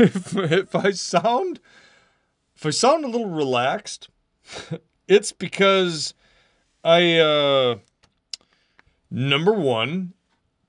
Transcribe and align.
if, 0.00 0.36
if 0.36 0.74
I 0.74 0.90
sound 0.92 1.60
if 2.56 2.66
I 2.66 2.70
sound 2.70 3.04
a 3.04 3.08
little 3.08 3.30
relaxed, 3.30 4.08
it's 5.08 5.32
because 5.32 6.14
I 6.84 7.18
uh 7.18 7.78
number 9.10 9.52
one 9.52 10.14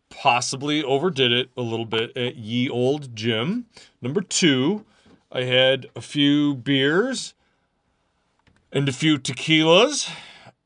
possibly 0.09 0.83
overdid 0.83 1.31
it 1.31 1.49
a 1.57 1.61
little 1.61 1.86
bit 1.86 2.15
at 2.15 2.36
ye 2.36 2.70
old 2.70 3.15
gym. 3.15 3.65
Number 4.02 4.21
two, 4.21 4.86
I 5.32 5.43
had 5.43 5.88
a 5.95 6.02
few 6.02 6.55
beers 6.55 7.34
and 8.71 8.88
a 8.88 8.93
few 8.93 9.18
tequilas, 9.18 10.09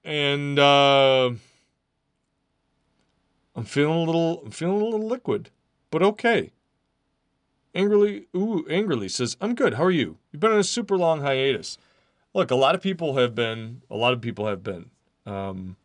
and 0.04 0.60
uh, 0.60 1.32
I'm 3.56 3.64
feeling 3.64 3.98
a 3.98 4.04
little, 4.04 4.42
I'm 4.44 4.52
feeling 4.52 4.82
a 4.82 4.86
little 4.86 5.08
liquid, 5.08 5.50
but 5.92 6.02
okay. 6.02 6.52
Angrily, 7.76 8.28
ooh, 8.36 8.66
angrily 8.70 9.10
says, 9.10 9.36
"I'm 9.42 9.54
good. 9.54 9.74
How 9.76 9.84
are 9.84 9.92
you? 9.92 10.18
You've 10.32 10.40
been 10.40 10.54
on 10.54 10.60
a 10.60 10.64
super 10.64 10.98
long 10.98 11.22
hiatus. 11.22 11.78
Look, 12.34 12.50
a 12.50 12.56
lot 12.56 12.74
of 12.74 12.82
people 12.82 13.18
have 13.18 13.36
been. 13.36 13.82
A 13.90 13.96
lot 13.96 14.14
of 14.14 14.22
people 14.22 14.48
have 14.48 14.64
been. 14.64 14.90
Um, 15.26 15.76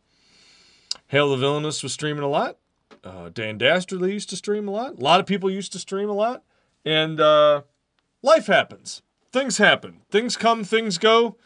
Hail 1.07 1.29
the 1.29 1.37
Villainous 1.37 1.83
was 1.83 1.91
streaming 1.91 2.23
a 2.23 2.29
lot. 2.29 2.57
Uh, 3.03 3.29
Dan 3.29 3.57
Dastardly 3.57 4.13
used 4.13 4.29
to 4.29 4.35
stream 4.35 4.67
a 4.67 4.71
lot. 4.71 4.97
A 4.97 5.01
lot 5.01 5.19
of 5.19 5.25
people 5.25 5.49
used 5.51 5.73
to 5.73 5.79
stream 5.79 6.09
a 6.09 6.13
lot, 6.13 6.43
and 6.85 7.19
uh, 7.19 7.63
life 8.21 8.47
happens. 8.47 9.01
Things 9.33 9.57
happen. 9.57 10.01
Things 10.09 10.37
come. 10.37 10.63
Things 10.63 10.97
go. 10.97 11.37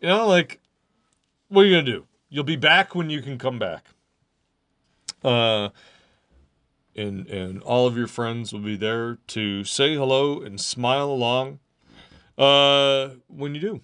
You 0.00 0.08
know, 0.08 0.26
like 0.26 0.60
what 1.48 1.62
are 1.62 1.64
you 1.66 1.74
gonna 1.74 1.84
do? 1.84 2.06
You'll 2.28 2.44
be 2.44 2.56
back 2.56 2.94
when 2.94 3.10
you 3.10 3.22
can 3.22 3.38
come 3.38 3.58
back. 3.58 3.86
Uh, 5.22 5.68
and 6.96 7.26
and 7.26 7.62
all 7.62 7.86
of 7.86 7.96
your 7.96 8.06
friends 8.06 8.52
will 8.52 8.60
be 8.60 8.76
there 8.76 9.18
to 9.28 9.64
say 9.64 9.94
hello 9.94 10.40
and 10.40 10.60
smile 10.60 11.10
along. 11.10 11.58
Uh, 12.36 13.10
when 13.28 13.54
you 13.54 13.60
do, 13.60 13.80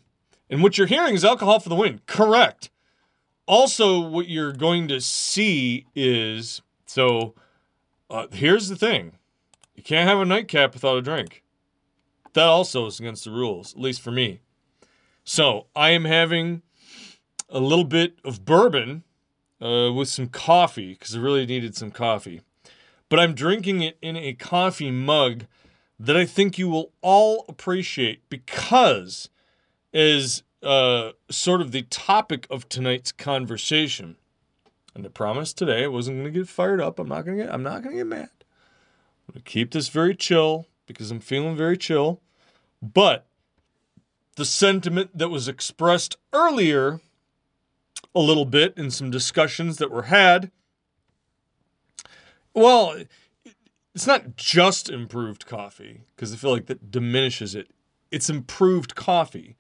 and 0.49 0.63
what 0.63 0.77
you're 0.77 0.87
hearing 0.87 1.15
is 1.15 1.25
alcohol 1.25 1.61
for 1.61 1.69
the 1.69 1.77
win. 1.77 2.01
Correct. 2.07 2.71
Also, 3.47 4.01
what 4.01 4.29
you're 4.29 4.53
going 4.53 4.89
to 4.89 5.01
see 5.01 5.87
is 5.95 6.63
so. 6.87 7.35
Uh, 8.09 8.27
here's 8.33 8.69
the 8.69 8.77
thing: 8.77 9.19
you 9.75 9.83
can't 9.83 10.09
have 10.09 10.19
a 10.19 10.25
nightcap 10.25 10.75
without 10.75 10.97
a 10.97 11.03
drink. 11.03 11.43
That 12.33 12.47
also 12.47 12.87
is 12.87 13.01
against 13.01 13.25
the 13.25 13.31
rules, 13.31 13.75
at 13.75 13.81
least 13.81 14.01
for 14.01 14.11
me. 14.11 14.41
So 15.25 15.67
I 15.75 15.91
am 15.91 16.05
having 16.05 16.63
a 17.49 17.61
little 17.61 17.85
bit 17.85 18.19
of 18.25 18.45
bourbon 18.45 19.05
uh, 19.61 19.93
with 19.93 20.09
some 20.09 20.29
coffee 20.29 20.93
because 20.95 21.17
I 21.17 21.19
really 21.19 21.47
needed 21.47 21.77
some 21.77 21.91
coffee. 21.91 22.43
But 23.11 23.21
I'm 23.21 23.35
drinking 23.35 23.83
it 23.83 23.99
in 24.01 24.17
a 24.17 24.33
coffee 24.33 24.91
mug 24.91 25.45
that 25.99 26.17
I 26.17 26.25
think 26.25 26.57
you 26.57 26.69
will 26.69 26.93
all 27.03 27.45
appreciate 27.47 28.23
because, 28.31 29.29
as 29.93 30.43
uh, 30.63 31.11
sort 31.29 31.61
of 31.61 31.73
the 31.73 31.83
topic 31.83 32.47
of 32.49 32.71
tonight's 32.71 33.13
conversation, 33.13 34.17
and 34.95 35.05
I 35.05 35.11
promised 35.11 35.59
today 35.59 35.85
I 35.85 35.89
wasn't 35.89 36.19
going 36.19 36.33
to 36.33 36.39
get 36.41 36.49
fired 36.49 36.81
up. 36.81 36.99
I'm 36.99 37.09
not 37.09 37.27
going 37.27 37.37
to 37.37 37.45
get. 37.45 37.53
I'm 37.53 37.63
not 37.63 37.83
going 37.83 37.97
to 37.97 38.01
get 38.01 38.07
mad. 38.07 38.31
I'm 39.29 39.35
going 39.35 39.43
to 39.45 39.51
keep 39.51 39.73
this 39.73 39.89
very 39.89 40.15
chill 40.15 40.67
because 40.87 41.11
I'm 41.11 41.21
feeling 41.21 41.57
very 41.57 41.77
chill. 41.77 42.21
But 42.81 43.27
the 44.37 44.45
sentiment 44.45 45.19
that 45.19 45.29
was 45.29 45.49
expressed 45.49 46.17
earlier 46.33 47.01
a 48.15 48.21
little 48.21 48.45
bit 48.45 48.75
in 48.77 48.91
some 48.91 49.11
discussions 49.11 49.77
that 49.77 49.91
were 49.91 50.05
had. 50.05 50.51
Well, 52.55 53.05
it's 53.95 54.07
not 54.07 54.37
just 54.37 54.89
improved 54.89 55.47
coffee 55.47 56.03
because 56.15 56.33
I 56.33 56.37
feel 56.37 56.51
like 56.51 56.67
that 56.67 56.91
diminishes 56.91 57.55
it. 57.55 57.71
It's 58.11 58.31
improved 58.31 58.95
coffee. 58.95 59.57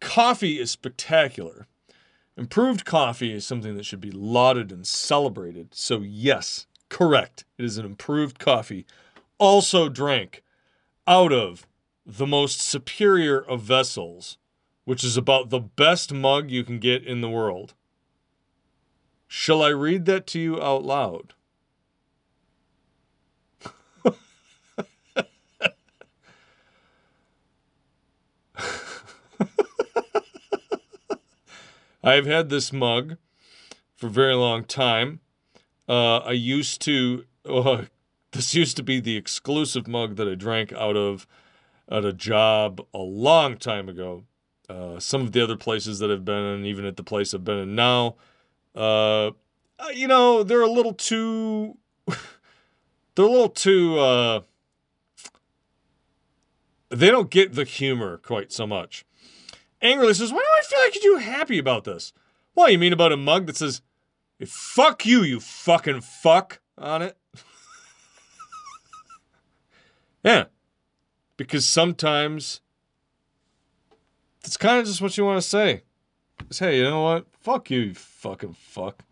Coffee 0.00 0.58
is 0.58 0.70
spectacular. 0.70 1.66
Improved 2.36 2.84
coffee 2.84 3.32
is 3.32 3.46
something 3.46 3.76
that 3.76 3.84
should 3.84 4.00
be 4.00 4.10
lauded 4.10 4.72
and 4.72 4.86
celebrated. 4.86 5.74
So, 5.74 6.00
yes, 6.00 6.66
correct. 6.88 7.44
It 7.58 7.64
is 7.64 7.76
an 7.76 7.84
improved 7.84 8.38
coffee. 8.38 8.86
Also 9.38 9.88
drank 9.88 10.42
out 11.06 11.32
of 11.32 11.66
the 12.06 12.26
most 12.26 12.60
superior 12.60 13.38
of 13.38 13.62
vessels, 13.62 14.38
which 14.84 15.04
is 15.04 15.16
about 15.16 15.50
the 15.50 15.60
best 15.60 16.12
mug 16.12 16.50
you 16.50 16.64
can 16.64 16.78
get 16.78 17.04
in 17.04 17.20
the 17.20 17.30
world. 17.30 17.74
Shall 19.28 19.62
I 19.62 19.68
read 19.68 20.06
that 20.06 20.26
to 20.28 20.40
you 20.40 20.62
out 20.62 20.84
loud? 20.84 21.34
I've 32.04 32.26
had 32.26 32.48
this 32.48 32.72
mug 32.72 33.16
for 33.96 34.08
a 34.08 34.10
very 34.10 34.34
long 34.34 34.64
time. 34.64 35.20
Uh, 35.88 36.18
I 36.18 36.32
used 36.32 36.80
to, 36.82 37.24
uh, 37.48 37.82
this 38.32 38.54
used 38.54 38.76
to 38.76 38.82
be 38.82 39.00
the 39.00 39.16
exclusive 39.16 39.86
mug 39.86 40.16
that 40.16 40.28
I 40.28 40.34
drank 40.34 40.72
out 40.72 40.96
of 40.96 41.26
at 41.88 42.04
a 42.04 42.12
job 42.12 42.80
a 42.94 42.98
long 42.98 43.56
time 43.56 43.88
ago. 43.88 44.24
Uh, 44.68 44.98
some 44.98 45.22
of 45.22 45.32
the 45.32 45.42
other 45.42 45.56
places 45.56 45.98
that 45.98 46.10
I've 46.10 46.24
been 46.24 46.44
in, 46.44 46.64
even 46.64 46.84
at 46.84 46.96
the 46.96 47.02
place 47.02 47.34
I've 47.34 47.44
been 47.44 47.58
in 47.58 47.74
now, 47.74 48.16
uh, 48.74 49.32
you 49.94 50.08
know, 50.08 50.42
they're 50.42 50.62
a 50.62 50.70
little 50.70 50.94
too, 50.94 51.76
they're 52.06 53.26
a 53.26 53.30
little 53.30 53.48
too, 53.48 53.98
uh, 53.98 54.40
they 56.88 57.10
don't 57.10 57.30
get 57.30 57.54
the 57.54 57.64
humor 57.64 58.18
quite 58.18 58.52
so 58.52 58.66
much. 58.66 59.04
Angrily 59.82 60.14
says, 60.14 60.32
Why 60.32 60.38
do 60.38 60.44
I 60.44 60.62
feel 60.64 60.80
like 60.80 61.04
you're 61.04 61.20
happy 61.20 61.58
about 61.58 61.84
this? 61.84 62.12
What, 62.54 62.72
you 62.72 62.78
mean 62.78 62.92
about 62.92 63.12
a 63.12 63.16
mug 63.16 63.46
that 63.46 63.56
says, 63.56 63.82
fuck 64.46 65.06
you, 65.06 65.22
you 65.22 65.40
fucking 65.40 66.00
fuck 66.00 66.60
on 66.76 67.02
it? 67.02 67.16
yeah. 70.24 70.44
Because 71.36 71.66
sometimes 71.66 72.60
it's 74.44 74.56
kind 74.56 74.78
of 74.78 74.86
just 74.86 75.00
what 75.00 75.16
you 75.16 75.24
want 75.24 75.40
to 75.40 75.48
say. 75.48 75.82
It's, 76.48 76.58
hey, 76.58 76.78
you 76.78 76.84
know 76.84 77.02
what? 77.02 77.26
Fuck 77.40 77.70
you, 77.70 77.80
you 77.80 77.94
fucking 77.94 78.54
fuck. 78.54 79.04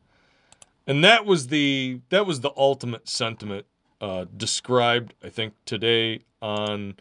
And 0.86 1.04
that 1.04 1.24
was 1.24 1.48
the 1.48 2.00
that 2.08 2.26
was 2.26 2.40
the 2.40 2.50
ultimate 2.56 3.08
sentiment 3.08 3.66
uh, 4.00 4.24
described, 4.36 5.14
I 5.22 5.28
think, 5.28 5.54
today 5.64 6.24
on 6.42 6.96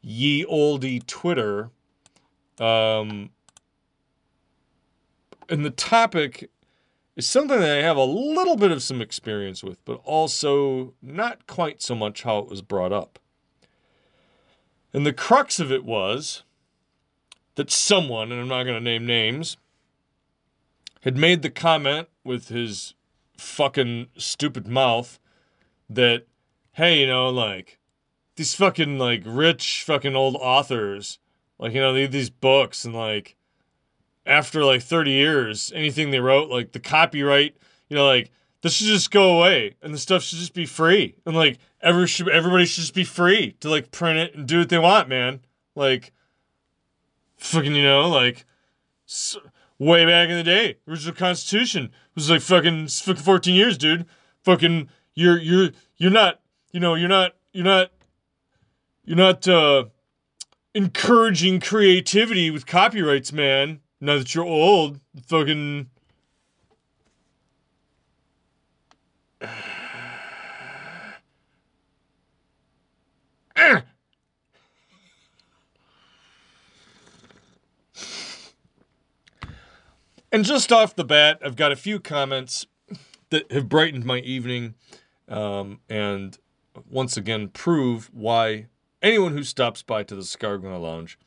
ye 0.00 0.44
oldie 0.44 1.04
Twitter. 1.06 1.70
Um, 2.58 3.30
and 5.48 5.64
the 5.64 5.70
topic 5.70 6.50
is 7.16 7.26
something 7.26 7.60
that 7.60 7.78
I 7.78 7.82
have 7.82 7.96
a 7.96 8.04
little 8.04 8.56
bit 8.56 8.70
of 8.70 8.82
some 8.82 9.00
experience 9.00 9.62
with, 9.62 9.82
but 9.84 10.00
also 10.04 10.94
not 11.00 11.46
quite 11.46 11.80
so 11.82 11.94
much 11.94 12.22
how 12.22 12.38
it 12.38 12.48
was 12.48 12.62
brought 12.62 12.92
up. 12.92 13.18
And 14.92 15.04
the 15.04 15.12
crux 15.12 15.58
of 15.60 15.72
it 15.72 15.84
was 15.84 16.42
that 17.56 17.70
someone, 17.70 18.32
and 18.32 18.40
I'm 18.40 18.48
not 18.48 18.64
going 18.64 18.76
to 18.76 18.80
name 18.80 19.06
names, 19.06 19.56
had 21.02 21.16
made 21.16 21.42
the 21.42 21.50
comment 21.50 22.08
with 22.24 22.48
his 22.48 22.94
fucking 23.36 24.08
stupid 24.16 24.66
mouth 24.66 25.18
that, 25.88 26.26
hey, 26.72 27.00
you 27.00 27.06
know, 27.06 27.30
like, 27.30 27.78
these 28.36 28.54
fucking, 28.54 28.98
like, 28.98 29.22
rich 29.24 29.82
fucking 29.86 30.16
old 30.16 30.36
authors, 30.36 31.18
like, 31.58 31.72
you 31.72 31.80
know, 31.80 31.92
they 31.92 32.06
these 32.06 32.30
books, 32.30 32.84
and, 32.84 32.94
like, 32.94 33.36
after, 34.24 34.64
like, 34.64 34.82
30 34.82 35.10
years, 35.10 35.72
anything 35.74 36.10
they 36.10 36.20
wrote, 36.20 36.50
like, 36.50 36.72
the 36.72 36.80
copyright, 36.80 37.56
you 37.88 37.96
know, 37.96 38.06
like, 38.06 38.30
this 38.62 38.74
should 38.74 38.88
just 38.88 39.10
go 39.10 39.38
away, 39.38 39.74
and 39.82 39.94
the 39.94 39.98
stuff 39.98 40.22
should 40.22 40.38
just 40.38 40.54
be 40.54 40.66
free. 40.66 41.16
And, 41.24 41.36
like, 41.36 41.58
every 41.80 42.06
should, 42.06 42.28
everybody 42.28 42.66
should 42.66 42.82
just 42.82 42.94
be 42.94 43.04
free 43.04 43.52
to, 43.60 43.70
like, 43.70 43.90
print 43.90 44.18
it 44.18 44.34
and 44.34 44.46
do 44.46 44.58
what 44.58 44.68
they 44.68 44.78
want, 44.78 45.08
man. 45.08 45.40
Like, 45.74 46.12
fucking, 47.36 47.74
you 47.74 47.84
know, 47.84 48.08
like, 48.08 48.44
so, 49.04 49.40
way 49.78 50.04
back 50.04 50.28
in 50.28 50.36
the 50.36 50.42
day. 50.42 50.76
Original 50.88 51.14
Constitution 51.14 51.90
was 52.14 52.30
like 52.30 52.40
fucking 52.40 52.88
fucking 52.88 53.22
14 53.22 53.54
years, 53.54 53.78
dude. 53.78 54.06
Fucking 54.42 54.88
you're 55.14 55.38
you're 55.38 55.70
you're 55.96 56.10
not, 56.10 56.40
you 56.72 56.80
know, 56.80 56.94
you're 56.94 57.08
not 57.08 57.32
you're 57.52 57.64
not 57.64 57.90
you're 59.04 59.16
not 59.16 59.46
uh 59.48 59.84
encouraging 60.76 61.58
creativity 61.58 62.50
with 62.50 62.66
copyrights, 62.66 63.32
man. 63.32 63.80
Now 63.98 64.18
that 64.18 64.34
you're 64.34 64.44
old, 64.44 65.00
fucking 65.26 65.88
And 80.32 80.44
just 80.44 80.70
off 80.70 80.94
the 80.94 81.04
bat, 81.04 81.38
I've 81.42 81.56
got 81.56 81.72
a 81.72 81.76
few 81.76 81.98
comments 81.98 82.66
that 83.30 83.50
have 83.50 83.70
brightened 83.70 84.04
my 84.04 84.18
evening 84.18 84.74
um, 85.28 85.80
and 85.88 86.36
once 86.90 87.16
again 87.16 87.48
prove 87.48 88.10
why 88.12 88.66
anyone 89.06 89.32
who 89.32 89.44
stops 89.44 89.82
by 89.82 90.02
to 90.02 90.16
the 90.16 90.22
Scarguna 90.22 90.80
Lounge 90.80 91.18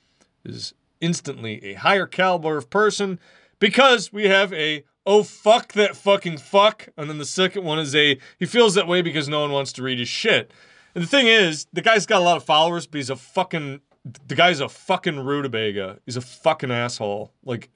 is 0.44 0.74
instantly 1.00 1.64
a 1.64 1.74
higher 1.76 2.06
caliber 2.06 2.58
of 2.58 2.70
person 2.70 3.20
because 3.60 4.12
we 4.12 4.26
have 4.26 4.52
a 4.54 4.84
oh 5.06 5.24
fuck 5.24 5.74
that 5.74 5.96
fucking 5.96 6.38
fuck. 6.38 6.90
And 6.98 7.10
then 7.10 7.18
the 7.18 7.26
second 7.26 7.64
one 7.64 7.80
is 7.80 7.96
a 7.96 8.20
he 8.38 8.46
feels 8.46 8.76
that 8.76 8.88
way 8.88 9.02
because 9.02 9.30
no 9.30 9.42
one 9.42 9.52
wants 9.52 9.72
to 9.74 9.84
read 9.84 10.00
his 10.00 10.10
shit. 10.10 10.52
And 10.94 11.04
the 11.04 11.08
thing 11.08 11.28
is 11.28 11.68
the 11.72 11.82
guy's 11.82 12.06
got 12.06 12.22
a 12.22 12.26
lot 12.26 12.38
of 12.38 12.44
followers 12.44 12.86
but 12.86 12.98
he's 12.98 13.10
a 13.10 13.16
fucking 13.16 13.80
the 14.28 14.36
guy's 14.36 14.60
a 14.60 14.70
fucking 14.70 15.20
rutabaga. 15.20 16.00
He's 16.06 16.18
a 16.18 16.22
fucking 16.22 16.72
asshole. 16.72 17.32
Like 17.44 17.70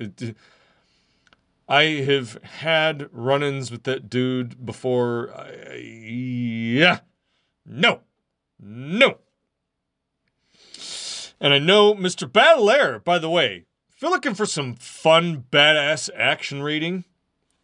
i 1.69 1.83
have 1.83 2.41
had 2.44 3.07
run-ins 3.13 3.71
with 3.71 3.83
that 3.83 4.09
dude 4.09 4.65
before. 4.65 5.31
I, 5.33 5.75
yeah. 5.77 7.00
No. 7.65 8.01
No 8.59 9.19
and 11.39 11.53
I 11.53 11.59
know 11.59 11.94
Mr. 11.94 12.31
Baudelaire, 12.31 13.00
by 13.00 13.19
the 13.19 13.30
way, 13.30 13.65
if 13.89 14.01
you're 14.01 14.12
looking 14.12 14.33
for 14.33 14.45
some 14.45 14.75
fun, 14.75 15.45
badass 15.51 16.09
action 16.15 16.62
reading, 16.62 17.03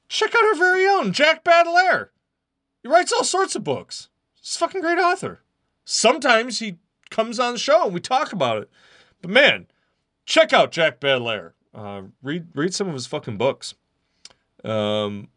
check 0.08 0.34
out 0.36 0.44
our 0.44 0.56
very 0.56 0.88
own 0.88 1.14
Jack 1.14 1.44
Baudelaire. 1.44 2.12
He 2.82 2.90
writes 2.90 3.12
all 3.12 3.24
sorts 3.24 3.56
of 3.56 3.64
books. 3.64 4.10
He's 4.36 4.56
a 4.56 4.60
fucking 4.60 4.82
great 4.82 5.00
author. 5.00 5.42
Sometimes 5.86 6.60
he 6.60 6.78
comes 7.10 7.40
on 7.40 7.54
the 7.54 7.60
show 7.60 7.86
and 7.86 7.94
we 7.94 8.00
talk 8.00 8.32
about 8.32 8.62
it. 8.62 8.70
But 9.22 9.32
man, 9.32 9.68
check 10.26 10.54
out 10.54 10.72
Jack 10.72 11.00
Baudelaire. 11.00 11.56
Uh, 11.74 12.04
read 12.24 12.48
read 12.56 12.74
some 12.74 12.88
of 12.88 12.94
his 12.94 13.08
fucking 13.08 13.38
books. 13.38 13.76
Um, 14.64 15.30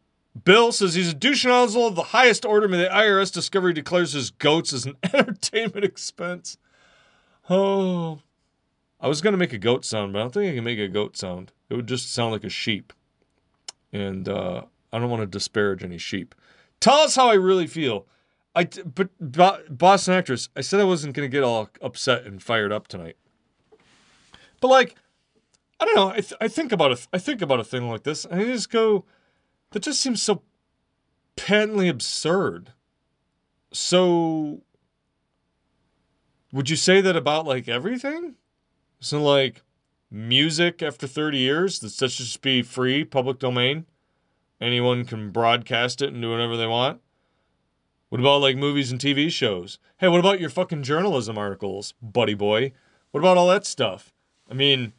Bill 0.45 0.73
says 0.73 0.95
he's 0.95 1.11
a 1.11 1.15
douche 1.15 1.45
nozzle 1.45 1.87
of 1.87 1.95
the 1.95 2.03
highest 2.03 2.45
order. 2.45 2.69
May 2.69 2.79
the 2.79 2.89
IRS 2.89 3.33
discovery 3.33 3.73
declares 3.73 4.13
his 4.13 4.31
goats 4.31 4.73
as 4.73 4.87
an 4.87 4.97
entertainment 5.13 5.85
expense. 5.85 6.57
Oh, 7.51 8.21
I 9.01 9.09
was 9.09 9.21
gonna 9.21 9.37
make 9.37 9.53
a 9.53 9.59
goat 9.59 9.85
sound, 9.85 10.13
but 10.13 10.21
I 10.21 10.23
don't 10.23 10.35
think 10.35 10.53
I 10.53 10.55
can 10.55 10.65
make 10.65 10.79
a 10.79 10.89
goat 10.89 11.17
sound. 11.17 11.53
It 11.69 11.75
would 11.75 11.89
just 11.89 12.13
sound 12.13 12.33
like 12.33 12.45
a 12.45 12.49
sheep, 12.49 12.93
and 13.93 14.29
uh, 14.29 14.63
I 14.93 14.99
don't 14.99 15.11
want 15.11 15.23
to 15.23 15.27
disparage 15.27 15.83
any 15.83 15.99
sheep. 15.99 16.35
Tell 16.81 16.99
us 16.99 17.17
how 17.17 17.29
I 17.29 17.35
really 17.35 17.67
feel. 17.67 18.07
I 18.55 18.65
but 18.65 19.09
boss, 19.19 19.61
Boston 19.69 20.15
actress. 20.15 20.49
I 20.55 20.61
said 20.61 20.81
I 20.81 20.85
wasn't 20.85 21.15
gonna 21.15 21.29
get 21.29 21.43
all 21.43 21.71
upset 21.81 22.25
and 22.25 22.43
fired 22.43 22.73
up 22.73 22.87
tonight, 22.87 23.17
but 24.61 24.69
like, 24.69 24.95
I 25.81 25.85
don't 25.85 25.97
know. 25.97 26.11
I 26.11 26.21
th- 26.21 26.35
I 26.41 26.49
think 26.49 26.71
about 26.71 26.93
a 26.93 26.99
I 27.13 27.19
think 27.19 27.43
about 27.43 27.61
a 27.61 27.65
thing 27.65 27.89
like 27.89 28.05
this, 28.05 28.25
and 28.25 28.41
I 28.41 28.45
just 28.45 28.71
go, 28.71 29.05
that 29.73 29.83
just 29.83 30.01
seems 30.01 30.23
so 30.23 30.43
patently 31.35 31.89
absurd. 31.89 32.73
So, 33.73 34.61
would 36.53 36.71
you 36.71 36.77
say 36.77 37.01
that 37.01 37.17
about 37.17 37.47
like 37.47 37.69
everything? 37.69 38.35
So 39.01 39.23
like 39.23 39.63
music 40.11 40.83
after 40.83 41.07
30 41.07 41.39
years 41.39 41.79
that 41.81 41.91
should 41.91 42.11
just 42.11 42.43
be 42.43 42.63
free, 42.63 43.05
public 43.05 43.39
domain. 43.39 43.87
Anyone 44.61 45.05
can 45.05 45.31
broadcast 45.31 46.03
it 46.03 46.13
and 46.13 46.23
do 46.23 46.31
whatever 46.31 46.57
they 46.57 46.67
want. 46.67 47.01
What 48.11 48.21
about 48.21 48.43
like 48.43 48.57
movies 48.57 48.93
and 48.93 49.01
TV 49.01 49.31
shows? 49.31 49.79
Hey, 49.97 50.09
what 50.09 50.21
about 50.21 50.39
your 50.39 50.51
fucking 50.51 50.83
journalism 50.83 51.39
articles, 51.39 51.95
buddy 52.03 52.35
boy? 52.35 52.73
What 53.11 53.21
about 53.21 53.39
all 53.39 53.49
that 53.49 53.67
stuff? 53.67 54.13
I 54.51 54.55
mean, 54.55 54.93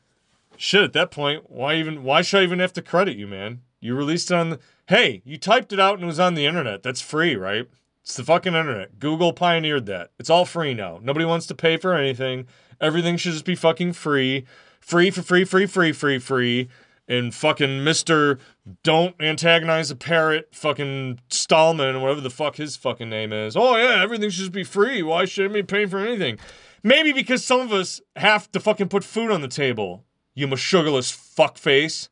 shit, 0.58 0.84
at 0.84 0.94
that 0.94 1.12
point, 1.12 1.50
why 1.50 1.76
even 1.76 2.04
why 2.04 2.24
should 2.24 2.40
I 2.40 2.44
even 2.44 2.60
have 2.60 2.74
to 2.74 2.82
credit 2.82 3.16
you, 3.16 3.28
man? 3.28 3.62
You 3.80 3.96
released 3.96 4.32
it 4.32 4.36
on 4.36 4.50
the 4.50 4.60
Hey, 4.88 5.22
you 5.24 5.38
typed 5.38 5.72
it 5.72 5.80
out 5.80 5.96
and 5.96 6.04
it 6.04 6.08
was 6.08 6.20
on 6.20 6.34
the 6.34 6.46
internet. 6.46 6.84
That's 6.84 7.02
free, 7.02 7.36
right? 7.36 7.70
It's 8.04 8.18
the 8.18 8.24
fucking 8.26 8.54
internet. 8.54 9.00
Google 9.00 9.32
pioneered 9.32 9.86
that. 9.86 10.12
It's 10.20 10.30
all 10.30 10.44
free 10.46 10.74
now. 10.74 11.00
Nobody 11.02 11.24
wants 11.24 11.46
to 11.48 11.56
pay 11.56 11.78
for 11.78 11.94
anything. 11.94 12.48
Everything 12.82 13.16
should 13.16 13.32
just 13.32 13.46
be 13.46 13.56
fucking 13.56 13.94
free. 13.94 14.46
Free 14.82 15.10
for 15.10 15.22
free, 15.22 15.46
free, 15.46 15.66
free, 15.66 15.94
free, 15.94 16.20
free. 16.20 16.68
And 17.08 17.34
fucking 17.34 17.80
Mr. 17.86 18.40
Don't 18.84 19.16
antagonize 19.22 19.90
a 19.90 19.96
parrot, 19.96 20.50
fucking 20.52 21.20
Stallman, 21.30 22.02
whatever 22.02 22.20
the 22.20 22.30
fuck 22.30 22.58
his 22.58 22.76
fucking 22.76 23.10
name 23.10 23.32
is. 23.32 23.56
Oh, 23.56 23.78
yeah, 23.78 24.04
everything 24.04 24.30
should 24.30 24.40
just 24.40 24.52
be 24.52 24.66
free. 24.66 25.02
Why 25.02 25.24
should 25.24 25.50
I 25.50 25.54
be 25.54 25.64
paying 25.64 25.88
for 25.88 26.00
anything? 26.00 26.40
Maybe 26.84 27.14
because 27.14 27.46
some 27.46 27.62
of 27.62 27.72
us 27.72 28.02
have 28.18 28.52
to 28.52 28.60
fucking 28.60 28.90
put 28.90 29.06
food 29.06 29.32
on 29.32 29.42
the 29.42 29.48
table, 29.48 30.04
you 30.36 30.54
sugarless 30.58 31.12
fuckface. 31.12 32.10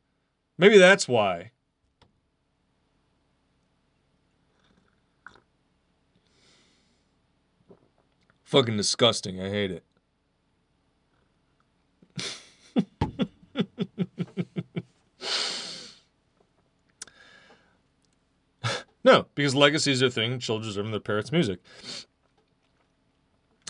Maybe 0.58 0.78
that's 0.78 1.08
why. 1.08 1.52
Fucking 8.52 8.76
disgusting. 8.76 9.42
I 9.42 9.50
hate 9.50 9.72
it. 9.72 9.86
no, 19.06 19.28
because 19.36 19.56
legacies 19.56 20.04
are 20.04 20.08
a 20.08 20.10
thing. 20.10 20.38
Children 20.38 20.68
deserve 20.68 20.92
their 20.92 21.00
parents' 21.00 21.32
music. 21.32 21.62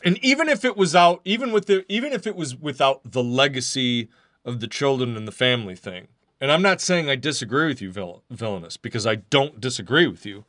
And 0.03 0.17
even 0.23 0.49
if 0.49 0.65
it 0.65 0.75
was 0.75 0.95
out, 0.95 1.21
even 1.25 1.51
with 1.51 1.67
the, 1.67 1.85
even 1.87 2.11
if 2.11 2.25
it 2.25 2.35
was 2.35 2.55
without 2.55 3.01
the 3.05 3.23
legacy 3.23 4.09
of 4.43 4.61
the 4.61 4.67
children 4.67 5.15
and 5.15 5.27
the 5.27 5.31
family 5.31 5.75
thing, 5.75 6.07
and 6.39 6.51
I'm 6.51 6.63
not 6.63 6.81
saying 6.81 7.07
I 7.07 7.17
disagree 7.17 7.67
with 7.67 7.83
you, 7.83 7.91
vill- 7.91 8.23
villainous, 8.31 8.77
because 8.77 9.05
I 9.05 9.13
don't 9.13 9.61
disagree 9.61 10.07
with 10.07 10.25
you. 10.25 10.43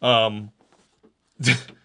Um, 0.00 0.52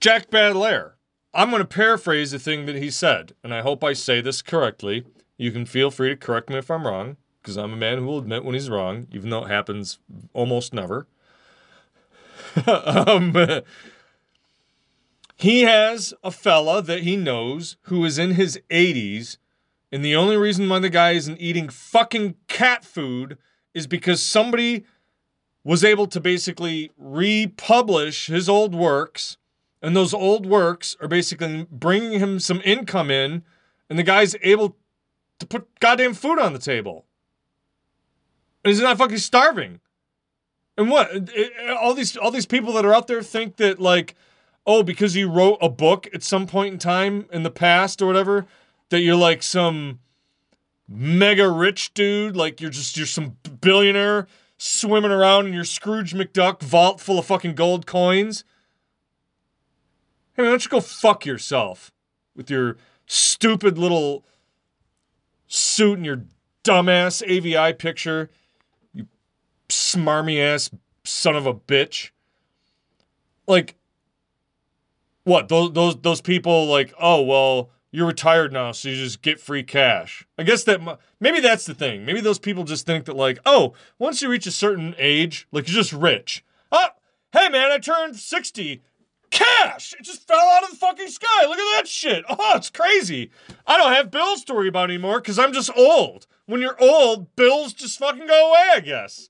Jack 0.00 0.30
Baudelaire. 0.30 0.96
I'm 1.32 1.50
going 1.50 1.60
to 1.60 1.68
paraphrase 1.68 2.30
the 2.30 2.38
thing 2.38 2.66
that 2.66 2.76
he 2.76 2.90
said, 2.90 3.34
and 3.42 3.52
I 3.52 3.60
hope 3.60 3.84
I 3.84 3.92
say 3.92 4.20
this 4.20 4.40
correctly. 4.42 5.04
You 5.36 5.52
can 5.52 5.66
feel 5.66 5.90
free 5.90 6.08
to 6.10 6.16
correct 6.16 6.48
me 6.48 6.56
if 6.56 6.70
I'm 6.70 6.86
wrong, 6.86 7.16
because 7.40 7.56
I'm 7.56 7.72
a 7.72 7.76
man 7.76 7.98
who 7.98 8.06
will 8.06 8.18
admit 8.18 8.44
when 8.44 8.54
he's 8.54 8.70
wrong, 8.70 9.06
even 9.12 9.30
though 9.30 9.44
it 9.44 9.50
happens 9.50 9.98
almost 10.32 10.72
never. 10.72 11.06
um, 12.66 13.34
he 15.36 15.62
has 15.62 16.14
a 16.24 16.30
fella 16.30 16.80
that 16.82 17.02
he 17.02 17.16
knows 17.16 17.76
who 17.82 18.04
is 18.04 18.18
in 18.18 18.32
his 18.32 18.58
80s, 18.70 19.36
and 19.92 20.04
the 20.04 20.16
only 20.16 20.36
reason 20.36 20.68
why 20.68 20.78
the 20.78 20.88
guy 20.88 21.12
isn't 21.12 21.40
eating 21.40 21.68
fucking 21.68 22.36
cat 22.48 22.84
food 22.84 23.36
is 23.74 23.86
because 23.86 24.22
somebody 24.22 24.84
was 25.64 25.84
able 25.84 26.06
to 26.06 26.20
basically 26.20 26.92
republish 26.96 28.28
his 28.28 28.48
old 28.48 28.74
works 28.74 29.36
and 29.82 29.96
those 29.96 30.14
old 30.14 30.46
works 30.46 30.96
are 31.00 31.08
basically 31.08 31.66
bringing 31.70 32.18
him 32.18 32.40
some 32.40 32.60
income 32.64 33.10
in, 33.10 33.42
and 33.88 33.98
the 33.98 34.02
guy's 34.02 34.36
able 34.42 34.76
to 35.38 35.46
put 35.46 35.80
goddamn 35.80 36.14
food 36.14 36.38
on 36.38 36.52
the 36.52 36.58
table. 36.58 37.04
And 38.64 38.72
he's 38.72 38.82
not 38.82 38.98
fucking 38.98 39.18
starving. 39.18 39.80
And 40.76 40.90
what? 40.90 41.10
All 41.80 41.94
these 41.94 42.16
all 42.16 42.30
these 42.30 42.46
people 42.46 42.72
that 42.74 42.84
are 42.84 42.94
out 42.94 43.06
there 43.06 43.22
think 43.22 43.56
that 43.56 43.80
like, 43.80 44.14
oh, 44.66 44.82
because 44.82 45.16
you 45.16 45.30
wrote 45.30 45.58
a 45.60 45.68
book 45.68 46.08
at 46.12 46.22
some 46.22 46.46
point 46.46 46.72
in 46.72 46.78
time 46.78 47.26
in 47.32 47.44
the 47.44 47.50
past 47.50 48.02
or 48.02 48.06
whatever, 48.06 48.46
that 48.90 49.00
you're 49.00 49.16
like 49.16 49.42
some 49.42 50.00
mega 50.88 51.48
rich 51.50 51.94
dude, 51.94 52.36
like 52.36 52.60
you're 52.60 52.70
just 52.70 52.96
you're 52.96 53.06
some 53.06 53.36
billionaire 53.60 54.26
swimming 54.58 55.10
around 55.10 55.46
in 55.46 55.52
your 55.52 55.64
Scrooge 55.64 56.14
McDuck 56.14 56.62
vault 56.62 57.00
full 57.00 57.18
of 57.18 57.26
fucking 57.26 57.54
gold 57.54 57.86
coins. 57.86 58.44
Hey, 60.36 60.42
why 60.42 60.50
don't 60.50 60.64
you 60.64 60.70
go 60.70 60.80
fuck 60.80 61.24
yourself 61.24 61.92
with 62.34 62.50
your 62.50 62.76
stupid 63.06 63.78
little 63.78 64.22
suit 65.46 65.96
and 65.96 66.04
your 66.04 66.24
dumbass 66.62 67.22
AVI 67.26 67.72
picture? 67.72 68.28
You 68.92 69.06
smarmy 69.70 70.38
ass 70.38 70.70
son 71.04 71.36
of 71.36 71.46
a 71.46 71.54
bitch. 71.54 72.10
Like, 73.46 73.76
what? 75.24 75.48
Those 75.48 75.72
those 75.72 75.96
those 76.02 76.20
people 76.20 76.66
like, 76.66 76.92
oh 77.00 77.22
well, 77.22 77.70
you're 77.90 78.06
retired 78.06 78.52
now, 78.52 78.72
so 78.72 78.90
you 78.90 78.96
just 78.96 79.22
get 79.22 79.40
free 79.40 79.62
cash. 79.62 80.26
I 80.36 80.42
guess 80.42 80.64
that 80.64 80.82
maybe 81.18 81.40
that's 81.40 81.64
the 81.64 81.74
thing. 81.74 82.04
Maybe 82.04 82.20
those 82.20 82.38
people 82.38 82.64
just 82.64 82.84
think 82.84 83.06
that 83.06 83.16
like, 83.16 83.38
oh, 83.46 83.72
once 83.98 84.20
you 84.20 84.28
reach 84.28 84.46
a 84.46 84.50
certain 84.50 84.94
age, 84.98 85.48
like 85.50 85.66
you're 85.66 85.74
just 85.82 85.94
rich. 85.94 86.44
Oh, 86.70 86.88
hey 87.32 87.48
man, 87.48 87.72
I 87.72 87.78
turned 87.78 88.16
sixty 88.16 88.82
cash. 89.30 89.94
It 89.98 90.04
just 90.04 90.26
fell 90.26 90.38
out 90.38 90.64
of 90.64 90.70
the 90.70 90.76
fucking 90.76 91.08
sky. 91.08 91.46
Look 91.46 91.58
at 91.58 91.78
that 91.78 91.88
shit. 91.88 92.24
Oh, 92.28 92.52
it's 92.56 92.70
crazy. 92.70 93.30
I 93.66 93.76
don't 93.76 93.92
have 93.92 94.10
bills 94.10 94.44
to 94.44 94.54
worry 94.54 94.68
about 94.68 94.90
anymore 94.90 95.20
because 95.20 95.38
I'm 95.38 95.52
just 95.52 95.70
old. 95.76 96.26
When 96.46 96.60
you're 96.60 96.80
old, 96.80 97.34
bills 97.36 97.72
just 97.72 97.98
fucking 97.98 98.26
go 98.26 98.50
away, 98.50 98.68
I 98.74 98.80
guess. 98.80 99.28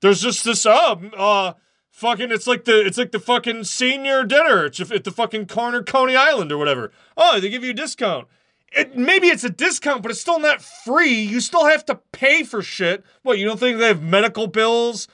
There's 0.00 0.22
just 0.22 0.44
this, 0.44 0.64
uh, 0.64 0.96
uh, 1.16 1.52
fucking, 1.90 2.30
it's 2.30 2.46
like 2.46 2.64
the, 2.64 2.84
it's 2.84 2.96
like 2.96 3.12
the 3.12 3.20
fucking 3.20 3.64
senior 3.64 4.24
dinner 4.24 4.64
at 4.64 5.04
the 5.04 5.12
fucking 5.14 5.46
corner 5.46 5.82
Coney 5.82 6.16
Island 6.16 6.50
or 6.50 6.58
whatever. 6.58 6.92
Oh, 7.16 7.38
they 7.38 7.50
give 7.50 7.64
you 7.64 7.70
a 7.70 7.74
discount. 7.74 8.26
It, 8.72 8.96
maybe 8.96 9.26
it's 9.26 9.44
a 9.44 9.50
discount, 9.50 10.02
but 10.02 10.10
it's 10.10 10.20
still 10.20 10.38
not 10.38 10.62
free. 10.62 11.20
You 11.20 11.40
still 11.40 11.66
have 11.66 11.84
to 11.86 11.96
pay 12.12 12.44
for 12.44 12.62
shit. 12.62 13.04
What, 13.22 13.38
you 13.38 13.44
don't 13.44 13.58
think 13.58 13.78
they 13.78 13.88
have 13.88 14.02
medical 14.02 14.46
bills? 14.46 15.08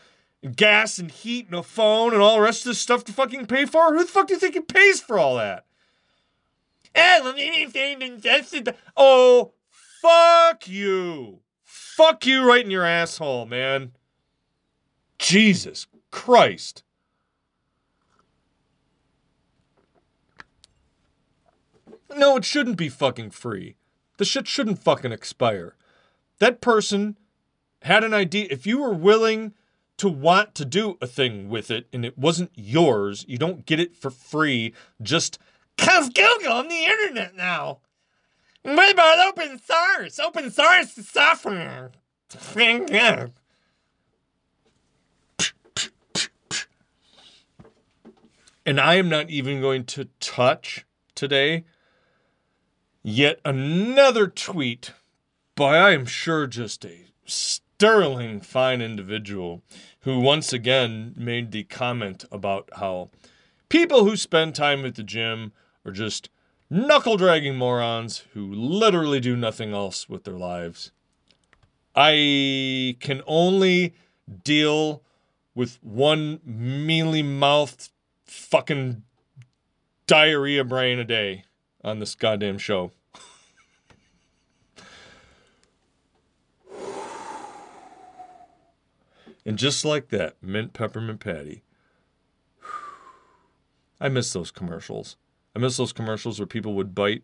Gas 0.55 0.99
and 0.99 1.11
heat 1.11 1.47
and 1.47 1.55
a 1.55 1.63
phone 1.63 2.13
and 2.13 2.23
all 2.23 2.37
the 2.37 2.43
rest 2.43 2.61
of 2.63 2.71
this 2.71 2.79
stuff 2.79 3.05
to 3.05 3.13
fucking 3.13 3.47
pay 3.47 3.65
for? 3.65 3.95
Who 3.95 4.05
the 4.05 4.11
fuck 4.11 4.29
do 4.29 4.35
you 4.35 4.41
think 4.41 4.57
it 4.57 4.69
pays 4.69 5.01
for 5.01 5.19
all 5.19 5.37
that? 5.37 5.65
Eh, 6.95 7.21
oh, 8.97 9.53
fuck 10.01 10.69
you. 10.69 11.41
Fuck 11.65 12.27
you 12.27 12.47
right 12.47 12.65
in 12.65 12.71
your 12.71 12.85
asshole, 12.85 13.47
man. 13.47 13.93
Jesus 15.19 15.87
Christ. 16.11 16.83
No, 22.15 22.37
it 22.37 22.45
shouldn't 22.45 22.77
be 22.77 22.89
fucking 22.89 23.31
free. 23.31 23.77
The 24.17 24.25
shit 24.25 24.47
shouldn't 24.47 24.83
fucking 24.83 25.13
expire. 25.13 25.75
That 26.39 26.61
person 26.61 27.17
had 27.83 28.05
an 28.05 28.15
idea. 28.15 28.47
If 28.51 28.67
you 28.67 28.79
were 28.79 28.95
willing 28.95 29.53
to 29.99 30.09
want 30.09 30.55
to 30.55 30.65
do 30.65 30.99
a 31.01 31.07
thing 31.07 31.49
with 31.49 31.71
it 31.71 31.87
and 31.93 32.05
it 32.05 32.19
wasn't 32.19 32.51
yours, 32.55 33.25
you 33.29 33.39
don't 33.39 33.67
get 33.67 33.81
it 33.81 33.97
for 33.97 34.11
free 34.11 34.75
just 35.01 35.39
because 35.77 36.09
Google 36.11 36.53
on 36.53 36.69
the 36.69 36.85
internet 36.85 37.35
now. 37.35 37.79
What 38.63 38.93
about 38.93 39.29
open 39.29 39.61
source? 39.61 40.19
Open 40.19 40.51
source 40.51 40.93
software. 40.93 41.93
And 48.65 48.81
I 48.81 48.97
am 48.97 49.09
not 49.09 49.31
even 49.31 49.61
going 49.61 49.85
to 49.85 50.09
touch 50.19 50.85
today 51.15 51.65
yet 53.05 53.41
another 53.45 54.27
tweet 54.27 54.91
by, 55.55 55.79
I 55.79 55.93
am 55.93 56.05
sure, 56.05 56.49
just 56.49 56.85
a 56.85 57.05
sterling 57.77 58.41
fine 58.41 58.81
individual 58.81 59.61
who 60.01 60.19
once 60.19 60.51
again 60.51 61.13
made 61.15 61.53
the 61.53 61.63
comment 61.65 62.25
about 62.33 62.71
how 62.77 63.11
people 63.69 64.03
who 64.03 64.17
spend 64.17 64.55
time 64.55 64.83
at 64.87 64.95
the 64.95 65.03
gym 65.03 65.53
are 65.85 65.93
just 65.93 66.31
knuckle 66.71 67.19
dragging 67.19 67.55
morons 67.55 68.25
who 68.33 68.51
literally 68.51 69.21
do 69.21 69.37
nothing 69.37 69.75
else 69.75 70.09
with 70.09 70.25
their 70.25 70.39
lives. 70.39 70.91
I 71.95 72.97
can 73.01 73.21
only 73.27 73.95
deal 74.43 75.03
with 75.55 75.79
one 75.83 76.41
mealy 76.47 77.23
mouthed 77.23 77.91
fucking 78.25 79.03
diarrhea 80.07 80.65
brain 80.65 80.99
a 80.99 81.05
day 81.05 81.45
on 81.85 81.99
this 81.99 82.15
goddamn 82.15 82.57
show. 82.57 82.93
And 89.47 89.57
just 89.57 89.85
like 89.85 90.09
that, 90.09 90.35
mint 90.43 90.73
peppermint 90.73 91.21
patty. 91.21 91.63
I 94.01 94.09
miss 94.09 94.33
those 94.33 94.51
commercials. 94.51 95.17
I 95.55 95.61
miss 95.61 95.77
those 95.77 95.93
commercials 95.93 96.41
where 96.41 96.47
people 96.47 96.75
would 96.75 96.95
bite 96.95 97.23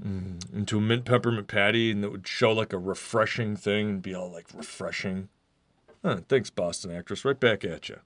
mm, 0.00 0.38
into 0.54 0.78
a 0.78 0.80
mint 0.80 1.06
peppermint 1.06 1.48
patty 1.48 1.90
and 1.90 2.04
it 2.04 2.12
would 2.12 2.28
show 2.28 2.52
like 2.52 2.74
a 2.74 2.78
refreshing 2.78 3.56
thing 3.56 3.88
and 3.88 4.02
be 4.02 4.14
all 4.14 4.30
like 4.30 4.46
refreshing. 4.54 5.30
Huh, 6.04 6.20
thanks, 6.28 6.50
Boston 6.50 6.94
actress. 6.94 7.24
Right 7.24 7.40
back 7.40 7.64
at 7.64 7.88
you. 7.88 7.98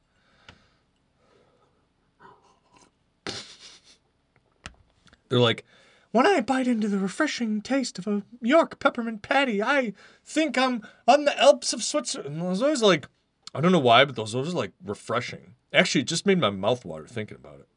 They're 5.29 5.41
like, 5.41 5.65
when 6.13 6.27
I 6.27 6.41
bite 6.41 6.69
into 6.69 6.89
the 6.89 6.99
refreshing 6.99 7.61
taste 7.63 7.99
of 7.99 8.07
a 8.07 8.23
York 8.41 8.79
peppermint 8.79 9.23
patty, 9.23 9.63
I 9.63 9.95
think 10.25 10.57
I'm 10.57 10.87
on 11.09 11.25
the 11.25 11.39
Alps 11.41 11.73
of 11.73 11.83
Switzerland. 11.83 12.37
And 12.37 12.45
I 12.45 12.51
was 12.51 12.63
always 12.63 12.83
like, 12.83 13.09
I 13.55 13.61
don't 13.61 13.73
know 13.73 13.79
why, 13.79 14.05
but 14.05 14.15
those 14.15 14.35
are 14.35 14.43
like 14.45 14.73
refreshing. 14.85 15.55
Actually, 15.73 16.03
it 16.03 16.09
just 16.09 16.27
made 16.27 16.39
my 16.39 16.51
mouth 16.51 16.85
water 16.85 17.07
thinking 17.07 17.39
about 17.39 17.61
it. 17.61 17.69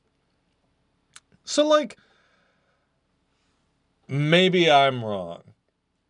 So 1.45 1.65
like, 1.65 1.97
maybe 4.07 4.69
I'm 4.69 5.03
wrong. 5.03 5.41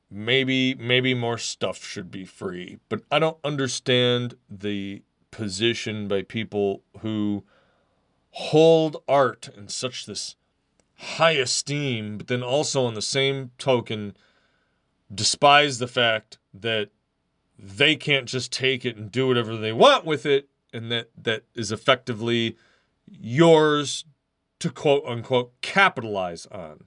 Maybe 0.09 0.75
maybe 0.75 1.13
more 1.13 1.37
stuff 1.37 1.83
should 1.83 2.09
be 2.09 2.25
free, 2.25 2.77
but 2.89 3.01
I 3.11 3.19
don't 3.19 3.37
understand 3.43 4.35
the 4.49 5.01
position 5.31 6.07
by 6.07 6.21
people 6.21 6.83
who 6.99 7.43
hold 8.31 8.97
art 9.07 9.49
in 9.57 9.67
such 9.67 10.05
this 10.05 10.35
high 10.97 11.31
esteem, 11.31 12.17
but 12.17 12.27
then 12.27 12.43
also 12.43 12.85
on 12.85 12.93
the 12.93 13.01
same 13.01 13.51
token, 13.57 14.15
despise 15.13 15.77
the 15.77 15.87
fact 15.87 16.37
that 16.53 16.89
they 17.57 17.95
can't 17.95 18.27
just 18.27 18.51
take 18.51 18.85
it 18.85 18.97
and 18.97 19.11
do 19.11 19.27
whatever 19.27 19.55
they 19.57 19.73
want 19.73 20.05
with 20.05 20.25
it, 20.25 20.49
and 20.73 20.91
that 20.91 21.09
that 21.21 21.43
is 21.53 21.71
effectively 21.71 22.57
yours 23.07 24.05
to 24.59 24.69
quote 24.69 25.03
unquote 25.05 25.53
capitalize 25.61 26.45
on. 26.47 26.85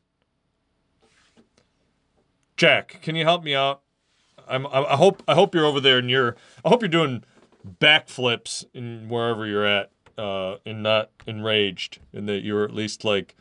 Jack, 2.56 3.00
can 3.02 3.14
you 3.14 3.24
help 3.24 3.44
me 3.44 3.54
out? 3.54 3.82
I'm, 4.48 4.66
I 4.66 4.96
hope 4.96 5.22
I 5.28 5.34
hope 5.34 5.54
you're 5.54 5.66
over 5.66 5.80
there 5.80 5.98
and 5.98 6.10
you're 6.10 6.34
I 6.64 6.70
hope 6.70 6.82
you're 6.82 6.88
doing 6.88 7.24
backflips 7.80 8.64
in 8.72 9.08
wherever 9.08 9.46
you're 9.46 9.66
at, 9.66 9.90
uh, 10.16 10.56
and 10.64 10.82
not 10.82 11.10
enraged, 11.26 12.00
and 12.12 12.28
that 12.28 12.42
you're 12.42 12.64
at 12.64 12.74
least 12.74 13.04
like 13.04 13.36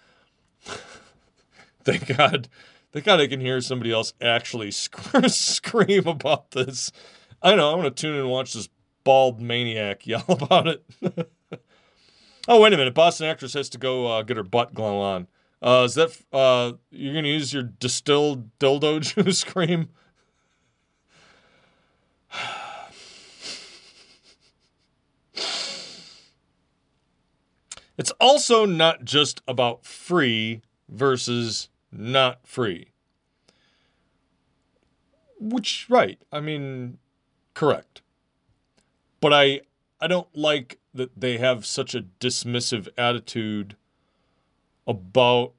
Thank 1.84 2.18
God. 2.18 2.48
Thank 2.92 3.06
God 3.06 3.20
I 3.20 3.28
can 3.28 3.40
hear 3.40 3.62
somebody 3.62 3.92
else 3.92 4.14
actually 4.22 4.72
scream 5.28 6.08
about 6.08 6.52
this. 6.52 6.92
I 7.42 7.56
know. 7.56 7.70
I'm 7.72 7.78
to 7.84 7.92
tune 7.92 8.16
in 8.16 8.22
and 8.22 8.30
watch 8.30 8.54
this 8.54 8.70
bald 9.04 9.40
maniac 9.42 10.08
yell 10.08 10.26
about 10.30 10.68
it. 10.68 10.84
oh, 12.48 12.62
wait 12.62 12.74
a 12.74 12.78
minute. 12.78 12.94
Boston 12.94 13.28
actress 13.28 13.54
has 13.54 13.70
to 13.70 13.78
go 13.78 14.08
uh, 14.08 14.22
get 14.24 14.38
her 14.38 14.44
butt 14.44 14.74
glow 14.74 15.00
on. 15.00 15.28
Uh, 15.62 15.84
is 15.86 15.96
that 15.96 16.18
uh, 16.32 16.74
you're 16.92 17.14
to 17.24 17.30
use 17.30 17.54
your 17.54 17.64
distilled 17.64 18.58
dildo 18.60 19.02
juice 19.02 19.44
cream? 19.44 19.90
It's 27.98 28.12
also 28.20 28.66
not 28.66 29.04
just 29.04 29.42
about 29.48 29.86
free 29.86 30.62
versus 30.88 31.70
not 31.92 32.46
free. 32.48 32.92
Which 35.40 35.88
right, 35.90 36.20
I 36.32 36.40
mean 36.40 37.00
correct. 37.54 38.02
But 39.20 39.34
I 39.34 39.62
I 40.00 40.08
don't 40.08 40.28
like 40.36 40.80
that 40.94 41.20
they 41.20 41.38
have 41.38 41.66
such 41.66 41.96
a 41.96 42.06
dismissive 42.20 42.88
attitude 42.98 43.76
about 44.86 45.54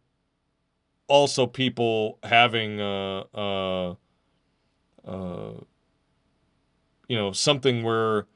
also 1.08 1.46
people 1.46 2.18
having 2.22 2.80
uh 2.80 3.24
uh 3.34 3.94
uh 5.04 5.52
you 7.08 7.16
know 7.16 7.32
something 7.32 7.82
where 7.82 8.26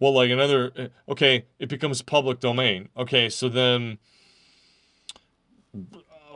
well, 0.00 0.12
like 0.12 0.30
another, 0.30 0.72
eh, 0.76 0.88
okay, 1.08 1.46
it 1.58 1.68
becomes 1.68 2.02
public 2.02 2.40
domain. 2.40 2.88
Okay, 2.96 3.28
so 3.28 3.48
then, 3.48 3.98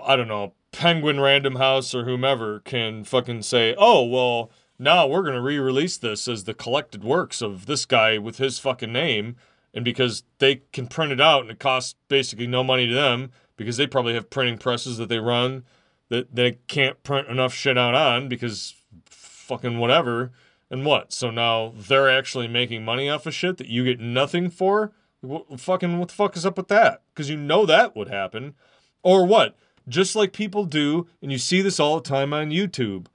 I 0.05 0.17
don't 0.17 0.29
know, 0.29 0.55
Penguin 0.73 1.21
Random 1.21 1.57
House 1.57 1.95
or 1.95 2.05
whomever 2.05 2.61
can 2.61 3.05
fucking 3.05 3.43
say, 3.43 3.75
oh, 3.79 4.05
well, 4.05 4.51
now 4.79 5.07
we're 5.07 5.23
going 5.23 5.35
to 5.35 5.41
re 5.41 5.59
release 5.59 5.97
this 5.97 6.29
as 6.29 6.45
the 6.45 6.55
collected 6.55 7.03
works 7.03 7.43
of 7.43 7.67
this 7.67 7.85
guy 7.85 8.19
with 8.19 8.39
his 8.39 8.59
fucking 8.59 8.93
name. 8.93 9.37
And 9.75 9.85
because 9.85 10.23
they 10.39 10.63
can 10.73 10.87
print 10.87 11.13
it 11.13 11.21
out 11.21 11.43
and 11.43 11.51
it 11.51 11.59
costs 11.59 11.95
basically 12.09 12.47
no 12.47 12.65
money 12.65 12.87
to 12.87 12.95
them 12.95 13.31
because 13.57 13.77
they 13.77 13.87
probably 13.87 14.15
have 14.15 14.31
printing 14.31 14.59
presses 14.59 14.97
that 14.99 15.09
they 15.09 15.19
run 15.19 15.65
that 16.09 16.35
they 16.35 16.53
can't 16.69 17.03
print 17.03 17.29
enough 17.29 17.53
shit 17.53 17.77
out 17.77 17.95
on 17.95 18.29
because 18.29 18.75
fucking 19.11 19.79
whatever 19.79 20.33
and 20.71 20.85
what? 20.85 21.13
So 21.13 21.31
now 21.31 21.73
they're 21.77 22.11
actually 22.11 22.49
making 22.49 22.85
money 22.85 23.09
off 23.09 23.27
of 23.27 23.35
shit 23.35 23.57
that 23.59 23.69
you 23.69 23.85
get 23.85 24.01
nothing 24.01 24.51
for? 24.51 24.93
What, 25.21 25.61
fucking 25.61 25.99
what 25.99 26.09
the 26.09 26.15
fuck 26.15 26.37
is 26.37 26.47
up 26.47 26.57
with 26.57 26.69
that? 26.69 27.03
Because 27.13 27.31
you 27.31 27.37
know 27.37 27.67
that 27.67 27.97
would 27.97 28.09
happen. 28.09 28.55
Or 29.03 29.27
what? 29.27 29.57
Just 29.89 30.15
like 30.15 30.33
people 30.33 30.65
do, 30.65 31.07
and 31.23 31.33
you 31.33 31.39
see 31.39 31.63
this 31.63 31.81
all 31.81 31.97
the 31.99 32.09
time 32.09 32.33
on 32.33 32.51
YouTube 32.51 33.07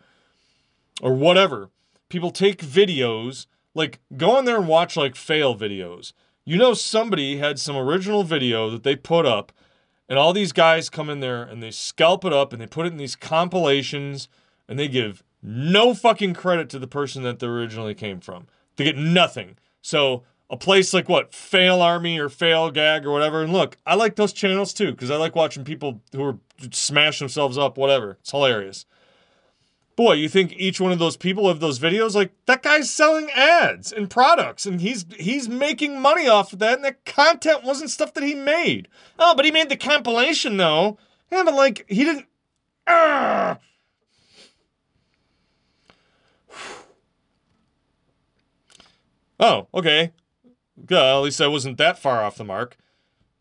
or 1.01 1.13
whatever. 1.13 1.69
People 2.10 2.31
take 2.31 2.62
videos, 2.62 3.45
like 3.74 4.00
go 4.17 4.31
on 4.31 4.45
there 4.45 4.57
and 4.57 4.67
watch 4.67 4.98
like 4.98 5.15
fail 5.15 5.55
videos. 5.55 6.13
You 6.45 6.57
know, 6.57 6.74
somebody 6.74 7.38
had 7.38 7.60
some 7.60 7.77
original 7.77 8.24
video 8.24 8.69
that 8.69 8.83
they 8.83 8.95
put 8.95 9.25
up, 9.25 9.51
and 10.10 10.19
all 10.19 10.33
these 10.33 10.51
guys 10.51 10.89
come 10.89 11.10
in 11.10 11.19
there 11.19 11.43
and 11.43 11.62
they 11.62 11.72
scalp 11.72 12.25
it 12.25 12.33
up 12.33 12.51
and 12.51 12.62
they 12.62 12.67
put 12.67 12.86
it 12.86 12.91
in 12.91 12.98
these 12.98 13.15
compilations 13.15 14.27
and 14.67 14.77
they 14.77 14.88
give 14.88 15.24
no 15.44 15.94
fucking 15.94 16.34
credit 16.34 16.70
to 16.70 16.80
the 16.80 16.88
person 16.88 17.22
that 17.24 17.40
they 17.40 17.48
originally 17.48 17.94
came 17.94 18.20
from. 18.22 18.48
They 18.78 18.86
get 18.86 18.98
nothing. 18.98 19.58
So 19.82 20.24
a 20.50 20.58
place 20.58 20.94
like 20.94 21.10
what 21.10 21.34
Fail 21.34 21.82
Army 21.82 22.20
or 22.20 22.30
Fail 22.30 22.72
Gag 22.72 23.06
or 23.06 23.12
whatever. 23.12 23.44
And 23.44 23.52
look, 23.52 23.78
I 23.86 23.96
like 23.96 24.16
those 24.16 24.34
channels 24.34 24.74
too 24.74 24.92
because 24.92 25.12
I 25.12 25.18
like 25.18 25.36
watching 25.36 25.64
people 25.64 26.02
who 26.12 26.24
are 26.24 26.38
smash 26.72 27.20
themselves 27.20 27.58
up. 27.58 27.78
Whatever, 27.78 28.18
it's 28.22 28.32
hilarious. 28.32 28.86
Boy, 29.96 30.14
you 30.14 30.28
think 30.28 30.54
each 30.54 30.82
one 30.82 30.92
of 30.92 30.98
those 30.98 31.18
people 31.18 31.48
of 31.48 31.60
those 31.60 31.80
videos? 31.80 32.16
Like 32.16 32.34
that 32.46 32.64
guy's 32.64 32.92
selling 32.92 33.30
ads 33.32 33.92
and 33.92 34.10
products, 34.10 34.66
and 34.66 34.82
he's 34.82 35.06
he's 35.18 35.50
making 35.50 36.00
money 36.00 36.28
off 36.28 36.54
of 36.54 36.60
that. 36.60 36.76
And 36.76 36.86
that 36.86 37.06
content 37.06 37.64
wasn't 37.64 37.92
stuff 37.92 38.14
that 38.14 38.24
he 38.24 38.34
made. 38.34 38.88
Oh, 39.20 39.36
but 39.36 39.46
he 39.46 39.52
made 39.52 39.70
the 39.70 39.78
compilation 39.78 40.58
though. 40.58 40.98
Yeah, 41.32 41.44
but 41.44 41.54
like 41.54 41.86
he 41.88 42.04
didn't. 42.04 42.28
Oh, 49.44 49.68
okay. 49.74 50.14
Well, 50.90 51.18
at 51.18 51.24
least 51.26 51.42
I 51.42 51.48
wasn't 51.48 51.78
that 51.78 52.00
far 52.00 52.24
off 52.24 52.38
the 52.38 52.46
mark. 52.46 52.78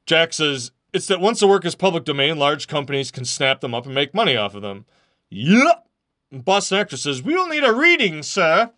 Jack 0.04 0.32
says 0.32 0.72
it's 0.92 1.06
that 1.06 1.20
once 1.20 1.38
the 1.38 1.46
work 1.46 1.64
is 1.64 1.76
public 1.76 2.04
domain, 2.04 2.38
large 2.38 2.66
companies 2.66 3.12
can 3.12 3.24
snap 3.24 3.60
them 3.60 3.72
up 3.72 3.86
and 3.86 3.94
make 3.94 4.12
money 4.12 4.36
off 4.36 4.56
of 4.56 4.62
them. 4.62 4.84
Yep. 5.30 5.86
Boston 6.32 6.78
actor 6.78 6.96
says, 6.96 7.22
"We 7.22 7.34
don't 7.34 7.50
need 7.50 7.62
a 7.62 7.72
reading, 7.72 8.24
sir. 8.24 8.72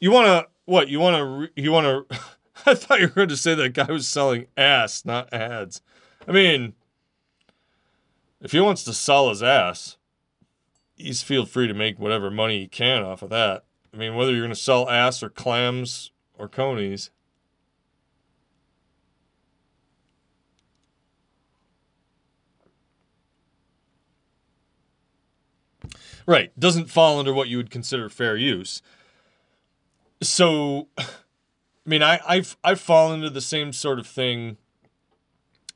You 0.00 0.10
want 0.10 0.26
to 0.26 0.48
what? 0.64 0.88
You 0.88 1.00
want 1.00 1.16
to? 1.16 1.24
Re- 1.24 1.50
you 1.54 1.70
want 1.70 2.08
to? 2.08 2.18
I 2.66 2.74
thought 2.76 3.00
you 3.00 3.08
were 3.08 3.14
going 3.14 3.28
to 3.28 3.36
say 3.36 3.54
that 3.54 3.74
guy 3.74 3.92
was 3.92 4.08
selling 4.08 4.46
ass, 4.56 5.04
not 5.04 5.30
ads. 5.34 5.82
I 6.26 6.32
mean, 6.32 6.72
if 8.40 8.52
he 8.52 8.60
wants 8.60 8.84
to 8.84 8.94
sell 8.94 9.28
his 9.28 9.42
ass, 9.42 9.98
he's 10.94 11.22
feel 11.22 11.44
free 11.44 11.68
to 11.68 11.74
make 11.74 11.98
whatever 11.98 12.30
money 12.30 12.60
he 12.60 12.68
can 12.68 13.02
off 13.02 13.20
of 13.20 13.28
that. 13.30 13.64
I 13.92 13.98
mean, 13.98 14.14
whether 14.14 14.30
you're 14.30 14.40
going 14.40 14.54
to 14.54 14.56
sell 14.56 14.88
ass 14.88 15.22
or 15.22 15.28
clams 15.28 16.12
or 16.38 16.48
conies." 16.48 17.10
Right. 26.26 26.58
Doesn't 26.58 26.90
fall 26.90 27.18
under 27.18 27.32
what 27.32 27.48
you 27.48 27.56
would 27.56 27.70
consider 27.70 28.08
fair 28.08 28.36
use. 28.36 28.80
So, 30.22 30.88
I 30.98 31.04
mean, 31.84 32.02
I, 32.02 32.20
I've 32.26 32.56
I've 32.62 32.80
fallen 32.80 33.20
into 33.20 33.30
the 33.30 33.40
same 33.40 33.72
sort 33.72 33.98
of 33.98 34.06
thing. 34.06 34.56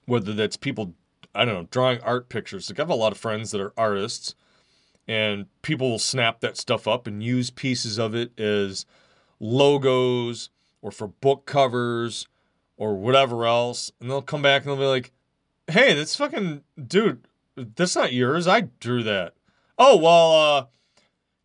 Whether 0.05 0.33
that's 0.35 0.57
people, 0.57 0.95
I 1.35 1.45
don't 1.45 1.55
know, 1.55 1.69
drawing 1.73 2.01
art 2.03 2.29
pictures. 2.29 2.71
Like 2.71 2.79
I 2.79 2.83
have 2.83 2.91
a 2.91 2.95
lot 2.95 3.11
of 3.11 3.19
friends 3.19 3.51
that 3.51 3.61
are 3.61 3.73
artists, 3.77 4.37
and 5.09 5.47
people 5.63 5.91
will 5.91 5.99
snap 5.99 6.39
that 6.41 6.57
stuff 6.57 6.87
up 6.87 7.09
and 7.09 7.25
use 7.25 7.51
pieces 7.51 7.99
of 7.99 8.15
it 8.15 8.39
as 8.39 8.87
logos 9.40 10.50
or 10.83 10.90
for 10.90 11.09
book 11.09 11.47
covers 11.47 12.26
or 12.76 12.95
whatever 12.97 13.47
else, 13.47 13.90
and 14.00 14.11
they'll 14.11 14.23
come 14.23 14.43
back 14.43 14.62
and 14.62 14.71
they'll 14.71 14.76
be 14.76 14.87
like, 14.87 15.12
"Hey, 15.69 15.95
that's 15.95 16.16
fucking 16.16 16.62
dude. 16.87 17.26
That's 17.57 17.97
not 17.97 18.12
yours. 18.12 18.47
I 18.47 18.69
drew 18.81 19.02
that." 19.02 19.37
oh 19.78 19.97
well 19.97 20.33
uh 20.35 20.66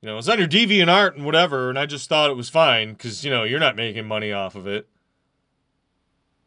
you 0.01 0.07
know 0.09 0.17
it's 0.17 0.27
on 0.27 0.39
your 0.39 0.47
deviant 0.47 0.91
art 0.91 1.15
and 1.15 1.25
whatever 1.25 1.69
and 1.69 1.77
i 1.77 1.85
just 1.85 2.07
thought 2.09 2.29
it 2.29 2.37
was 2.37 2.49
fine 2.49 2.93
because 2.93 3.23
you 3.23 3.31
know 3.31 3.43
you're 3.43 3.59
not 3.59 3.75
making 3.75 4.07
money 4.07 4.31
off 4.31 4.55
of 4.55 4.67
it 4.67 4.87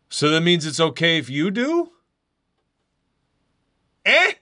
so 0.08 0.28
that 0.30 0.40
means 0.40 0.66
it's 0.66 0.80
okay 0.80 1.18
if 1.18 1.28
you 1.28 1.50
do 1.50 1.90
eh 4.04 4.32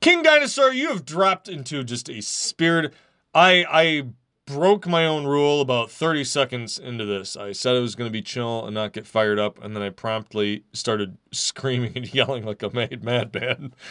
king 0.00 0.22
dinosaur 0.22 0.72
you 0.72 0.88
have 0.88 1.04
dropped 1.04 1.48
into 1.48 1.84
just 1.84 2.08
a 2.08 2.20
spirit 2.20 2.92
i 3.34 3.64
i 3.70 4.06
broke 4.46 4.86
my 4.86 5.04
own 5.04 5.26
rule 5.26 5.60
about 5.60 5.90
30 5.90 6.24
seconds 6.24 6.78
into 6.78 7.04
this 7.04 7.36
i 7.36 7.52
said 7.52 7.74
i 7.74 7.80
was 7.80 7.94
going 7.96 8.08
to 8.08 8.12
be 8.12 8.22
chill 8.22 8.64
and 8.64 8.74
not 8.74 8.92
get 8.92 9.06
fired 9.06 9.38
up 9.38 9.62
and 9.62 9.74
then 9.74 9.82
i 9.82 9.90
promptly 9.90 10.62
started 10.72 11.18
screaming 11.32 11.92
and 11.96 12.14
yelling 12.14 12.44
like 12.44 12.62
a 12.62 12.70
mad 12.70 13.02
madman 13.02 13.74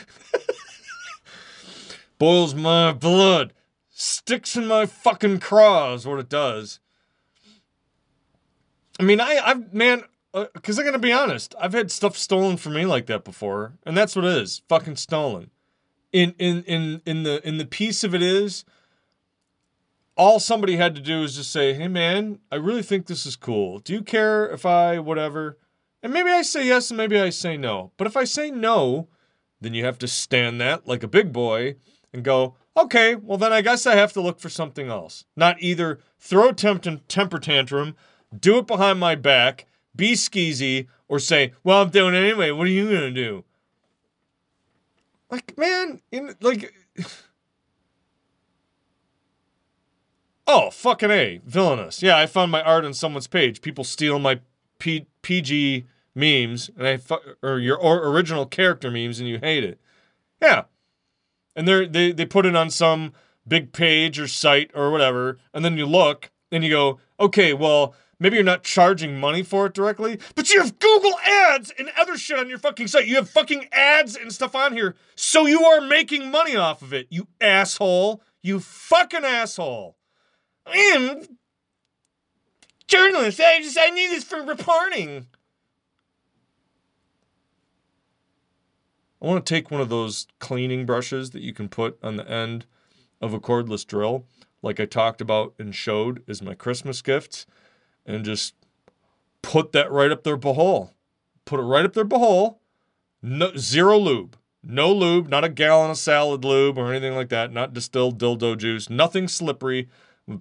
boils 2.17 2.55
my 2.55 2.91
blood, 2.91 3.53
sticks 3.89 4.55
in 4.55 4.67
my 4.67 4.85
fucking 4.85 5.39
craw 5.39 5.93
is 5.93 6.05
what 6.05 6.19
it 6.19 6.29
does. 6.29 6.79
I 8.99 9.03
mean, 9.03 9.19
I, 9.19 9.39
I've, 9.43 9.73
man, 9.73 10.03
because 10.53 10.79
uh, 10.79 10.83
I'm 10.83 10.93
to 10.93 10.99
be 10.99 11.11
honest, 11.11 11.53
I've 11.59 11.73
had 11.73 11.91
stuff 11.91 12.17
stolen 12.17 12.57
from 12.57 12.73
me 12.73 12.85
like 12.85 13.07
that 13.07 13.23
before, 13.23 13.73
and 13.85 13.97
that's 13.97 14.15
what 14.15 14.25
it 14.25 14.37
is, 14.37 14.61
fucking 14.69 14.95
stolen. 14.95 15.51
In, 16.11 16.33
in, 16.37 16.63
in, 16.63 17.01
in 17.05 17.23
the, 17.23 17.45
in 17.45 17.57
the 17.57 17.65
piece 17.65 18.03
of 18.03 18.15
it 18.15 18.21
is, 18.21 18.63
all 20.17 20.39
somebody 20.39 20.77
had 20.77 20.95
to 20.95 21.01
do 21.01 21.23
is 21.23 21.35
just 21.35 21.51
say, 21.51 21.73
hey 21.73 21.87
man, 21.87 22.39
I 22.51 22.55
really 22.55 22.83
think 22.83 23.05
this 23.05 23.25
is 23.25 23.35
cool. 23.35 23.79
Do 23.79 23.93
you 23.93 24.01
care 24.01 24.49
if 24.49 24.65
I, 24.65 24.99
whatever? 24.99 25.57
And 26.01 26.13
maybe 26.13 26.29
I 26.29 26.41
say 26.41 26.65
yes 26.65 26.89
and 26.89 26.97
maybe 26.97 27.19
I 27.19 27.29
say 27.29 27.57
no. 27.57 27.91
But 27.97 28.07
if 28.07 28.15
I 28.15 28.23
say 28.23 28.51
no, 28.51 29.07
then 29.59 29.73
you 29.73 29.83
have 29.85 29.97
to 29.99 30.07
stand 30.07 30.61
that 30.61 30.87
like 30.87 31.03
a 31.03 31.07
big 31.07 31.33
boy 31.33 31.75
and 32.13 32.23
go, 32.23 32.55
okay, 32.77 33.15
well, 33.15 33.37
then 33.37 33.51
I 33.51 33.61
guess 33.61 33.85
I 33.85 33.95
have 33.95 34.13
to 34.13 34.21
look 34.21 34.39
for 34.39 34.49
something 34.49 34.89
else. 34.89 35.25
Not 35.35 35.61
either 35.61 35.99
throw 36.19 36.49
a 36.49 36.53
temp- 36.53 37.07
temper 37.07 37.39
tantrum, 37.39 37.95
do 38.37 38.57
it 38.57 38.67
behind 38.67 38.99
my 38.99 39.15
back, 39.15 39.65
be 39.95 40.13
skeezy, 40.13 40.87
or 41.07 41.19
say, 41.19 41.53
well, 41.63 41.81
I'm 41.81 41.89
doing 41.89 42.13
it 42.13 42.19
anyway. 42.19 42.51
What 42.51 42.67
are 42.67 42.71
you 42.71 42.89
going 42.89 43.01
to 43.01 43.11
do? 43.11 43.43
Like, 45.29 45.57
man, 45.57 46.01
in, 46.11 46.35
like. 46.41 46.73
Oh, 50.47 50.69
fucking 50.69 51.11
A. 51.11 51.41
Villainous. 51.45 52.01
Yeah, 52.01 52.17
I 52.17 52.25
found 52.25 52.51
my 52.51 52.61
art 52.61 52.85
on 52.85 52.93
someone's 52.93 53.27
page. 53.27 53.61
People 53.61 53.83
steal 53.83 54.19
my 54.19 54.39
P- 54.79 55.07
PG 55.21 55.85
memes, 56.13 56.69
and 56.77 56.87
I 56.87 56.97
fu- 56.97 57.19
or 57.41 57.59
your 57.59 57.77
or 57.77 58.07
original 58.07 58.45
character 58.45 58.89
memes, 58.91 59.19
and 59.19 59.27
you 59.27 59.39
hate 59.39 59.63
it. 59.63 59.79
Yeah, 60.41 60.63
and 61.55 61.67
they 61.67 61.85
they 61.87 62.11
they 62.11 62.25
put 62.25 62.45
it 62.45 62.55
on 62.55 62.69
some 62.69 63.13
big 63.47 63.71
page 63.73 64.19
or 64.19 64.27
site 64.27 64.71
or 64.73 64.91
whatever, 64.91 65.37
and 65.53 65.63
then 65.63 65.77
you 65.77 65.85
look 65.85 66.31
and 66.51 66.63
you 66.63 66.69
go, 66.69 66.99
okay, 67.19 67.53
well, 67.53 67.93
maybe 68.19 68.35
you're 68.35 68.43
not 68.43 68.63
charging 68.63 69.19
money 69.19 69.43
for 69.43 69.67
it 69.67 69.73
directly, 69.73 70.19
but 70.35 70.49
you 70.49 70.61
have 70.61 70.79
Google 70.79 71.17
ads 71.19 71.71
and 71.77 71.91
other 71.99 72.17
shit 72.17 72.39
on 72.39 72.49
your 72.49 72.57
fucking 72.57 72.87
site. 72.87 73.07
You 73.07 73.15
have 73.15 73.29
fucking 73.29 73.67
ads 73.71 74.15
and 74.15 74.31
stuff 74.31 74.55
on 74.55 74.73
here, 74.73 74.95
so 75.15 75.45
you 75.45 75.63
are 75.63 75.81
making 75.81 76.31
money 76.31 76.55
off 76.55 76.81
of 76.81 76.93
it, 76.93 77.07
you 77.09 77.27
asshole. 77.41 78.21
You 78.41 78.59
fucking 78.59 79.25
asshole. 79.25 79.94
I 80.65 80.77
am 80.77 81.37
journalist. 82.87 83.39
I 83.39 83.59
just 83.61 83.77
I 83.79 83.89
need 83.89 84.09
this 84.09 84.23
for 84.23 84.41
reporting. 84.41 85.27
I 89.21 89.27
want 89.27 89.45
to 89.45 89.53
take 89.53 89.71
one 89.71 89.81
of 89.81 89.89
those 89.89 90.27
cleaning 90.39 90.85
brushes 90.85 91.31
that 91.31 91.41
you 91.41 91.53
can 91.53 91.69
put 91.69 91.97
on 92.03 92.15
the 92.15 92.29
end 92.29 92.65
of 93.21 93.33
a 93.33 93.39
cordless 93.39 93.85
drill, 93.85 94.25
like 94.61 94.79
I 94.79 94.85
talked 94.85 95.21
about 95.21 95.53
and 95.57 95.73
showed 95.73 96.21
as 96.27 96.41
my 96.41 96.53
Christmas 96.53 97.01
gifts, 97.01 97.45
and 98.05 98.23
just 98.23 98.53
put 99.41 99.71
that 99.71 99.91
right 99.91 100.11
up 100.11 100.23
their 100.23 100.37
behole. 100.37 100.91
Put 101.45 101.59
it 101.59 101.63
right 101.63 101.85
up 101.85 101.93
their 101.93 102.05
behole. 102.05 102.57
No, 103.21 103.55
zero 103.55 103.97
lube. 103.97 104.37
No 104.61 104.91
lube, 104.91 105.27
not 105.29 105.43
a 105.43 105.49
gallon 105.49 105.91
of 105.91 105.97
salad 105.97 106.43
lube 106.43 106.77
or 106.77 106.91
anything 106.91 107.15
like 107.15 107.29
that. 107.29 107.51
Not 107.51 107.73
distilled 107.73 108.19
dildo 108.19 108.57
juice. 108.57 108.89
Nothing 108.89 109.27
slippery. 109.27 109.89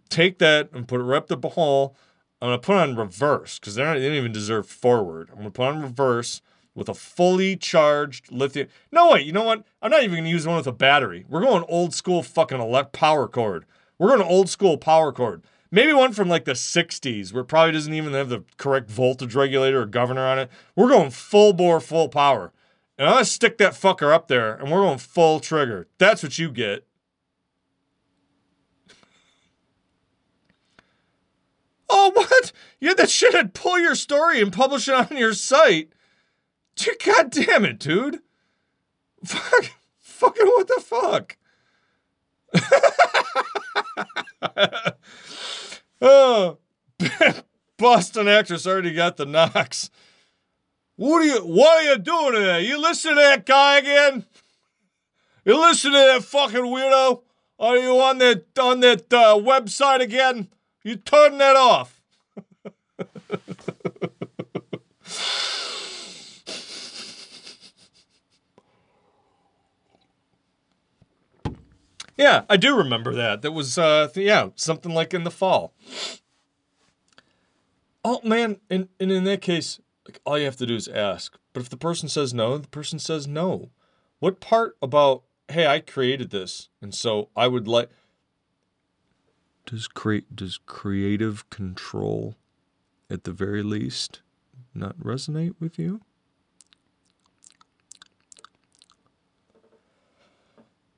Take 0.09 0.39
that 0.39 0.71
and 0.73 0.89
put 0.89 1.01
it 1.01 1.05
right 1.05 1.19
up 1.19 1.41
the 1.41 1.49
hole. 1.51 1.97
I'm 2.41 2.49
gonna 2.49 2.59
put 2.59 2.77
on 2.77 2.97
reverse 2.97 3.59
because 3.59 3.75
they 3.75 3.83
don't 3.83 3.97
even 3.97 4.33
deserve 4.33 4.67
forward. 4.67 5.31
I'm 5.31 5.39
gonna 5.39 5.51
put 5.51 5.67
on 5.67 5.83
reverse 5.83 6.41
with 6.75 6.89
a 6.89 6.95
fully 6.95 7.57
charged 7.57 8.31
lithium. 8.33 8.69
No, 8.91 9.13
wait, 9.13 9.27
you 9.27 9.33
know 9.33 9.45
what? 9.45 9.65
I'm 9.81 9.91
not 9.91 10.03
even 10.03 10.17
going 10.17 10.25
to 10.25 10.31
use 10.31 10.47
one 10.47 10.57
with 10.57 10.67
a 10.67 10.73
battery. 10.73 11.25
We're 11.29 11.41
going 11.41 11.65
old 11.69 11.95
school 11.95 12.23
fucking 12.23 12.61
elect 12.61 12.93
power 12.93 13.29
cord. 13.29 13.65
We're 13.99 14.09
going 14.09 14.29
old 14.29 14.49
school 14.49 14.77
power 14.77 15.13
cord. 15.13 15.43
Maybe 15.71 15.93
one 15.93 16.13
from 16.13 16.29
like 16.29 16.45
the 16.45 16.53
60s 16.53 17.33
where 17.33 17.43
it 17.43 17.47
probably 17.47 17.73
doesn't 17.73 17.95
even 17.95 18.13
have 18.13 18.29
the 18.29 18.45
correct 18.57 18.91
voltage 18.91 19.35
regulator 19.35 19.83
or 19.83 19.87
governor 19.87 20.27
on 20.27 20.39
it. 20.39 20.51
We're 20.77 20.89
going 20.89 21.11
full 21.11 21.53
bore, 21.53 21.81
full 21.81 22.09
power. 22.09 22.53
And 22.97 23.09
I'm 23.09 23.15
going 23.15 23.25
to 23.25 23.31
stick 23.31 23.59
that 23.59 23.73
fucker 23.73 24.13
up 24.13 24.29
there 24.29 24.55
and 24.55 24.71
we're 24.71 24.83
going 24.83 24.99
full 24.99 25.41
trigger. 25.41 25.89
That's 25.99 26.23
what 26.23 26.39
you 26.39 26.51
get. 26.51 26.87
Oh, 31.97 32.11
what? 32.13 32.51
You 32.81 32.89
had 32.89 32.97
that 32.97 33.07
shithead 33.07 33.55
pull 33.55 33.79
your 33.79 33.95
story 33.95 34.43
and 34.43 34.53
publish 34.53 34.89
it 34.89 34.95
on 34.95 35.17
your 35.17 35.33
site. 35.33 35.93
God 37.05 37.31
damn 37.31 37.65
it, 37.65 37.79
dude. 37.79 38.19
Fuck. 39.25 39.67
Fucking 40.01 40.47
what 40.47 40.67
the 40.67 40.81
fuck? 40.81 41.37
oh, 46.01 46.59
Boston 47.79 48.27
actress 48.27 48.67
already 48.67 48.93
got 48.93 49.17
the 49.17 49.27
knocks. 49.27 49.89
What 50.97 51.23
are 51.23 51.27
you? 51.27 51.43
What 51.43 51.77
are 51.77 51.93
you 51.93 51.99
doing 51.99 52.35
there? 52.35 52.59
You 52.59 52.81
listen 52.81 53.11
to 53.11 53.21
that 53.21 53.47
guy 53.47 53.79
again? 53.79 54.27
You 55.45 55.61
listen 55.61 55.93
to 55.93 55.99
that 55.99 56.25
fucking 56.25 56.61
weirdo? 56.61 57.23
Are 57.61 57.77
you 57.77 58.01
on 58.01 58.19
that 58.19 58.59
on 58.59 58.81
that 58.81 59.13
uh, 59.13 59.37
website 59.37 60.01
again? 60.01 60.49
You 60.85 60.97
turn 60.97 61.39
that 61.39 61.57
off. 61.57 62.03
Yeah, 72.17 72.45
I 72.49 72.57
do 72.57 72.77
remember 72.77 73.13
that. 73.15 73.43
That 73.43 73.53
was 73.53 73.77
uh 73.77 74.09
yeah, 74.15 74.51
something 74.55 74.95
like 74.95 75.13
in 75.13 75.25
the 75.25 75.31
fall. 75.31 75.73
Oh 78.05 78.21
man, 78.23 78.61
and, 78.71 78.89
and 79.01 79.11
in 79.11 79.25
that 79.25 79.41
case, 79.41 79.81
like 80.07 80.21
all 80.25 80.39
you 80.39 80.45
have 80.45 80.57
to 80.59 80.67
do 80.67 80.77
is 80.77 80.87
ask. 80.87 81.37
But 81.53 81.63
if 81.63 81.71
the 81.71 81.77
person 81.77 82.09
says 82.09 82.33
no, 82.33 82.59
the 82.59 82.69
person 82.69 82.99
says 82.99 83.27
no. 83.27 83.71
What 84.21 84.41
part 84.41 84.77
about 84.81 85.25
hey, 85.49 85.67
I 85.67 85.81
created 85.81 86.31
this, 86.31 86.69
and 86.81 86.95
so 86.95 87.31
I 87.35 87.49
would 87.49 87.67
like 87.67 87.91
does 89.67 89.89
create 89.89 90.35
does 90.35 90.59
creative 90.67 91.49
control 91.51 92.37
at 93.11 93.25
the 93.25 93.33
very 93.33 93.63
least 93.63 94.21
not 94.75 94.99
resonate 94.99 95.55
with 95.61 95.79
you? 95.79 96.01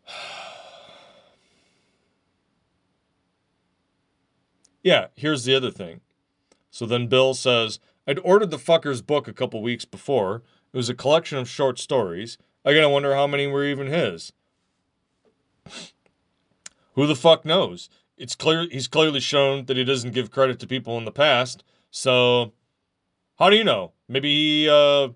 Yeah, 4.83 5.09
here's 5.16 5.42
the 5.42 5.57
other 5.57 5.72
thing. 5.72 6.00
So 6.70 6.87
then 6.87 7.09
Bill 7.09 7.35
says, 7.35 7.81
I'd 8.07 8.20
ordered 8.20 8.52
the 8.52 8.57
fucker's 8.57 9.02
book 9.02 9.26
a 9.26 9.33
couple 9.33 9.61
weeks 9.61 9.85
before. 9.85 10.44
It 10.72 10.76
was 10.76 10.88
a 10.88 10.94
collection 10.94 11.38
of 11.38 11.48
short 11.48 11.81
stories. 11.81 12.38
I 12.64 12.72
gotta 12.72 12.88
wonder 12.88 13.16
how 13.16 13.26
many 13.26 13.48
were 13.48 13.64
even 13.64 13.88
his. 13.88 14.33
Who 16.94 17.09
the 17.09 17.16
fuck 17.16 17.44
knows? 17.44 17.90
It's 18.16 18.35
clear 18.35 18.66
he's 18.70 18.88
clearly 18.88 19.20
shown 19.20 19.66
that 19.66 19.76
he 19.76 19.85
doesn't 19.85 20.14
give 20.14 20.31
credit 20.31 20.59
to 20.61 20.66
people 20.66 20.96
in 20.98 21.05
the 21.05 21.12
past. 21.12 21.62
So 21.90 22.52
how 23.38 23.50
do 23.50 23.57
you 23.57 23.64
know? 23.64 23.92
Maybe 24.09 24.35
he 24.35 24.68
uh 24.68 25.09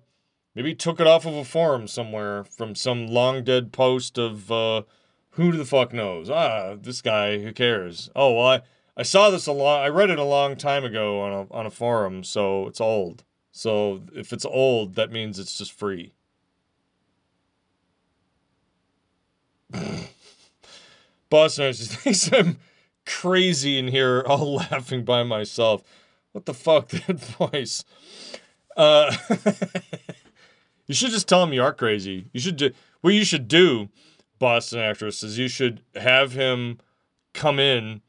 maybe 0.55 0.69
he 0.69 0.75
took 0.75 0.99
it 0.99 1.07
off 1.07 1.25
of 1.25 1.33
a 1.33 1.43
forum 1.43 1.87
somewhere 1.87 2.43
from 2.43 2.75
some 2.75 3.07
long 3.07 3.43
dead 3.43 3.71
post 3.71 4.17
of 4.17 4.51
uh 4.51 4.83
who 5.31 5.51
the 5.51 5.65
fuck 5.65 5.93
knows? 5.93 6.29
Ah, 6.29 6.75
this 6.79 7.01
guy, 7.01 7.39
who 7.39 7.53
cares? 7.53 8.09
Oh, 8.15 8.33
well 8.33 8.47
I 8.47 8.61
I 8.97 9.03
saw 9.03 9.29
this 9.29 9.47
a 9.47 9.51
long. 9.51 9.81
I 9.81 9.87
read 9.87 10.09
it 10.09 10.19
a 10.19 10.23
long 10.23 10.55
time 10.55 10.83
ago 10.83 11.21
on 11.21 11.31
a 11.31 11.53
on 11.53 11.65
a 11.65 11.71
forum, 11.71 12.23
so 12.23 12.67
it's 12.67 12.81
old. 12.81 13.23
So 13.51 14.03
if 14.13 14.31
it's 14.31 14.45
old, 14.45 14.95
that 14.95 15.11
means 15.11 15.39
it's 15.39 15.57
just 15.57 15.71
free. 15.71 16.13
Boston 21.29 21.71
just 21.71 21.93
thinks 21.93 22.31
I'm 22.31 22.59
crazy 23.05 23.77
in 23.77 23.87
here, 23.87 24.21
all 24.27 24.55
laughing 24.55 25.03
by 25.03 25.23
myself. 25.23 25.83
What 26.31 26.45
the 26.45 26.53
fuck, 26.53 26.89
that 26.89 27.19
voice? 27.19 27.83
Uh, 28.77 29.15
you 30.87 30.95
should 30.95 31.11
just 31.11 31.27
tell 31.27 31.43
him 31.43 31.53
you 31.53 31.63
are 31.63 31.73
crazy. 31.73 32.27
You 32.33 32.39
should 32.39 32.57
do 32.57 32.71
what 33.01 33.13
you 33.13 33.25
should 33.25 33.47
do, 33.47 33.89
Boston 34.39 34.79
actress, 34.79 35.23
is 35.23 35.37
you 35.37 35.47
should 35.47 35.81
have 35.95 36.33
him 36.33 36.79
come 37.33 37.59
in 37.59 38.01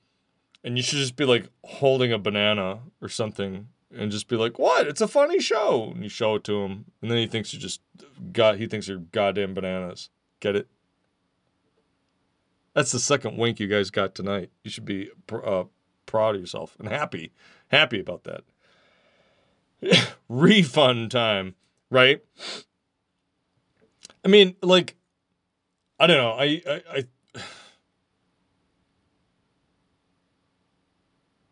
and 0.64 0.76
you 0.76 0.82
should 0.82 0.98
just 0.98 1.16
be 1.16 1.24
like 1.24 1.48
holding 1.64 2.12
a 2.12 2.18
banana 2.18 2.80
or 3.00 3.08
something 3.08 3.68
and 3.94 4.10
just 4.10 4.28
be 4.28 4.36
like, 4.36 4.58
"What? 4.58 4.86
It's 4.86 5.00
a 5.00 5.08
funny 5.08 5.40
show." 5.40 5.90
And 5.94 6.02
you 6.02 6.08
show 6.08 6.36
it 6.36 6.44
to 6.44 6.62
him, 6.62 6.86
and 7.00 7.10
then 7.10 7.18
he 7.18 7.26
thinks 7.26 7.52
you 7.52 7.58
just 7.58 7.80
got 8.32 8.58
he 8.58 8.66
thinks 8.66 8.88
you're 8.88 8.98
goddamn 8.98 9.54
bananas. 9.54 10.10
Get 10.40 10.56
it? 10.56 10.68
That's 12.74 12.92
the 12.92 12.98
second 12.98 13.36
wink 13.36 13.60
you 13.60 13.66
guys 13.66 13.90
got 13.90 14.14
tonight. 14.14 14.50
You 14.64 14.70
should 14.70 14.84
be 14.84 15.10
uh, 15.30 15.64
proud 16.06 16.34
of 16.34 16.40
yourself 16.40 16.76
and 16.78 16.88
happy, 16.88 17.32
happy 17.68 18.00
about 18.00 18.24
that. 18.24 18.44
Refund 20.28 21.10
time, 21.10 21.54
right? 21.90 22.22
I 24.24 24.28
mean, 24.28 24.56
like, 24.62 24.96
I 25.98 26.06
don't 26.06 26.16
know. 26.16 26.32
I, 26.32 26.62
I, 26.66 26.82
I 26.90 27.04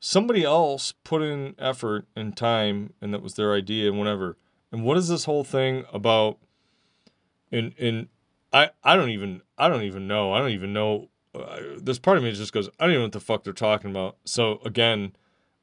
somebody 0.01 0.43
else 0.43 0.93
put 1.05 1.23
in 1.23 1.55
effort 1.59 2.07
and 2.17 2.37
time 2.37 2.93
and 3.01 3.13
that 3.13 3.23
was 3.23 3.35
their 3.35 3.55
idea 3.55 3.89
and 3.89 3.99
whatever 3.99 4.37
and 4.73 4.83
what 4.83 4.97
is 4.97 5.09
this 5.09 5.25
whole 5.25 5.45
thing 5.45 5.85
about 5.93 6.39
in 7.53 7.73
in 7.77 8.09
i 8.53 8.71
i 8.83 8.97
don't 8.97 9.11
even 9.11 9.43
i 9.59 9.69
don't 9.69 9.83
even 9.83 10.07
know. 10.07 10.33
I 10.33 10.39
don't 10.39 10.51
even 10.51 10.73
know. 10.73 11.09
Uh, 11.35 11.61
this 11.81 11.99
part 11.99 12.17
of 12.17 12.25
me 12.25 12.33
just 12.33 12.53
goes 12.53 12.69
i 12.79 12.85
don't 12.85 12.91
even 12.91 13.01
know 13.01 13.07
what 13.07 13.13
the 13.13 13.21
fuck 13.21 13.45
they're 13.45 13.53
talking 13.53 13.91
about. 13.91 14.17
So 14.25 14.61
again 14.65 15.13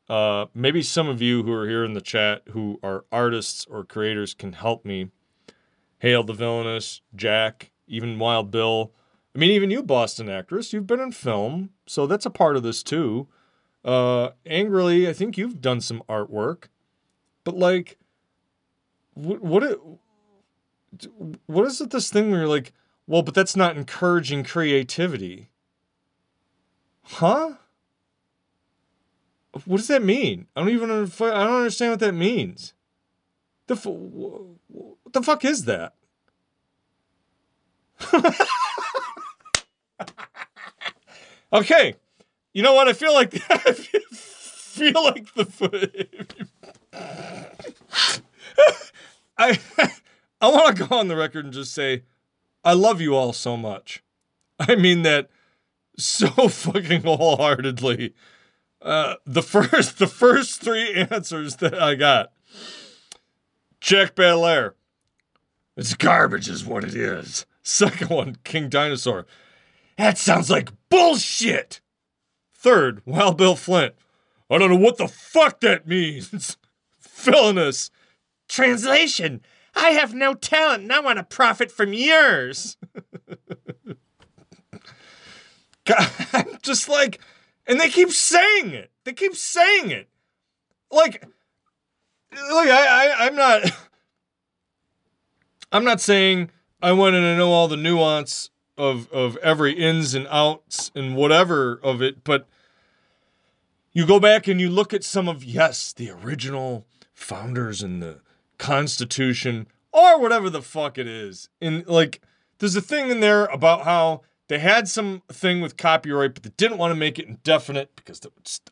uh 0.09 0.45
maybe 0.53 0.81
some 0.81 1.07
of 1.07 1.21
you 1.21 1.43
who 1.43 1.51
are 1.51 1.67
here 1.67 1.83
in 1.83 1.93
the 1.93 2.01
chat 2.01 2.43
who 2.49 2.79
are 2.81 3.05
artists 3.11 3.65
or 3.69 3.83
creators 3.83 4.33
can 4.33 4.53
help 4.53 4.85
me. 4.85 5.11
Hail 5.99 6.23
the 6.23 6.33
villainous 6.33 7.01
jack 7.15 7.71
even 7.87 8.19
wild 8.19 8.51
bill. 8.51 8.93
I 9.35 9.39
mean 9.39 9.51
even 9.51 9.71
you 9.71 9.83
boston 9.83 10.29
actress 10.29 10.73
you've 10.73 10.87
been 10.87 10.99
in 10.99 11.11
film 11.11 11.71
so 11.85 12.05
that's 12.05 12.25
a 12.25 12.29
part 12.29 12.55
of 12.55 12.63
this 12.63 12.83
too. 12.83 13.27
Uh, 13.87 14.31
angrily, 14.45 15.07
I 15.07 15.13
think 15.13 15.37
you've 15.37 15.61
done 15.61 15.79
some 15.79 16.03
artwork, 16.09 16.65
but 17.45 17.55
like, 17.55 17.97
what 19.13 19.41
what 19.41 19.79
what 21.45 21.65
is 21.65 21.81
it? 21.81 21.89
This 21.91 22.09
thing 22.09 22.31
where 22.31 22.41
you're 22.41 22.49
like, 22.49 22.73
well, 23.05 23.21
but 23.21 23.33
that's 23.33 23.55
not 23.55 23.77
encouraging 23.77 24.43
creativity, 24.43 25.49
huh? 27.03 27.53
What 29.65 29.77
does 29.77 29.87
that 29.87 30.03
mean? 30.03 30.47
I 30.55 30.59
don't 30.59 30.69
even 30.69 30.91
I 30.91 30.95
don't 30.95 31.57
understand 31.57 31.91
what 31.91 31.99
that 32.01 32.13
means. 32.13 32.73
The 33.67 33.75
what 33.75 35.13
the 35.13 35.23
fuck 35.23 35.43
is 35.45 35.65
that? 35.65 35.93
okay, 41.53 41.95
you 42.53 42.61
know 42.61 42.73
what? 42.73 42.87
I 42.87 42.93
feel 42.93 43.13
like 43.13 43.33
I 43.49 43.73
feel 43.73 45.03
like 45.03 45.33
the 45.33 45.47
I 49.37 49.59
I 50.39 50.49
want 50.49 50.77
to 50.77 50.85
go 50.85 50.95
on 50.95 51.07
the 51.07 51.15
record 51.15 51.45
and 51.45 51.53
just 51.53 51.73
say 51.73 52.03
I 52.63 52.73
love 52.73 53.01
you 53.01 53.15
all 53.15 53.33
so 53.33 53.57
much. 53.57 54.03
I 54.59 54.75
mean 54.75 55.03
that 55.03 55.29
so 55.97 56.27
fucking 56.49 57.03
wholeheartedly. 57.03 58.13
Uh, 58.81 59.15
the 59.25 59.41
first 59.41 59.97
the 59.97 60.07
first 60.07 60.61
three 60.61 60.93
answers 60.93 61.57
that 61.57 61.79
I 61.79 61.95
got. 61.95 62.31
Jack 63.79 64.15
Belair. 64.15 64.75
It's 65.75 65.93
garbage 65.93 66.49
is 66.49 66.65
what 66.65 66.83
it 66.83 66.95
is. 66.95 67.45
Second 67.61 68.09
one, 68.09 68.37
King 68.43 68.69
Dinosaur. 68.69 69.27
That 69.97 70.17
sounds 70.17 70.49
like 70.49 70.71
bullshit. 70.89 71.81
Third, 72.53 73.01
Wild 73.05 73.37
Bill 73.37 73.55
Flint. 73.55 73.93
I 74.49 74.57
don't 74.57 74.69
know 74.69 74.77
what 74.77 74.97
the 74.97 75.07
fuck 75.07 75.59
that 75.59 75.87
means. 75.87 76.57
Villainous. 76.99 77.91
Translation. 78.47 79.41
I 79.77 79.89
have 79.91 80.13
no 80.13 80.33
talent 80.33 80.83
and 80.83 80.91
I 80.91 80.99
want 80.99 81.17
to 81.17 81.23
profit 81.23 81.71
from 81.71 81.93
yours. 81.93 82.77
I'm 86.33 86.57
just 86.61 86.89
like, 86.89 87.21
and 87.67 87.79
they 87.79 87.89
keep 87.89 88.09
saying 88.09 88.71
it. 88.71 88.91
They 89.03 89.13
keep 89.13 89.35
saying 89.35 89.91
it. 89.91 90.09
Like, 90.91 91.23
look, 92.31 92.67
I, 92.67 93.07
I 93.07 93.25
I'm 93.25 93.35
not. 93.35 93.71
I'm 95.71 95.83
not 95.83 96.01
saying 96.01 96.49
I 96.81 96.93
wanted 96.93 97.21
to 97.21 97.37
know 97.37 97.51
all 97.51 97.67
the 97.67 97.77
nuance 97.77 98.49
of 98.77 99.11
of 99.11 99.37
every 99.37 99.73
ins 99.73 100.13
and 100.13 100.27
outs 100.29 100.91
and 100.95 101.15
whatever 101.15 101.79
of 101.83 102.01
it, 102.01 102.23
but 102.23 102.47
you 103.97 104.05
go 104.05 104.19
back 104.19 104.47
and 104.47 104.61
you 104.61 104.69
look 104.69 104.93
at 104.93 105.03
some 105.03 105.27
of, 105.27 105.43
yes, 105.43 105.91
the 105.91 106.11
original 106.11 106.85
founders 107.15 107.81
and 107.81 108.01
the 108.01 108.19
Constitution 108.57 109.67
or 109.91 110.19
whatever 110.19 110.49
the 110.49 110.61
fuck 110.61 110.97
it 110.97 111.07
is. 111.07 111.49
And 111.61 111.85
like, 111.87 112.21
there's 112.59 112.75
a 112.75 112.81
thing 112.81 113.09
in 113.09 113.19
there 113.19 113.45
about 113.45 113.83
how 113.83 114.21
they 114.47 114.59
had 114.59 114.87
some 114.87 115.21
thing 115.29 115.61
with 115.61 115.77
copyright, 115.77 116.33
but 116.33 116.43
they 116.43 116.51
didn't 116.57 116.77
want 116.77 116.91
to 116.91 116.99
make 116.99 117.19
it 117.19 117.27
indefinite 117.27 117.95
because, 117.95 118.21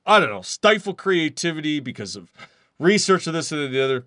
I 0.05 0.19
don't 0.19 0.29
know, 0.29 0.41
stifle 0.41 0.93
creativity 0.93 1.79
because 1.79 2.15
of 2.15 2.31
research 2.79 3.27
of 3.27 3.33
this 3.33 3.51
and 3.51 3.73
the 3.73 3.83
other. 3.83 4.05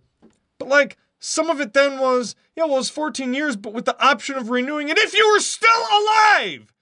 But 0.58 0.68
like, 0.68 0.96
some 1.20 1.50
of 1.50 1.60
it 1.60 1.72
then 1.72 1.98
was, 1.98 2.34
yeah, 2.56 2.64
well, 2.64 2.74
it 2.74 2.78
was 2.78 2.90
14 2.90 3.34
years, 3.34 3.56
but 3.56 3.72
with 3.72 3.84
the 3.84 4.00
option 4.04 4.36
of 4.36 4.50
renewing 4.50 4.88
it 4.88 4.98
if 4.98 5.14
you 5.14 5.30
were 5.32 5.40
still 5.40 5.70
alive. 5.70 6.72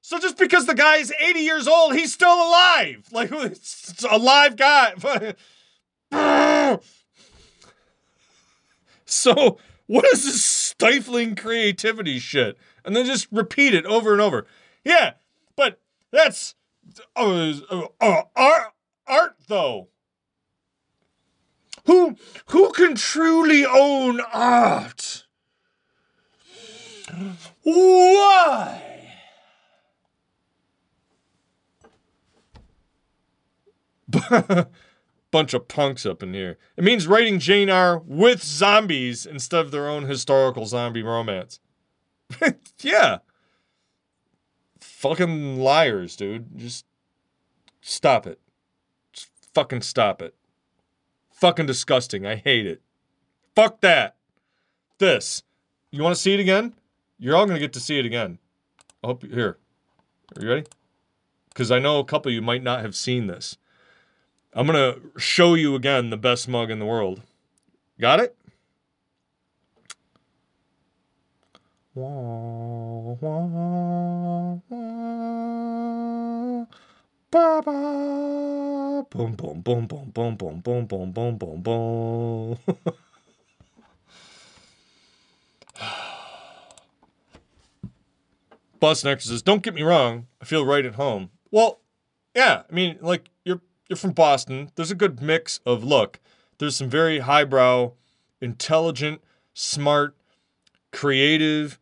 So 0.00 0.18
just 0.18 0.38
because 0.38 0.66
the 0.66 0.74
guy 0.74 0.96
is 0.96 1.12
80 1.20 1.40
years 1.40 1.68
old, 1.68 1.94
he's 1.94 2.12
still 2.12 2.32
alive. 2.32 3.06
Like 3.12 3.30
it's 3.32 4.04
a 4.10 4.16
live 4.16 4.56
guy. 4.56 4.94
So 9.10 9.58
what 9.86 10.04
is 10.12 10.24
this 10.24 10.44
stifling 10.44 11.34
creativity 11.34 12.18
shit? 12.18 12.58
And 12.84 12.94
then 12.94 13.06
just 13.06 13.26
repeat 13.32 13.74
it 13.74 13.86
over 13.86 14.12
and 14.12 14.20
over. 14.20 14.46
Yeah, 14.84 15.14
but 15.56 15.80
that's 16.10 16.54
uh, 17.16 17.54
uh, 17.70 17.86
uh 18.00 18.22
art, 18.36 18.72
art 19.06 19.36
though. 19.48 19.88
Who 21.86 22.16
who 22.50 22.70
can 22.72 22.94
truly 22.96 23.64
own 23.64 24.20
art? 24.20 25.24
Why? 27.62 28.84
Bunch 35.30 35.52
of 35.52 35.68
punks 35.68 36.06
up 36.06 36.22
in 36.22 36.32
here. 36.32 36.56
It 36.76 36.84
means 36.84 37.06
writing 37.06 37.38
Jane 37.38 37.68
Eyre 37.68 37.98
with 37.98 38.42
zombies 38.42 39.26
instead 39.26 39.64
of 39.64 39.70
their 39.70 39.88
own 39.88 40.04
historical 40.04 40.64
zombie 40.64 41.02
romance. 41.02 41.60
yeah. 42.80 43.18
Fucking 44.80 45.58
liars, 45.60 46.16
dude. 46.16 46.56
Just 46.56 46.86
stop 47.80 48.26
it. 48.26 48.40
Just 49.12 49.28
fucking 49.54 49.82
stop 49.82 50.22
it. 50.22 50.34
Fucking 51.30 51.66
disgusting. 51.66 52.26
I 52.26 52.36
hate 52.36 52.66
it. 52.66 52.82
Fuck 53.54 53.80
that. 53.82 54.16
This. 54.98 55.42
You 55.90 56.02
want 56.02 56.16
to 56.16 56.20
see 56.20 56.34
it 56.34 56.40
again? 56.40 56.74
You're 57.18 57.36
all 57.36 57.46
going 57.46 57.56
to 57.56 57.60
get 57.60 57.72
to 57.74 57.80
see 57.80 57.98
it 57.98 58.06
again. 58.06 58.38
I 59.02 59.08
hope 59.08 59.22
you 59.24 59.30
here. 59.30 59.58
Are 60.36 60.42
you 60.42 60.48
ready? 60.48 60.66
Because 61.48 61.70
I 61.70 61.78
know 61.78 61.98
a 61.98 62.04
couple 62.04 62.30
of 62.30 62.34
you 62.34 62.42
might 62.42 62.62
not 62.62 62.80
have 62.80 62.94
seen 62.94 63.26
this. 63.26 63.56
I'm 64.58 64.66
going 64.66 64.92
to 64.92 65.00
show 65.20 65.54
you 65.54 65.76
again 65.76 66.10
the 66.10 66.16
best 66.16 66.48
mug 66.48 66.68
in 66.68 66.80
the 66.80 66.84
world. 66.84 67.22
Got 68.00 68.18
it? 68.18 68.34
Wah, 71.94 73.14
wah, 73.20 74.58
wah. 74.68 76.64
Ba, 77.30 77.62
ba. 77.64 79.06
Boom, 79.10 79.34
boom, 79.36 79.60
boom, 79.60 79.86
boom, 79.86 80.10
boom, 80.10 80.34
boom, 80.34 80.60
boom, 80.60 80.86
boom, 80.86 81.12
boom, 81.12 81.38
boom, 81.38 81.62
boom. 81.62 82.58
Bus 88.80 89.04
next 89.04 89.26
says, 89.26 89.42
"Don't 89.42 89.62
get 89.62 89.74
me 89.74 89.82
wrong, 89.82 90.26
I 90.42 90.44
feel 90.44 90.66
right 90.66 90.84
at 90.84 90.96
home." 90.96 91.30
Well, 91.52 91.78
yeah, 92.34 92.62
I 92.68 92.74
mean, 92.74 92.98
like 93.00 93.30
you're 93.44 93.60
you're 93.88 93.96
from 93.96 94.12
Boston. 94.12 94.70
There's 94.74 94.90
a 94.90 94.96
good 94.96 95.20
mix 95.20 95.60
of 95.64 95.82
look. 95.82 96.20
There's 96.58 96.76
some 96.76 96.90
very 96.90 97.20
highbrow, 97.20 97.92
intelligent, 98.40 99.22
smart, 99.54 100.16
creative, 100.92 101.78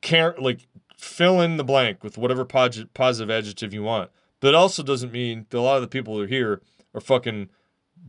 care 0.00 0.34
like 0.38 0.66
fill 0.96 1.40
in 1.40 1.56
the 1.56 1.64
blank 1.64 2.02
with 2.02 2.18
whatever 2.18 2.44
positive 2.44 3.30
adjective 3.30 3.72
you 3.72 3.82
want. 3.82 4.10
But 4.40 4.48
it 4.48 4.54
also 4.54 4.82
doesn't 4.82 5.12
mean 5.12 5.46
that 5.50 5.58
a 5.58 5.60
lot 5.60 5.76
of 5.76 5.82
the 5.82 5.88
people 5.88 6.16
who 6.16 6.22
are 6.24 6.28
here 6.28 6.62
are 6.94 7.00
fucking 7.00 7.48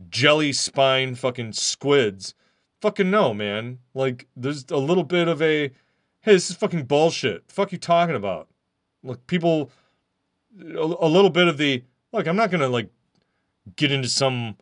jelly 0.08 0.52
spine 0.52 1.14
fucking 1.14 1.52
squids. 1.52 2.34
Fucking 2.80 3.10
no, 3.10 3.34
man. 3.34 3.78
Like 3.94 4.26
there's 4.36 4.64
a 4.70 4.78
little 4.78 5.04
bit 5.04 5.28
of 5.28 5.40
a 5.42 5.70
hey, 6.22 6.32
this 6.32 6.50
is 6.50 6.56
fucking 6.56 6.84
bullshit. 6.84 7.48
The 7.48 7.54
fuck 7.54 7.72
you 7.72 7.78
talking 7.78 8.16
about? 8.16 8.48
Look, 9.02 9.26
people, 9.26 9.70
a 10.60 11.08
little 11.08 11.30
bit 11.30 11.48
of 11.48 11.56
the 11.56 11.84
look. 12.12 12.26
I'm 12.26 12.36
not 12.36 12.50
gonna 12.50 12.68
like 12.68 12.90
get 13.76 13.92
into 13.92 14.08
some 14.08 14.56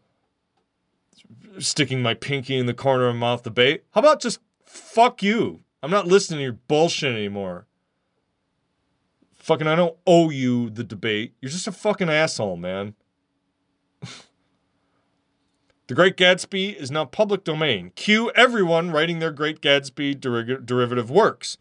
sticking 1.59 2.03
my 2.03 2.15
pinky 2.15 2.57
in 2.57 2.67
the 2.67 2.75
corner 2.75 3.09
of 3.09 3.17
my 3.17 3.21
mouth 3.21 3.43
debate. 3.43 3.85
How 3.93 4.01
about 4.01 4.21
just 4.21 4.41
fuck 4.65 5.23
you? 5.23 5.61
I'm 5.83 5.91
not 5.91 6.07
listening 6.07 6.39
to 6.39 6.45
your 6.45 6.53
bullshit 6.53 7.15
anymore. 7.15 7.67
Fucking, 9.35 9.67
I 9.67 9.77
don't 9.77 9.97
owe 10.07 10.31
you 10.31 10.69
the 10.69 10.85
debate. 10.85 11.33
You're 11.41 11.51
just 11.51 11.67
a 11.67 11.73
fucking 11.73 12.11
asshole, 12.11 12.57
man. 12.57 12.95
The 15.87 15.95
Great 15.95 16.19
Gatsby 16.19 16.77
is 16.77 16.91
now 16.91 17.07
public 17.07 17.45
domain. 17.45 17.93
Cue 17.97 18.31
everyone 18.33 18.91
writing 18.91 19.21
their 19.21 19.31
Great 19.31 19.63
Gatsby 19.63 20.21
der- 20.21 20.59
derivative 20.59 21.11
works. 21.11 21.57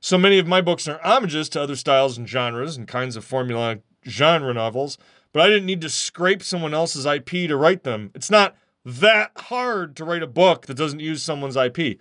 So 0.00 0.18
many 0.18 0.40
of 0.40 0.48
my 0.48 0.60
books 0.60 0.88
are 0.88 0.98
homages 1.04 1.48
to 1.50 1.62
other 1.62 1.76
styles 1.76 2.18
and 2.18 2.28
genres 2.28 2.76
and 2.76 2.88
kinds 2.88 3.14
of 3.14 3.24
formula 3.24 3.78
genre 4.04 4.52
novels, 4.52 4.98
but 5.32 5.42
I 5.42 5.48
didn't 5.48 5.66
need 5.66 5.80
to 5.82 5.90
scrape 5.90 6.42
someone 6.42 6.74
else's 6.74 7.06
IP 7.06 7.28
to 7.28 7.56
write 7.56 7.84
them. 7.84 8.10
It's 8.14 8.30
not 8.30 8.56
that 8.84 9.32
hard 9.36 9.96
to 9.96 10.04
write 10.04 10.22
a 10.22 10.26
book 10.26 10.66
that 10.66 10.76
doesn't 10.76 11.00
use 11.00 11.22
someone's 11.22 11.56
IP. 11.56 11.98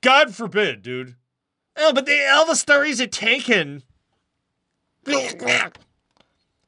God 0.00 0.34
forbid, 0.34 0.82
dude. 0.82 1.16
Oh, 1.76 1.92
but 1.92 2.06
the, 2.06 2.28
all 2.28 2.46
the 2.46 2.54
stories 2.54 3.00
are 3.00 3.06
taken. 3.06 3.82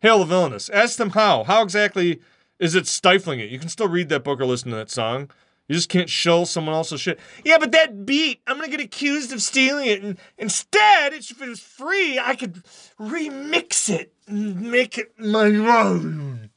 Hail 0.00 0.18
the 0.18 0.24
villainous. 0.24 0.68
Ask 0.70 0.96
them 0.96 1.10
how. 1.10 1.44
How 1.44 1.62
exactly 1.62 2.20
is 2.58 2.74
it 2.74 2.86
stifling 2.86 3.40
it? 3.40 3.50
You 3.50 3.58
can 3.58 3.68
still 3.68 3.88
read 3.88 4.08
that 4.08 4.24
book 4.24 4.40
or 4.40 4.46
listen 4.46 4.70
to 4.70 4.76
that 4.76 4.90
song. 4.90 5.30
You 5.68 5.74
just 5.74 5.88
can't 5.88 6.10
show 6.10 6.44
someone 6.44 6.74
else's 6.74 7.00
shit. 7.00 7.18
Yeah, 7.42 7.56
but 7.58 7.72
that 7.72 8.04
beat, 8.04 8.42
I'm 8.46 8.56
gonna 8.56 8.68
get 8.68 8.80
accused 8.80 9.32
of 9.32 9.40
stealing 9.40 9.86
it. 9.86 10.02
And 10.02 10.18
instead, 10.36 11.14
if 11.14 11.40
it 11.40 11.48
was 11.48 11.60
free, 11.60 12.18
I 12.18 12.36
could 12.36 12.62
remix 13.00 13.88
it 13.88 14.13
make 14.28 14.98
it 14.98 15.12
my 15.18 15.46
own. 15.46 16.50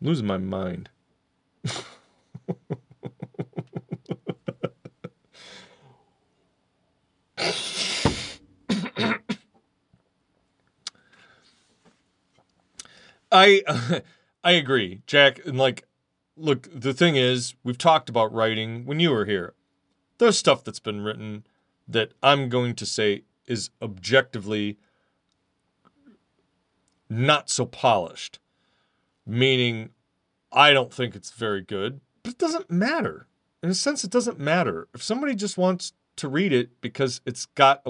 Losing 0.00 0.26
my 0.26 0.38
mind. 0.38 0.90
I 13.34 14.02
I 14.44 14.52
agree, 14.52 15.02
Jack. 15.06 15.44
And 15.44 15.58
like, 15.58 15.86
look, 16.36 16.68
the 16.72 16.94
thing 16.94 17.16
is, 17.16 17.54
we've 17.64 17.78
talked 17.78 18.08
about 18.08 18.32
writing 18.32 18.84
when 18.86 19.00
you 19.00 19.10
were 19.10 19.24
here. 19.24 19.54
There's 20.18 20.38
stuff 20.38 20.62
that's 20.62 20.80
been 20.80 21.00
written 21.00 21.44
that 21.88 22.12
I'm 22.22 22.48
going 22.48 22.74
to 22.76 22.86
say 22.86 23.24
is 23.46 23.70
objectively 23.82 24.78
not 27.14 27.48
so 27.48 27.64
polished. 27.66 28.38
Meaning, 29.26 29.90
I 30.52 30.72
don't 30.72 30.92
think 30.92 31.14
it's 31.14 31.30
very 31.30 31.62
good, 31.62 32.00
but 32.22 32.32
it 32.32 32.38
doesn't 32.38 32.70
matter. 32.70 33.26
In 33.62 33.70
a 33.70 33.74
sense, 33.74 34.04
it 34.04 34.10
doesn't 34.10 34.38
matter. 34.38 34.88
If 34.94 35.02
somebody 35.02 35.34
just 35.34 35.56
wants 35.56 35.92
to 36.16 36.28
read 36.28 36.52
it 36.52 36.80
because 36.80 37.20
it's 37.24 37.46
got 37.46 37.86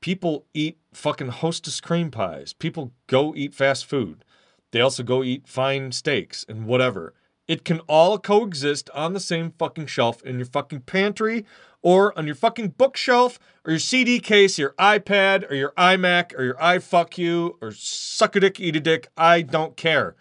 people 0.00 0.46
eat 0.54 0.78
fucking 0.92 1.28
hostess 1.28 1.80
cream 1.80 2.10
pies. 2.10 2.52
People 2.52 2.92
go 3.06 3.34
eat 3.36 3.54
fast 3.54 3.86
food. 3.86 4.24
They 4.70 4.80
also 4.80 5.02
go 5.02 5.22
eat 5.22 5.46
fine 5.46 5.92
steaks 5.92 6.44
and 6.48 6.66
whatever. 6.66 7.14
It 7.48 7.64
can 7.64 7.80
all 7.80 8.18
coexist 8.18 8.90
on 8.90 9.14
the 9.14 9.20
same 9.20 9.52
fucking 9.58 9.86
shelf 9.86 10.22
in 10.22 10.36
your 10.36 10.46
fucking 10.46 10.82
pantry 10.82 11.46
or 11.80 12.16
on 12.18 12.26
your 12.26 12.34
fucking 12.34 12.74
bookshelf 12.76 13.38
or 13.64 13.72
your 13.72 13.80
CD 13.80 14.20
case, 14.20 14.58
your 14.58 14.74
iPad 14.78 15.50
or 15.50 15.54
your 15.54 15.72
iMac 15.72 16.38
or 16.38 16.44
your 16.44 16.54
iFuck 16.56 17.16
you 17.16 17.56
or 17.62 17.72
suck 17.72 18.36
a 18.36 18.40
dick, 18.40 18.60
eat 18.60 18.76
a 18.76 18.80
dick. 18.80 19.08
I 19.16 19.40
don't 19.42 19.76
care. 19.76 20.14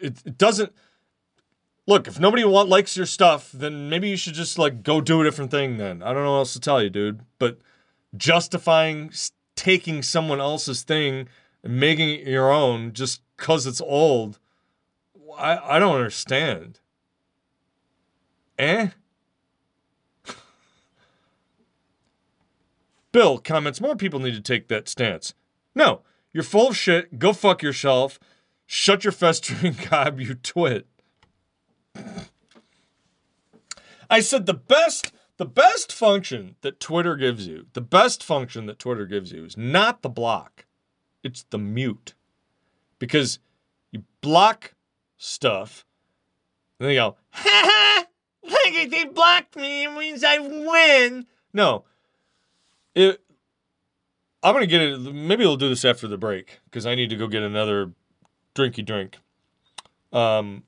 It, 0.00 0.22
it 0.24 0.38
doesn't. 0.38 0.72
Look, 1.86 2.06
if 2.06 2.18
nobody 2.20 2.44
want 2.44 2.68
likes 2.68 2.96
your 2.96 3.04
stuff, 3.04 3.50
then 3.52 3.90
maybe 3.90 4.08
you 4.08 4.16
should 4.16 4.34
just 4.34 4.56
like 4.56 4.82
go 4.82 5.00
do 5.00 5.20
a 5.20 5.24
different 5.24 5.50
thing. 5.50 5.76
Then 5.76 6.02
I 6.02 6.12
don't 6.12 6.22
know 6.22 6.32
what 6.32 6.38
else 6.38 6.52
to 6.54 6.60
tell 6.60 6.80
you, 6.80 6.88
dude. 6.88 7.20
But 7.38 7.58
justifying 8.16 9.12
taking 9.56 10.02
someone 10.02 10.40
else's 10.40 10.82
thing 10.82 11.28
and 11.62 11.80
making 11.80 12.10
it 12.10 12.26
your 12.26 12.52
own 12.52 12.92
just 12.92 13.22
because 13.36 13.66
it's 13.66 13.80
old. 13.80 14.38
I, 15.38 15.76
I 15.76 15.78
don't 15.78 15.96
understand. 15.96 16.80
Eh? 18.58 18.88
Bill 23.12 23.38
comments 23.38 23.80
more 23.80 23.96
people 23.96 24.20
need 24.20 24.34
to 24.34 24.40
take 24.40 24.68
that 24.68 24.88
stance. 24.88 25.34
No, 25.74 26.02
you're 26.32 26.42
full 26.42 26.68
of 26.68 26.76
shit. 26.76 27.18
Go 27.18 27.32
fuck 27.32 27.62
yourself. 27.62 28.18
Shut 28.66 29.04
your 29.04 29.12
festering 29.12 29.76
gob, 29.90 30.20
you 30.20 30.34
twit. 30.34 30.86
I 34.10 34.20
said 34.20 34.46
the 34.46 34.54
best 34.54 35.12
the 35.36 35.46
best 35.46 35.92
function 35.92 36.54
that 36.60 36.78
Twitter 36.78 37.16
gives 37.16 37.48
you, 37.48 37.66
the 37.72 37.80
best 37.80 38.22
function 38.22 38.66
that 38.66 38.78
Twitter 38.78 39.04
gives 39.04 39.32
you 39.32 39.44
is 39.44 39.56
not 39.56 40.02
the 40.02 40.08
block. 40.08 40.66
It's 41.24 41.44
the 41.50 41.58
mute 41.58 42.14
because 42.98 43.40
you 43.90 44.04
block 44.20 44.73
stuff, 45.24 45.84
and 46.78 46.88
they 46.88 46.94
go, 46.94 47.16
ha 47.30 47.42
ha, 47.42 48.06
they 48.90 49.04
blocked 49.04 49.56
me, 49.56 49.84
it 49.84 49.92
means 49.92 50.22
I 50.24 50.38
win. 50.38 51.26
No, 51.52 51.84
it. 52.94 53.20
I'm 54.42 54.52
gonna 54.52 54.66
get 54.66 54.82
it. 54.82 54.98
Maybe 54.98 55.44
we'll 55.44 55.56
do 55.56 55.68
this 55.70 55.84
after 55.84 56.06
the 56.06 56.18
break 56.18 56.60
because 56.66 56.86
I 56.86 56.94
need 56.94 57.10
to 57.10 57.16
go 57.16 57.26
get 57.26 57.42
another 57.42 57.92
drinky 58.54 58.84
drink. 58.84 59.16
Um, 60.12 60.64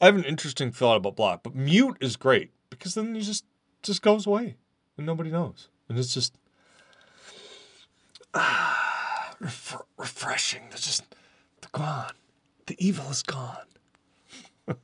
I 0.00 0.06
have 0.06 0.16
an 0.16 0.24
interesting 0.24 0.72
thought 0.72 0.96
about 0.96 1.16
block, 1.16 1.42
but 1.44 1.54
mute 1.54 1.96
is 2.00 2.16
great 2.16 2.50
because 2.68 2.94
then 2.94 3.14
you 3.14 3.22
just 3.22 3.44
just 3.82 4.02
goes 4.02 4.26
away 4.26 4.56
and 4.96 5.06
nobody 5.06 5.30
knows, 5.30 5.68
and 5.88 5.98
it's 5.98 6.12
just. 6.12 6.36
Ah 8.34 8.80
ref- 9.40 9.82
refreshing. 9.96 10.62
They're 10.70 10.78
just 10.78 11.04
they're. 11.60 12.14
The 12.70 12.86
evil 12.86 13.10
is 13.10 13.24
gone. 13.24 13.66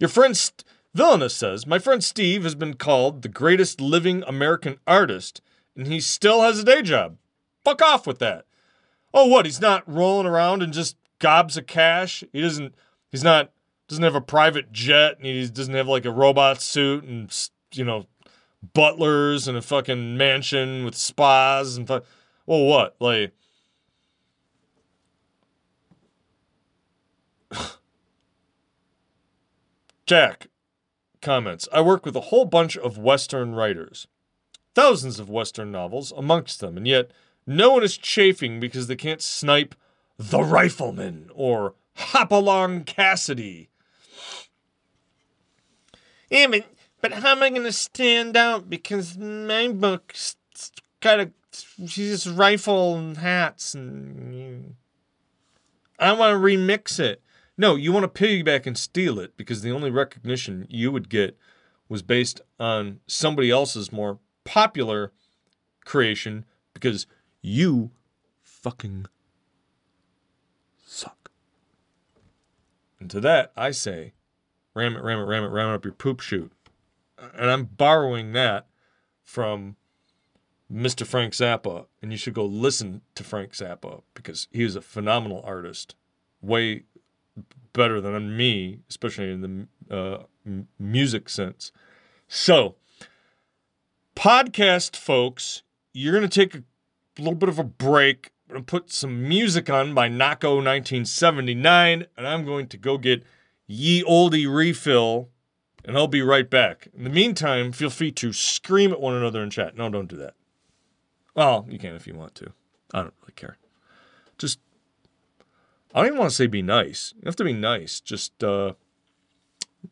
Your 0.00 0.08
friend 0.08 0.36
St- 0.36 0.64
Villainous 0.92 1.36
says, 1.36 1.64
My 1.64 1.78
friend 1.78 2.02
Steve 2.02 2.42
has 2.42 2.56
been 2.56 2.74
called 2.74 3.22
the 3.22 3.28
greatest 3.28 3.80
living 3.80 4.24
American 4.26 4.80
artist, 4.88 5.40
and 5.76 5.86
he 5.86 6.00
still 6.00 6.42
has 6.42 6.58
a 6.58 6.64
day 6.64 6.82
job. 6.82 7.16
Fuck 7.64 7.80
off 7.80 8.08
with 8.08 8.18
that. 8.18 8.44
Oh, 9.14 9.26
what? 9.26 9.44
He's 9.46 9.60
not 9.60 9.84
rolling 9.86 10.26
around 10.26 10.64
and 10.64 10.72
just 10.72 10.96
gobs 11.20 11.56
of 11.56 11.68
cash. 11.68 12.24
He 12.32 12.40
doesn't. 12.40 12.74
He's 13.12 13.22
not. 13.22 13.52
Doesn't 13.86 14.02
have 14.02 14.16
a 14.16 14.20
private 14.20 14.72
jet, 14.72 15.16
and 15.18 15.26
he 15.26 15.46
doesn't 15.46 15.74
have 15.74 15.86
like 15.86 16.06
a 16.06 16.10
robot 16.10 16.60
suit 16.60 17.04
and 17.04 17.32
you 17.72 17.84
know, 17.84 18.08
butlers 18.74 19.46
and 19.46 19.56
a 19.56 19.62
fucking 19.62 20.16
mansion 20.16 20.84
with 20.84 20.96
spas 20.96 21.76
and. 21.76 21.86
Fu- 21.86 22.02
well, 22.46 22.64
what? 22.64 22.96
Like. 22.98 23.32
Jack 30.10 30.48
comments 31.22 31.68
I 31.72 31.82
work 31.82 32.04
with 32.04 32.16
a 32.16 32.30
whole 32.32 32.44
bunch 32.44 32.76
of 32.76 32.98
Western 32.98 33.54
writers, 33.54 34.08
thousands 34.74 35.20
of 35.20 35.30
Western 35.30 35.70
novels 35.70 36.12
amongst 36.16 36.58
them, 36.58 36.76
and 36.76 36.84
yet 36.84 37.12
no 37.46 37.70
one 37.74 37.84
is 37.84 37.96
chafing 37.96 38.58
because 38.58 38.88
they 38.88 38.96
can't 38.96 39.22
snipe 39.22 39.76
The 40.18 40.42
Rifleman 40.42 41.30
or 41.32 41.74
Hopalong 41.94 42.82
Cassidy. 42.82 43.70
Yeah, 46.28 46.48
but, 46.48 46.66
but 47.00 47.12
how 47.12 47.30
am 47.30 47.44
I 47.44 47.50
going 47.50 47.62
to 47.62 47.70
stand 47.70 48.36
out? 48.36 48.68
Because 48.68 49.16
my 49.16 49.68
book's 49.68 50.34
got 50.98 51.20
a 51.20 51.30
she's 51.86 52.24
just 52.24 52.36
rifle 52.36 52.96
and 52.96 53.16
hats 53.16 53.74
and 53.74 54.74
I 56.00 56.12
want 56.14 56.32
to 56.34 56.44
remix 56.44 56.98
it. 56.98 57.22
No, 57.60 57.76
you 57.76 57.92
want 57.92 58.04
to 58.04 58.24
piggyback 58.24 58.64
and 58.64 58.78
steal 58.78 59.18
it 59.18 59.36
because 59.36 59.60
the 59.60 59.70
only 59.70 59.90
recognition 59.90 60.66
you 60.70 60.90
would 60.90 61.10
get 61.10 61.36
was 61.90 62.00
based 62.00 62.40
on 62.58 63.00
somebody 63.06 63.50
else's 63.50 63.92
more 63.92 64.18
popular 64.44 65.12
creation 65.84 66.46
because 66.72 67.06
you 67.42 67.90
fucking 68.40 69.04
suck. 70.86 71.30
And 72.98 73.10
to 73.10 73.20
that, 73.20 73.52
I 73.54 73.72
say, 73.72 74.14
ram 74.72 74.96
it, 74.96 75.02
ram 75.02 75.18
it, 75.18 75.24
ram 75.24 75.44
it, 75.44 75.48
ram 75.48 75.68
it 75.68 75.74
up 75.74 75.84
your 75.84 75.92
poop 75.92 76.20
chute. 76.20 76.52
And 77.18 77.50
I'm 77.50 77.64
borrowing 77.64 78.32
that 78.32 78.68
from 79.22 79.76
Mr. 80.72 81.06
Frank 81.06 81.34
Zappa. 81.34 81.88
And 82.00 82.10
you 82.10 82.16
should 82.16 82.32
go 82.32 82.46
listen 82.46 83.02
to 83.16 83.22
Frank 83.22 83.52
Zappa 83.52 84.00
because 84.14 84.48
he 84.50 84.64
was 84.64 84.76
a 84.76 84.80
phenomenal 84.80 85.42
artist. 85.44 85.94
Way 86.40 86.84
better 87.72 88.00
than 88.00 88.36
me, 88.36 88.80
especially 88.88 89.30
in 89.30 89.68
the 89.88 89.94
uh, 89.94 90.22
m- 90.46 90.68
music 90.78 91.28
sense. 91.28 91.72
So, 92.28 92.76
podcast 94.14 94.96
folks, 94.96 95.62
you're 95.92 96.12
going 96.12 96.28
to 96.28 96.46
take 96.46 96.54
a 96.54 96.62
little 97.18 97.34
bit 97.34 97.48
of 97.48 97.58
a 97.58 97.64
break. 97.64 98.32
I'm 98.48 98.54
going 98.54 98.64
to 98.64 98.70
put 98.70 98.90
some 98.92 99.28
music 99.28 99.70
on 99.70 99.94
by 99.94 100.08
Nako 100.08 100.56
1979, 100.56 102.06
and 102.16 102.26
I'm 102.26 102.44
going 102.44 102.66
to 102.68 102.76
go 102.76 102.98
get 102.98 103.24
Ye 103.66 104.02
Oldie 104.04 104.52
Refill, 104.52 105.28
and 105.84 105.96
I'll 105.96 106.08
be 106.08 106.22
right 106.22 106.48
back. 106.48 106.88
In 106.96 107.04
the 107.04 107.10
meantime, 107.10 107.72
feel 107.72 107.90
free 107.90 108.10
to 108.12 108.32
scream 108.32 108.92
at 108.92 109.00
one 109.00 109.14
another 109.14 109.42
in 109.42 109.50
chat. 109.50 109.76
No, 109.76 109.88
don't 109.88 110.08
do 110.08 110.16
that. 110.16 110.34
Well, 111.34 111.66
you 111.68 111.78
can 111.78 111.94
if 111.94 112.06
you 112.06 112.14
want 112.14 112.34
to. 112.36 112.52
I 112.92 113.02
don't 113.02 113.14
really 113.22 113.34
care. 113.34 113.56
Just 114.38 114.58
I 115.94 116.00
don't 116.00 116.06
even 116.06 116.18
want 116.18 116.30
to 116.30 116.36
say 116.36 116.46
be 116.46 116.62
nice. 116.62 117.14
You 117.16 117.22
have 117.26 117.36
to 117.36 117.44
be 117.44 117.52
nice. 117.52 118.00
Just 118.00 118.44
uh, 118.44 118.74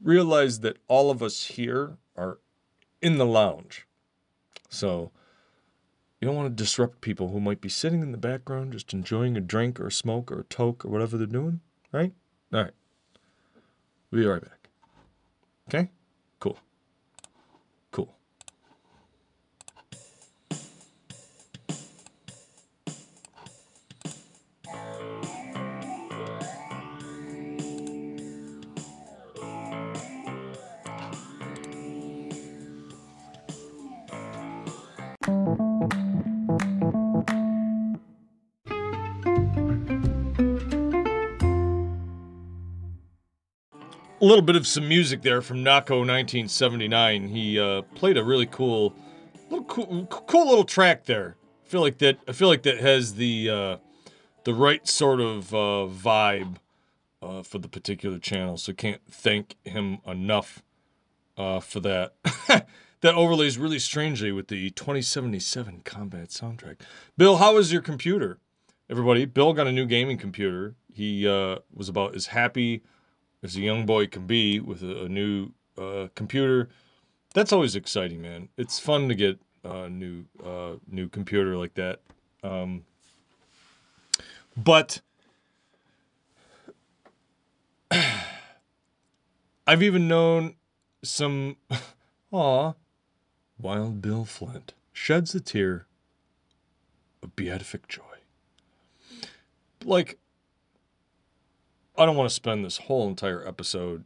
realize 0.03 0.61
that 0.61 0.79
all 0.87 1.11
of 1.11 1.23
us 1.23 1.47
here 1.47 1.99
are 2.17 2.39
in 3.03 3.19
the 3.19 3.27
lounge. 3.27 3.87
So 4.69 5.11
you 6.21 6.27
don't 6.27 6.37
want 6.37 6.57
to 6.57 6.63
disrupt 6.63 7.01
people 7.01 7.29
who 7.29 7.41
might 7.41 7.61
be 7.61 7.69
sitting 7.69 8.03
in 8.03 8.13
the 8.13 8.19
background 8.19 8.73
just 8.73 8.93
enjoying 8.93 9.37
a 9.37 9.41
drink 9.41 9.81
or 9.81 9.87
a 9.89 9.93
smoke 9.93 10.31
or 10.31 10.41
a 10.41 10.45
toke 10.45 10.85
or 10.85 10.89
whatever 10.89 11.17
they're 11.17 11.27
doing, 11.27 11.61
right? 11.93 12.13
All 12.53 12.63
right. 12.63 12.73
We'll 14.11 14.23
be 14.23 14.27
right 14.27 14.43
back. 14.43 14.69
Okay? 15.69 15.91
Little 44.29 44.43
bit 44.43 44.57
of 44.57 44.67
some 44.67 44.87
music 44.87 45.23
there 45.23 45.41
from 45.41 45.65
Nako 45.65 46.01
1979. 46.01 47.29
He 47.29 47.59
uh, 47.59 47.83
played 47.95 48.19
a 48.19 48.23
really 48.23 48.45
cool, 48.45 48.95
little 49.49 49.65
cool, 49.65 50.07
cool 50.07 50.49
little 50.49 50.65
track 50.65 51.07
there. 51.07 51.37
I 51.65 51.69
feel 51.69 51.81
like 51.81 51.99
that. 51.99 52.19
I 52.29 52.33
feel 52.33 52.49
like 52.49 52.63
that 52.63 52.79
has 52.79 53.15
the 53.15 53.49
uh, 53.49 53.77
the 54.45 54.53
right 54.53 54.87
sort 54.87 55.21
of 55.21 55.55
uh, 55.55 55.89
vibe 55.89 56.57
uh, 57.23 57.43
for 57.43 57.59
the 57.59 57.69
particular 57.69 58.19
channel. 58.19 58.59
So 58.59 58.75
can't 58.75 59.01
thank 59.11 59.57
him 59.65 59.99
enough 60.07 60.63
uh, 61.39 61.61
for 61.61 61.81
that. 61.81 62.15
that 63.01 63.15
overlays 63.15 63.57
really 63.57 63.79
strangely 63.79 64.31
with 64.31 64.49
the 64.49 64.71
2077 64.71 65.81
combat 65.85 66.29
soundtrack. 66.29 66.81
Bill, 67.17 67.39
how 67.39 67.57
is 67.57 67.73
your 67.73 67.83
computer? 67.83 68.39
Everybody, 68.91 69.25
Bill 69.25 69.55
got 69.55 69.67
a 69.67 69.73
new 69.73 69.87
gaming 69.87 70.19
computer. 70.19 70.75
He 70.93 71.27
uh, 71.27 71.61
was 71.73 71.89
about 71.89 72.15
as 72.15 72.27
happy 72.27 72.83
as 73.43 73.57
a 73.57 73.61
young 73.61 73.87
boy 73.87 74.07
can 74.07 74.27
be 74.27 74.61
with 74.61 74.83
a, 74.83 75.05
a 75.05 75.09
new 75.09 75.51
uh, 75.77 76.09
computer. 76.15 76.69
That's 77.35 77.53
always 77.53 77.77
exciting, 77.77 78.23
man. 78.23 78.49
It's 78.57 78.79
fun 78.79 79.09
to 79.09 79.15
get 79.15 79.39
a 79.65 79.89
new 79.89 80.25
uh, 80.45 80.77
new 80.91 81.09
computer 81.09 81.57
like 81.57 81.75
that. 81.75 82.01
Um, 82.43 82.85
but 84.57 85.01
I've 89.67 89.83
even 89.83 90.09
known 90.09 90.55
some. 91.03 91.57
Aw, 92.31 92.75
Wild 93.59 94.03
Bill 94.03 94.25
Flint 94.25 94.75
sheds 94.93 95.35
a 95.35 95.41
tear 95.41 95.87
of 97.23 97.35
beatific 97.35 97.89
joy. 97.89 98.03
Like 99.85 100.19
I 101.99 102.07
don't 102.07 102.17
want 102.17 102.29
to 102.29 102.35
spend 102.35 102.65
this 102.65 102.77
whole 102.77 103.09
entire 103.09 103.47
episode 103.47 104.05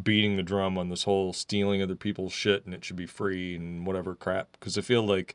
beating 0.00 0.36
the 0.36 0.44
drum 0.44 0.78
on 0.78 0.90
this 0.90 1.02
whole 1.02 1.32
stealing 1.32 1.82
other 1.82 1.96
people's 1.96 2.32
shit 2.32 2.64
and 2.64 2.72
it 2.72 2.84
should 2.84 2.94
be 2.94 3.06
free 3.06 3.56
and 3.56 3.84
whatever 3.84 4.14
crap 4.14 4.52
because 4.52 4.78
I 4.78 4.80
feel 4.80 5.02
like 5.02 5.34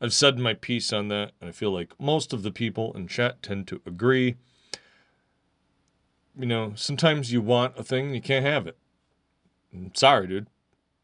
I've 0.00 0.12
said 0.12 0.36
my 0.36 0.54
piece 0.54 0.92
on 0.92 1.06
that 1.08 1.30
and 1.40 1.48
I 1.48 1.52
feel 1.52 1.70
like 1.70 1.92
most 2.00 2.32
of 2.32 2.42
the 2.42 2.50
people 2.50 2.92
in 2.94 3.06
chat 3.06 3.40
tend 3.40 3.68
to 3.68 3.80
agree. 3.86 4.34
You 6.36 6.46
know, 6.46 6.72
sometimes 6.74 7.32
you 7.32 7.40
want 7.40 7.78
a 7.78 7.84
thing 7.84 8.06
and 8.06 8.14
you 8.16 8.20
can't 8.20 8.44
have 8.44 8.66
it. 8.66 8.76
I'm 9.72 9.94
sorry, 9.94 10.26
dude. 10.26 10.48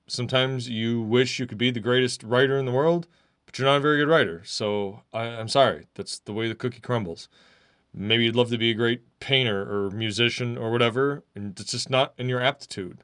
Sometimes 0.08 0.68
you 0.68 1.00
wish 1.00 1.38
you 1.38 1.46
could 1.46 1.58
be 1.58 1.70
the 1.70 1.78
greatest 1.78 2.24
writer 2.24 2.58
in 2.58 2.66
the 2.66 2.72
world, 2.72 3.06
but 3.46 3.56
you're 3.56 3.68
not 3.68 3.76
a 3.76 3.80
very 3.80 3.98
good 3.98 4.08
writer. 4.08 4.42
So 4.44 5.04
I, 5.12 5.26
I'm 5.26 5.48
sorry. 5.48 5.86
That's 5.94 6.18
the 6.18 6.32
way 6.32 6.48
the 6.48 6.56
cookie 6.56 6.80
crumbles 6.80 7.28
maybe 7.92 8.24
you'd 8.24 8.36
love 8.36 8.50
to 8.50 8.58
be 8.58 8.70
a 8.70 8.74
great 8.74 9.02
painter 9.20 9.62
or 9.62 9.90
musician 9.90 10.56
or 10.56 10.70
whatever, 10.70 11.24
and 11.34 11.58
it's 11.58 11.72
just 11.72 11.90
not 11.90 12.14
in 12.18 12.28
your 12.28 12.40
aptitude. 12.40 13.02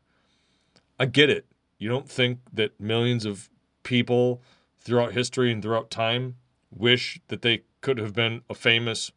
I 0.99 1.07
get 1.07 1.31
it. 1.31 1.47
You 1.79 1.89
don't 1.89 2.09
think 2.09 2.39
that 2.53 2.81
millions 2.81 3.25
of 3.25 3.51
people 3.83 4.41
throughout 4.79 5.13
history 5.13 5.53
and 5.53 5.63
throughout 5.63 5.91
time 5.91 6.37
wish 6.71 7.21
that 7.29 7.43
they 7.43 7.63
could 7.81 7.99
have 7.99 8.15
been 8.15 8.43
a 8.49 8.55
famous 8.55 9.13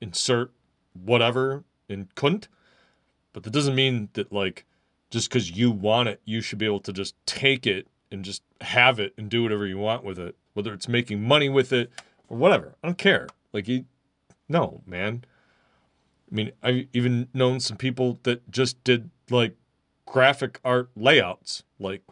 insert 0.00 0.52
whatever 0.92 1.64
and 1.88 2.14
couldn't. 2.14 2.48
But 3.32 3.42
that 3.42 3.52
doesn't 3.52 3.74
mean 3.74 4.10
that 4.12 4.32
like 4.32 4.64
just 5.10 5.28
because 5.28 5.50
you 5.50 5.70
want 5.70 6.08
it, 6.08 6.20
you 6.24 6.40
should 6.40 6.58
be 6.58 6.66
able 6.66 6.80
to 6.80 6.92
just 6.92 7.14
take 7.26 7.66
it 7.66 7.88
and 8.10 8.24
just 8.24 8.42
have 8.60 9.00
it 9.00 9.12
and 9.18 9.28
do 9.28 9.42
whatever 9.42 9.66
you 9.66 9.78
want 9.78 10.04
with 10.04 10.18
it, 10.18 10.36
whether 10.52 10.72
it's 10.72 10.88
making 10.88 11.22
money 11.22 11.48
with 11.48 11.72
it 11.72 11.90
or 12.28 12.36
whatever. 12.36 12.74
I 12.82 12.88
don't 12.88 12.98
care. 12.98 13.28
Like 13.52 13.68
you, 13.68 13.84
no, 14.48 14.82
man. 14.86 15.24
I 16.30 16.34
mean, 16.34 16.52
I've 16.62 16.86
even 16.92 17.28
known 17.32 17.60
some 17.60 17.76
people 17.76 18.18
that 18.24 18.50
just 18.50 18.82
did 18.84 19.10
like 19.30 19.56
graphic 20.06 20.60
art 20.64 20.90
layouts, 20.96 21.64
like 21.78 22.02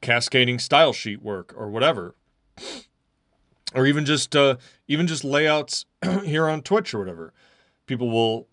cascading 0.00 0.58
style 0.58 0.92
sheet 0.92 1.22
work 1.22 1.54
or 1.56 1.70
whatever. 1.70 2.14
Or 3.74 3.86
even 3.86 4.04
just 4.04 4.36
uh, 4.36 4.56
even 4.86 5.06
just 5.06 5.24
layouts 5.24 5.86
here 6.24 6.48
on 6.48 6.62
Twitch 6.62 6.94
or 6.94 6.98
whatever. 6.98 7.32
People 7.86 8.10
will 8.10 8.48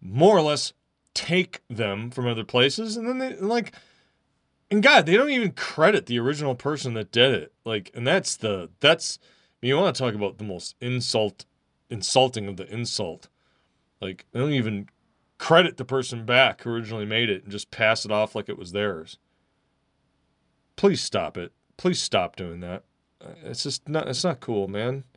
more 0.00 0.36
or 0.36 0.42
less 0.42 0.72
take 1.14 1.62
them 1.68 2.10
from 2.10 2.26
other 2.26 2.44
places 2.44 2.96
and 2.96 3.08
then 3.08 3.18
they 3.18 3.36
like 3.36 3.74
and 4.70 4.82
God, 4.82 5.06
they 5.06 5.16
don't 5.16 5.30
even 5.30 5.52
credit 5.52 6.06
the 6.06 6.18
original 6.20 6.54
person 6.54 6.94
that 6.94 7.10
did 7.10 7.34
it. 7.34 7.52
Like, 7.64 7.90
and 7.94 8.06
that's 8.06 8.36
the 8.36 8.70
that's 8.78 9.18
you 9.60 9.76
want 9.76 9.94
to 9.94 10.02
talk 10.02 10.14
about 10.14 10.38
the 10.38 10.44
most 10.44 10.76
insult 10.80 11.44
insulting 11.90 12.46
of 12.48 12.56
the 12.56 12.66
insult. 12.72 13.28
Like 14.00 14.26
they 14.32 14.40
don't 14.40 14.52
even 14.52 14.88
credit 15.38 15.76
the 15.76 15.84
person 15.84 16.24
back 16.24 16.62
who 16.62 16.70
originally 16.70 17.04
made 17.06 17.28
it 17.30 17.42
and 17.44 17.52
just 17.52 17.70
pass 17.70 18.04
it 18.04 18.10
off 18.10 18.34
like 18.34 18.48
it 18.48 18.58
was 18.58 18.72
theirs. 18.72 19.18
Please 20.76 21.02
stop 21.02 21.36
it. 21.36 21.52
Please 21.76 22.00
stop 22.00 22.36
doing 22.36 22.60
that. 22.60 22.84
Uh, 23.22 23.28
It's 23.44 23.62
just 23.62 23.88
not. 23.88 24.08
It's 24.08 24.24
not 24.24 24.40
cool, 24.40 24.68
man. 24.68 25.04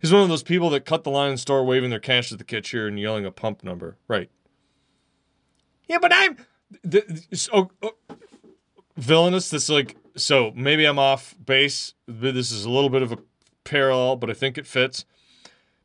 He's 0.00 0.12
one 0.12 0.22
of 0.22 0.28
those 0.28 0.42
people 0.42 0.68
that 0.70 0.84
cut 0.84 1.02
the 1.04 1.10
line 1.10 1.28
in 1.28 1.34
the 1.34 1.38
store, 1.38 1.64
waving 1.64 1.88
their 1.88 1.98
cash 2.00 2.30
at 2.30 2.36
the 2.38 2.44
cashier 2.44 2.86
and 2.86 3.00
yelling 3.00 3.24
a 3.24 3.30
pump 3.30 3.64
number. 3.64 3.96
Right. 4.06 4.28
Yeah, 5.88 5.96
but 5.98 6.12
I'm. 6.12 6.36
th- 6.90 7.06
th- 7.06 7.20
So, 7.32 7.70
oh, 7.82 7.92
villainous. 8.98 9.48
This 9.48 9.70
like 9.70 9.96
so 10.16 10.52
maybe 10.54 10.84
I'm 10.84 10.98
off 10.98 11.34
base. 11.44 11.94
This 12.06 12.50
is 12.52 12.64
a 12.64 12.70
little 12.70 12.90
bit 12.90 13.02
of 13.02 13.12
a 13.12 13.18
parallel, 13.64 14.16
but 14.16 14.30
I 14.30 14.34
think 14.34 14.58
it 14.58 14.66
fits 14.66 15.04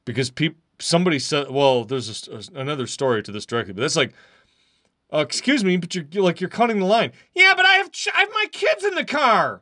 because 0.06 0.30
people. 0.30 0.60
Somebody 0.82 1.20
said, 1.20 1.52
well, 1.52 1.84
there's 1.84 2.08
a 2.30 2.36
s 2.38 2.50
another 2.56 2.88
story 2.88 3.22
to 3.24 3.34
this 3.34 3.46
directly, 3.46 3.74
but 3.74 3.82
that's 3.82 3.98
like, 3.98 4.14
uh, 5.14 5.18
excuse 5.18 5.62
me, 5.62 5.76
but 5.76 5.94
you're 5.94 6.06
you're 6.10 6.24
like 6.24 6.40
you're 6.40 6.50
cutting 6.50 6.80
the 6.80 6.86
line. 6.86 7.12
Yeah, 7.34 7.52
but 7.54 7.66
I 7.66 7.74
have 7.74 7.92
ch- 7.92 8.08
I 8.16 8.22
have 8.22 8.30
my 8.34 8.46
kids 8.50 8.86
in 8.86 8.96
the 8.96 9.04
car. 9.04 9.62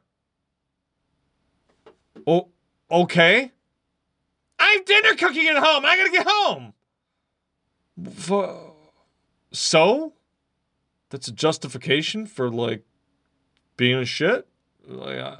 Oh, 2.27 2.49
okay. 2.91 3.51
I 4.59 4.65
have 4.73 4.85
dinner 4.85 5.15
cooking 5.15 5.47
at 5.47 5.57
home. 5.57 5.85
I 5.85 5.97
gotta 5.97 6.11
get 6.11 6.27
home. 6.29 6.73
F- 8.05 8.73
So, 9.51 10.13
that's 11.09 11.27
a 11.27 11.31
justification 11.31 12.27
for 12.27 12.51
like 12.51 12.83
being 13.75 13.97
a 13.97 14.05
shit. 14.05 14.47
Like, 14.87 15.17
uh... 15.19 15.35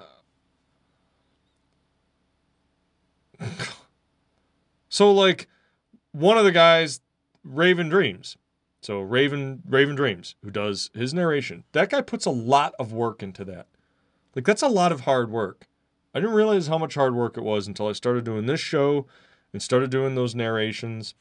so 4.89 5.11
like 5.11 5.47
one 6.11 6.37
of 6.37 6.43
the 6.43 6.51
guys, 6.51 6.99
Raven 7.43 7.89
Dreams. 7.89 8.37
So 8.81 9.01
Raven 9.01 9.63
Raven 9.67 9.95
Dreams, 9.95 10.35
who 10.43 10.51
does 10.51 10.91
his 10.93 11.13
narration, 11.13 11.63
that 11.71 11.89
guy 11.89 12.01
puts 12.01 12.25
a 12.25 12.31
lot 12.31 12.73
of 12.79 12.93
work 12.93 13.23
into 13.23 13.43
that. 13.45 13.67
Like 14.35 14.45
that's 14.45 14.61
a 14.61 14.67
lot 14.67 14.91
of 14.91 15.01
hard 15.01 15.31
work. 15.31 15.67
I 16.13 16.19
didn't 16.19 16.35
realize 16.35 16.67
how 16.67 16.77
much 16.77 16.95
hard 16.95 17.15
work 17.15 17.37
it 17.37 17.43
was 17.43 17.67
until 17.67 17.87
I 17.87 17.93
started 17.93 18.23
doing 18.23 18.45
this 18.45 18.59
show 18.59 19.07
and 19.53 19.61
started 19.61 19.89
doing 19.89 20.15
those 20.15 20.35
narrations. 20.35 21.15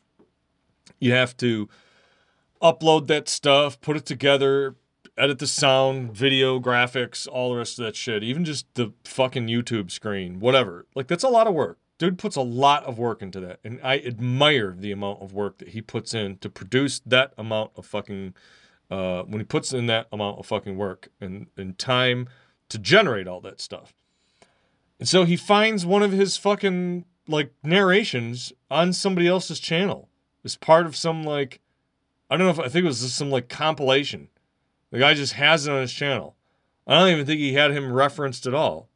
You 0.99 1.13
have 1.13 1.37
to 1.39 1.69
upload 2.63 3.07
that 3.07 3.29
stuff, 3.29 3.81
put 3.81 3.97
it 3.97 4.07
together, 4.07 4.75
edit 5.17 5.39
the 5.39 5.47
sound, 5.47 6.13
video, 6.13 6.61
graphics, 6.61 7.27
all 7.31 7.51
the 7.51 7.59
rest 7.59 7.79
of 7.79 7.85
that 7.85 7.97
shit. 7.97 8.23
Even 8.23 8.45
just 8.45 8.67
the 8.75 8.93
fucking 9.05 9.47
YouTube 9.47 9.91
screen, 9.91 10.41
whatever. 10.41 10.87
Like 10.95 11.07
that's 11.07 11.25
a 11.25 11.29
lot 11.29 11.47
of 11.47 11.55
work. 11.55 11.79
Dude 11.99 12.19
puts 12.19 12.37
a 12.37 12.43
lot 12.43 12.85
of 12.85 12.99
work 12.99 13.23
into 13.23 13.41
that, 13.41 13.59
and 13.65 13.81
I 13.83 13.99
admire 13.99 14.75
the 14.79 14.93
amount 14.93 15.23
of 15.23 15.33
work 15.33 15.59
that 15.59 15.69
he 15.69 15.81
puts 15.81 16.13
in 16.13 16.37
to 16.39 16.51
produce 16.51 17.01
that 17.07 17.33
amount 17.39 17.73
of 17.77 17.87
fucking. 17.87 18.35
Uh, 18.89 19.23
when 19.25 19.41
he 19.41 19.45
puts 19.45 19.73
in 19.73 19.87
that 19.87 20.07
amount 20.13 20.39
of 20.39 20.47
fucking 20.47 20.77
work 20.77 21.09
and, 21.21 21.49
and 21.57 21.77
time 21.77 22.29
to 22.69 22.79
generate 22.79 23.27
all 23.27 23.41
that 23.41 23.61
stuff. 23.61 23.93
And 25.01 25.09
so 25.09 25.25
he 25.25 25.37
finds 25.37 25.85
one 25.85 26.05
of 26.05 26.13
his 26.13 26.37
fucking 26.37 27.05
like 27.29 27.53
narrations 27.63 28.53
on 28.71 28.93
somebody 28.93 29.27
else's 29.27 29.59
channel 29.59 30.09
as 30.45 30.57
part 30.57 30.87
of 30.87 30.97
some 30.97 31.25
like 31.25 31.61
I 32.31 32.37
don't 32.37 32.47
know 32.47 32.53
if 32.53 32.61
I 32.61 32.69
think 32.69 32.85
it 32.85 32.89
was 32.89 33.01
just 33.01 33.17
some 33.17 33.31
like 33.31 33.49
compilation. 33.49 34.29
The 34.91 34.99
guy 34.99 35.15
just 35.15 35.35
has 35.35 35.67
it 35.67 35.73
on 35.73 35.81
his 35.81 35.93
channel. 35.93 36.37
I 36.87 36.99
don't 36.99 37.11
even 37.11 37.27
think 37.27 37.41
he 37.41 37.55
had 37.55 37.73
him 37.73 37.93
referenced 37.93 38.47
at 38.47 38.55
all. 38.55 38.89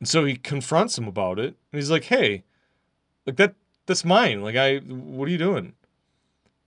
And 0.00 0.08
so 0.08 0.24
he 0.24 0.34
confronts 0.36 0.98
him 0.98 1.06
about 1.06 1.38
it, 1.38 1.56
and 1.72 1.80
he's 1.80 1.90
like, 1.90 2.04
"Hey, 2.04 2.44
like 3.26 3.36
that 3.36 3.54
that's 3.86 4.04
mine. 4.04 4.42
Like 4.42 4.56
I 4.56 4.78
what 4.78 5.28
are 5.28 5.30
you 5.30 5.38
doing?" 5.38 5.74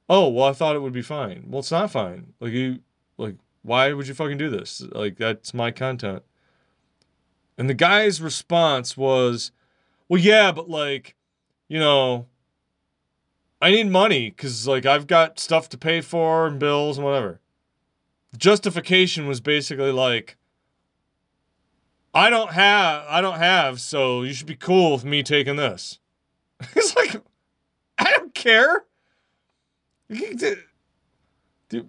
"Oh, 0.10 0.30
well, 0.30 0.46
I 0.46 0.54
thought 0.54 0.76
it 0.76 0.82
would 0.82 0.94
be 0.94 1.02
fine." 1.02 1.46
"Well, 1.48 1.60
it's 1.60 1.72
not 1.72 1.92
fine. 1.92 2.34
Like 2.40 2.54
you 2.54 2.80
like 3.18 3.36
why 3.64 3.92
would 3.94 4.08
you 4.08 4.14
fucking 4.14 4.38
do 4.38 4.50
this? 4.50 4.82
Like 4.92 5.18
that's 5.18 5.54
my 5.54 5.72
content." 5.72 6.24
And 7.58 7.70
the 7.70 7.74
guy's 7.74 8.22
response 8.22 8.96
was, 8.96 9.52
"Well, 10.08 10.22
yeah, 10.22 10.52
but 10.52 10.70
like, 10.70 11.16
you 11.68 11.80
know, 11.80 12.28
I 13.62 13.72
need 13.72 13.88
money 13.90 14.32
cuz 14.32 14.68
like 14.68 14.86
I've 14.86 15.08
got 15.08 15.40
stuff 15.40 15.70
to 15.70 15.78
pay 15.78 16.02
for 16.02 16.48
and 16.48 16.60
bills 16.60 16.98
and 16.98 17.06
whatever." 17.06 17.42
Justification 18.38 19.28
was 19.28 19.42
basically 19.42 19.92
like 19.92 20.38
I 22.14 22.30
don't 22.30 22.52
have 22.52 23.06
I 23.08 23.22
don't 23.22 23.40
have, 23.40 23.82
so 23.82 24.24
you 24.24 24.34
should 24.34 24.48
be 24.48 24.56
cool 24.56 24.94
with 24.94 25.06
me 25.06 25.24
taking 25.24 25.56
this. 25.56 26.00
it's 26.76 26.96
like 26.96 27.22
I 27.98 28.12
don't 28.12 28.34
care. 28.34 28.86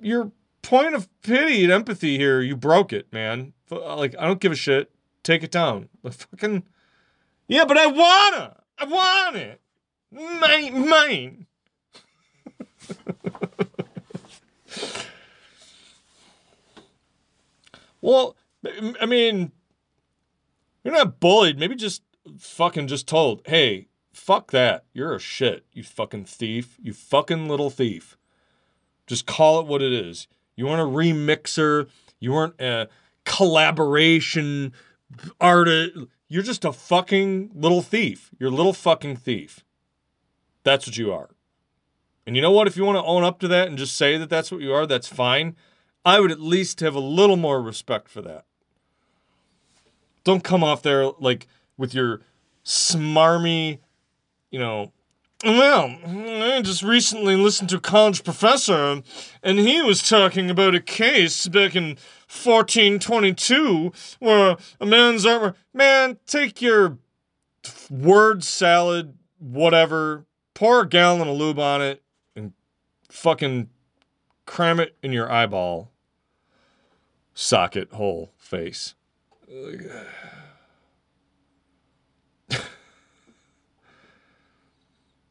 Your 0.00 0.32
point 0.62 0.94
of 0.94 1.08
pity 1.22 1.62
and 1.64 1.72
empathy 1.72 2.16
here, 2.16 2.40
you 2.40 2.56
broke 2.56 2.92
it, 2.92 3.12
man. 3.12 3.52
Uh, 3.70 3.96
like 3.96 4.14
I 4.18 4.26
don't 4.26 4.40
give 4.40 4.52
a 4.52 4.56
shit. 4.56 4.90
Take 5.22 5.42
it 5.42 5.50
down. 5.50 5.88
Like 6.02 6.14
fucking 6.14 6.64
Yeah, 7.48 7.64
but 7.64 7.78
I 7.78 7.86
wanna. 7.86 8.56
I 8.78 8.84
want 8.84 9.36
it. 9.36 9.60
Mine 10.10 10.88
mine. 10.88 11.46
well, 18.04 18.36
I 19.00 19.06
mean, 19.06 19.50
you're 20.84 20.92
not 20.92 21.20
bullied. 21.20 21.58
Maybe 21.58 21.74
just 21.74 22.02
fucking 22.38 22.86
just 22.86 23.08
told, 23.08 23.40
hey, 23.46 23.88
fuck 24.12 24.50
that. 24.50 24.84
You're 24.92 25.14
a 25.14 25.18
shit. 25.18 25.64
You 25.72 25.82
fucking 25.82 26.26
thief. 26.26 26.76
You 26.82 26.92
fucking 26.92 27.48
little 27.48 27.70
thief. 27.70 28.18
Just 29.06 29.24
call 29.24 29.58
it 29.58 29.66
what 29.66 29.80
it 29.80 29.90
is. 29.90 30.28
You 30.54 30.66
want 30.66 30.82
a 30.82 30.84
remixer. 30.84 31.88
You 32.20 32.32
weren't 32.32 32.60
a 32.60 32.88
collaboration 33.24 34.74
artist. 35.40 35.96
You're 36.28 36.42
just 36.42 36.66
a 36.66 36.72
fucking 36.72 37.52
little 37.54 37.80
thief. 37.80 38.30
You're 38.38 38.50
a 38.50 38.54
little 38.54 38.74
fucking 38.74 39.16
thief. 39.16 39.64
That's 40.62 40.86
what 40.86 40.98
you 40.98 41.10
are. 41.10 41.30
And 42.26 42.36
you 42.36 42.42
know 42.42 42.52
what? 42.52 42.66
If 42.66 42.76
you 42.76 42.84
want 42.84 42.98
to 42.98 43.04
own 43.04 43.24
up 43.24 43.40
to 43.40 43.48
that 43.48 43.68
and 43.68 43.78
just 43.78 43.96
say 43.96 44.18
that 44.18 44.28
that's 44.28 44.52
what 44.52 44.60
you 44.60 44.74
are, 44.74 44.86
that's 44.86 45.08
fine. 45.08 45.56
I 46.04 46.20
would 46.20 46.30
at 46.30 46.40
least 46.40 46.80
have 46.80 46.94
a 46.94 47.00
little 47.00 47.36
more 47.36 47.62
respect 47.62 48.08
for 48.08 48.22
that. 48.22 48.44
Don't 50.22 50.44
come 50.44 50.64
off 50.64 50.82
there 50.82 51.10
like 51.18 51.46
with 51.76 51.94
your 51.94 52.20
smarmy, 52.64 53.78
you 54.50 54.58
know, 54.58 54.92
well, 55.44 55.98
I 56.06 56.62
just 56.62 56.82
recently 56.82 57.36
listened 57.36 57.68
to 57.70 57.76
a 57.76 57.80
college 57.80 58.24
professor, 58.24 59.02
and 59.42 59.58
he 59.58 59.82
was 59.82 60.08
talking 60.08 60.48
about 60.48 60.74
a 60.74 60.80
case 60.80 61.48
back 61.48 61.76
in 61.76 61.98
1422 62.28 63.92
where 64.20 64.56
a 64.80 64.86
man's 64.86 65.26
armor. 65.26 65.54
Man, 65.74 66.18
take 66.26 66.62
your 66.62 66.96
word 67.90 68.42
salad, 68.42 69.18
whatever, 69.38 70.24
pour 70.54 70.80
a 70.80 70.88
gallon 70.88 71.28
of 71.28 71.36
lube 71.36 71.58
on 71.58 71.82
it, 71.82 72.02
and 72.34 72.54
fucking 73.10 73.68
cram 74.46 74.80
it 74.80 74.96
in 75.02 75.12
your 75.12 75.30
eyeball, 75.30 75.90
socket 77.34 77.92
hole 77.92 78.32
face. 78.38 78.94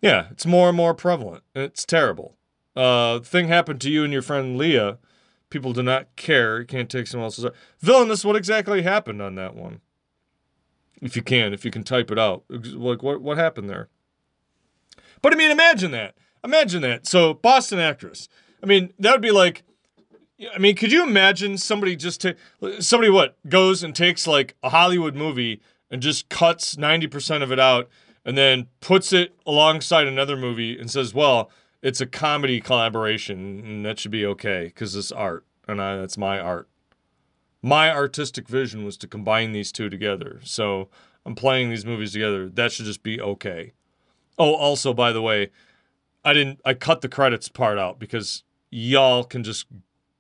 Yeah, 0.03 0.27
it's 0.31 0.45
more 0.45 0.67
and 0.67 0.75
more 0.75 0.93
prevalent. 0.93 1.43
It's 1.55 1.85
terrible. 1.85 2.35
Uh, 2.75 3.19
thing 3.19 3.47
happened 3.47 3.79
to 3.79 3.89
you 3.89 4.03
and 4.03 4.11
your 4.11 4.21
friend 4.21 4.57
Leah. 4.57 4.97
People 5.49 5.71
do 5.71 5.81
not 5.81 6.13
care. 6.17 6.59
You 6.59 6.65
can't 6.65 6.89
take 6.89 7.07
someone 7.07 7.27
else's. 7.27 7.45
Villainous, 7.79 8.25
what 8.25 8.35
exactly 8.35 8.81
happened 8.81 9.21
on 9.21 9.35
that 9.35 9.55
one? 9.55 9.79
If 11.01 11.15
you 11.15 11.21
can, 11.21 11.53
if 11.53 11.63
you 11.63 11.71
can 11.71 11.85
type 11.85 12.11
it 12.11 12.19
out. 12.19 12.43
Like, 12.49 13.01
what, 13.01 13.21
what 13.21 13.37
happened 13.37 13.69
there? 13.69 13.87
But 15.21 15.31
I 15.31 15.37
mean, 15.37 15.51
imagine 15.51 15.91
that. 15.91 16.15
Imagine 16.43 16.81
that. 16.81 17.07
So, 17.07 17.33
Boston 17.33 17.79
actress. 17.79 18.27
I 18.61 18.65
mean, 18.65 18.91
that 18.99 19.13
would 19.13 19.21
be 19.21 19.31
like. 19.31 19.63
I 20.53 20.57
mean, 20.57 20.75
could 20.75 20.91
you 20.91 21.03
imagine 21.03 21.57
somebody 21.57 21.95
just 21.95 22.21
to 22.21 22.35
somebody 22.79 23.09
what 23.09 23.37
goes 23.47 23.83
and 23.83 23.95
takes 23.95 24.25
like 24.25 24.55
a 24.63 24.69
Hollywood 24.69 25.15
movie 25.15 25.61
and 25.91 26.01
just 26.01 26.29
cuts 26.29 26.77
ninety 26.77 27.07
percent 27.07 27.43
of 27.43 27.51
it 27.51 27.59
out 27.59 27.89
and 28.25 28.37
then 28.37 28.67
puts 28.79 29.13
it 29.13 29.35
alongside 29.45 30.07
another 30.07 30.35
movie 30.35 30.77
and 30.77 30.89
says, 30.89 31.13
"Well, 31.13 31.51
it's 31.81 32.01
a 32.01 32.05
comedy 32.05 32.59
collaboration, 32.61 33.61
and 33.63 33.85
that 33.85 33.99
should 33.99 34.11
be 34.11 34.25
okay 34.25 34.65
because 34.65 34.95
it's 34.95 35.11
art, 35.11 35.45
and 35.67 35.81
I, 35.81 35.97
that's 35.97 36.17
my 36.17 36.39
art. 36.39 36.67
My 37.61 37.91
artistic 37.91 38.47
vision 38.47 38.83
was 38.83 38.97
to 38.97 39.07
combine 39.07 39.51
these 39.51 39.71
two 39.71 39.89
together, 39.89 40.39
so 40.43 40.89
I'm 41.25 41.35
playing 41.35 41.69
these 41.69 41.85
movies 41.85 42.13
together. 42.13 42.49
That 42.49 42.71
should 42.71 42.85
just 42.85 43.03
be 43.03 43.21
okay." 43.21 43.73
Oh, 44.39 44.55
also, 44.55 44.95
by 44.95 45.11
the 45.11 45.21
way, 45.21 45.51
I 46.25 46.33
didn't. 46.33 46.59
I 46.65 46.73
cut 46.73 47.01
the 47.01 47.09
credits 47.09 47.49
part 47.49 47.77
out 47.77 47.99
because 47.99 48.43
y'all 48.71 49.23
can 49.23 49.43
just 49.43 49.67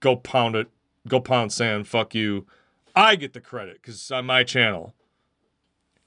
go 0.03 0.17
pound 0.17 0.55
it, 0.55 0.67
go 1.07 1.19
pound 1.19 1.51
sand. 1.51 1.87
Fuck 1.87 2.13
you. 2.13 2.45
I 2.95 3.15
get 3.15 3.33
the 3.33 3.39
credit 3.39 3.81
because 3.81 3.95
it's 3.95 4.11
on 4.11 4.25
my 4.25 4.43
channel. 4.43 4.93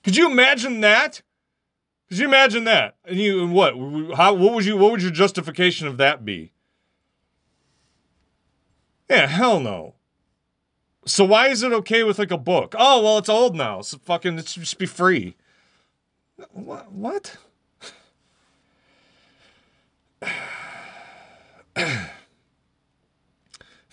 Could 0.04 0.16
you 0.16 0.30
imagine 0.30 0.80
that? 0.82 1.22
Could 2.08 2.18
you 2.18 2.26
imagine 2.26 2.62
that? 2.64 2.94
And 3.04 3.18
you 3.18 3.48
what? 3.48 3.72
How? 4.16 4.34
What 4.34 4.52
would 4.54 4.64
you? 4.64 4.76
What 4.76 4.92
would 4.92 5.02
your 5.02 5.10
justification 5.10 5.88
of 5.88 5.96
that 5.96 6.24
be? 6.24 6.52
Yeah, 9.10 9.26
hell 9.26 9.58
no. 9.58 9.94
So 11.06 11.24
why 11.24 11.48
is 11.48 11.62
it 11.62 11.72
okay 11.72 12.04
with 12.04 12.18
like 12.18 12.30
a 12.30 12.38
book? 12.38 12.74
Oh 12.78 13.02
well, 13.02 13.18
it's 13.18 13.28
old 13.28 13.56
now. 13.56 13.80
So 13.80 13.98
fucking, 13.98 14.38
it 14.38 14.46
should 14.48 14.62
just 14.62 14.78
be 14.78 14.86
free. 14.86 15.34
What? 16.52 16.92
What? 16.92 17.36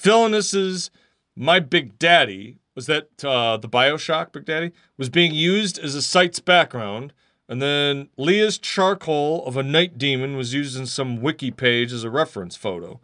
Villainous's 0.04 0.92
My 1.36 1.60
Big 1.60 1.98
Daddy 1.98 2.60
was 2.76 2.88
that 2.88 3.24
uh, 3.24 3.58
the 3.58 3.70
Bioshock 3.70 4.34
Big 4.34 4.46
Daddy 4.46 4.72
was 4.98 5.10
being 5.10 5.34
used 5.34 5.80
as 5.80 5.96
a 5.96 6.02
site's 6.02 6.40
background, 6.40 7.14
and 7.48 7.62
then 7.62 8.10
Leah's 8.18 8.58
charcoal 8.58 9.46
of 9.46 9.56
a 9.56 9.64
night 9.64 9.98
demon 9.98 10.36
was 10.36 10.54
used 10.54 10.78
in 10.78 10.86
some 10.86 11.22
wiki 11.22 11.52
page 11.52 11.94
as 11.94 12.04
a 12.04 12.10
reference 12.10 12.56
photo. 12.58 13.00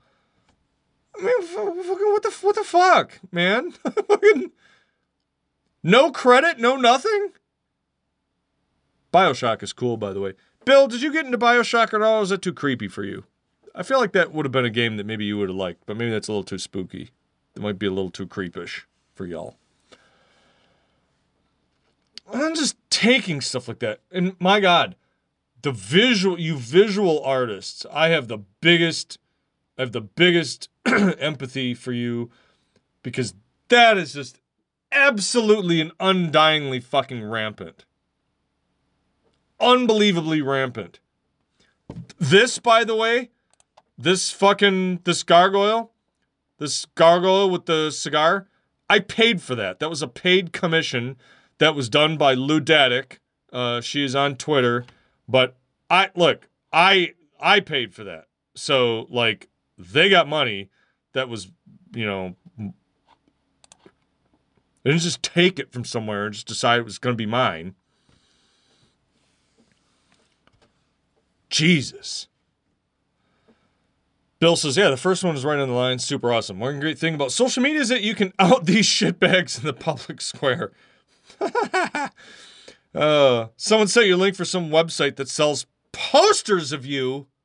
I 1.18 1.22
mean, 1.22 1.34
what 1.40 2.24
the 2.24 2.32
what 2.42 2.56
the 2.56 2.64
fuck, 2.64 3.20
man? 3.32 3.74
no 5.84 6.12
credit, 6.12 6.60
no 6.60 6.76
nothing. 6.76 7.30
Bioshock 9.14 9.64
is 9.64 9.74
cool, 9.74 9.98
by 9.98 10.12
the 10.14 10.20
way. 10.20 10.34
Bill, 10.66 10.88
did 10.88 11.02
you 11.02 11.12
get 11.12 11.26
into 11.26 11.38
Bioshock 11.38 11.94
at 11.94 12.02
all? 12.02 12.22
Is 12.22 12.30
that 12.30 12.42
too 12.42 12.54
creepy 12.54 12.88
for 12.88 13.04
you? 13.04 13.24
I 13.80 13.84
feel 13.84 13.98
like 13.98 14.12
that 14.12 14.34
would 14.34 14.46
have 14.46 14.52
been 14.52 14.66
a 14.66 14.70
game 14.70 14.98
that 14.98 15.06
maybe 15.06 15.24
you 15.24 15.38
would 15.38 15.48
have 15.48 15.56
liked, 15.56 15.86
but 15.86 15.96
maybe 15.96 16.12
that's 16.12 16.28
a 16.28 16.34
little 16.34 16.44
too 16.44 16.58
spooky. 16.58 17.12
It 17.56 17.62
might 17.62 17.80
be 17.80 17.86
a 17.86 17.92
little 17.92 18.12
too 18.12 18.28
creepish 18.28 18.82
for 19.16 19.26
y'all. 19.26 19.56
I'm 22.32 22.56
just 22.56 22.76
taking 22.90 23.40
stuff 23.40 23.70
like 23.70 23.80
that. 23.80 24.02
And 24.12 24.36
my 24.38 24.60
God, 24.60 24.98
the 25.62 25.72
visual, 25.72 26.38
you 26.38 26.58
visual 26.58 27.24
artists, 27.24 27.86
I 27.90 28.10
have 28.10 28.28
the 28.28 28.40
biggest, 28.60 29.18
I 29.78 29.84
have 29.84 29.94
the 29.94 30.02
biggest 30.02 30.68
empathy 30.86 31.74
for 31.74 31.94
you 31.94 32.30
because 33.02 33.34
that 33.70 33.98
is 33.98 34.12
just 34.12 34.42
absolutely 34.92 35.80
and 35.80 35.98
undyingly 36.00 36.84
fucking 36.84 37.24
rampant. 37.24 37.86
Unbelievably 39.62 40.42
rampant. 40.42 41.00
This, 42.20 42.60
by 42.60 42.84
the 42.84 42.96
way, 42.96 43.30
this 44.00 44.32
fucking, 44.32 45.02
this 45.04 45.24
gargoyle, 45.24 45.92
this 46.58 46.86
gargoyle 46.96 47.50
with 47.50 47.66
the 47.66 47.92
cigar, 47.92 48.48
I 48.90 49.00
paid 49.00 49.42
for 49.42 49.56
that. 49.56 49.80
That 49.80 49.90
was 49.90 50.02
a 50.02 50.08
paid 50.08 50.54
commission 50.54 51.18
that 51.58 51.76
was 51.76 51.90
done 51.90 52.18
by 52.18 52.34
Ludatic. 52.34 53.18
Uh, 53.52 53.82
she 53.82 54.04
is 54.04 54.16
on 54.16 54.38
Twitter, 54.38 54.86
but 55.28 55.58
I 55.90 56.10
look, 56.16 56.48
I 56.72 57.14
I 57.40 57.60
paid 57.60 57.94
for 57.94 58.04
that. 58.06 58.28
So 58.56 59.06
like 59.10 59.50
they 59.78 60.10
got 60.10 60.28
money 60.28 60.70
that 61.14 61.30
was, 61.30 61.52
you 61.94 62.06
know, 62.06 62.36
they 62.58 64.92
didn't 64.92 65.02
just 65.02 65.22
take 65.22 65.60
it 65.60 65.74
from 65.74 65.84
somewhere 65.84 66.26
and 66.26 66.34
just 66.34 66.48
decide 66.48 66.80
it 66.80 66.86
was 66.86 67.00
going 67.00 67.14
to 67.14 67.18
be 67.18 67.26
mine. 67.26 67.76
Jesus. 71.50 72.30
Bill 74.40 74.56
says, 74.56 74.78
yeah, 74.78 74.90
the 74.90 74.98
first 74.98 75.24
one 75.24 75.36
is 75.36 75.44
right 75.44 75.60
on 75.60 75.68
the 75.68 75.74
line. 75.74 76.00
Super 76.00 76.32
awesome. 76.32 76.60
One 76.60 76.80
great 76.80 76.98
thing 76.98 77.14
about 77.14 77.34
social 77.34 77.62
media 77.62 77.82
is 77.82 77.90
that 77.90 78.04
you 78.04 78.16
can 78.16 78.32
out 78.40 78.66
these 78.66 78.88
shitbags 78.88 79.60
in 79.60 79.66
the 79.66 79.74
public 79.74 80.22
square. 80.22 80.72
uh, 82.96 83.48
someone 83.58 83.90
sent 83.90 84.08
you 84.08 84.16
a 84.16 84.18
link 84.18 84.36
for 84.36 84.46
some 84.46 84.70
website 84.70 85.18
that 85.18 85.28
sells 85.28 85.66
posters 85.92 86.72
of 86.72 86.86
you. 86.86 87.28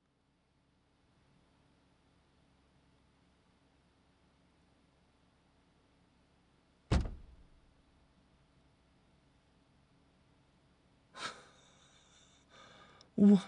What? 13.17 13.43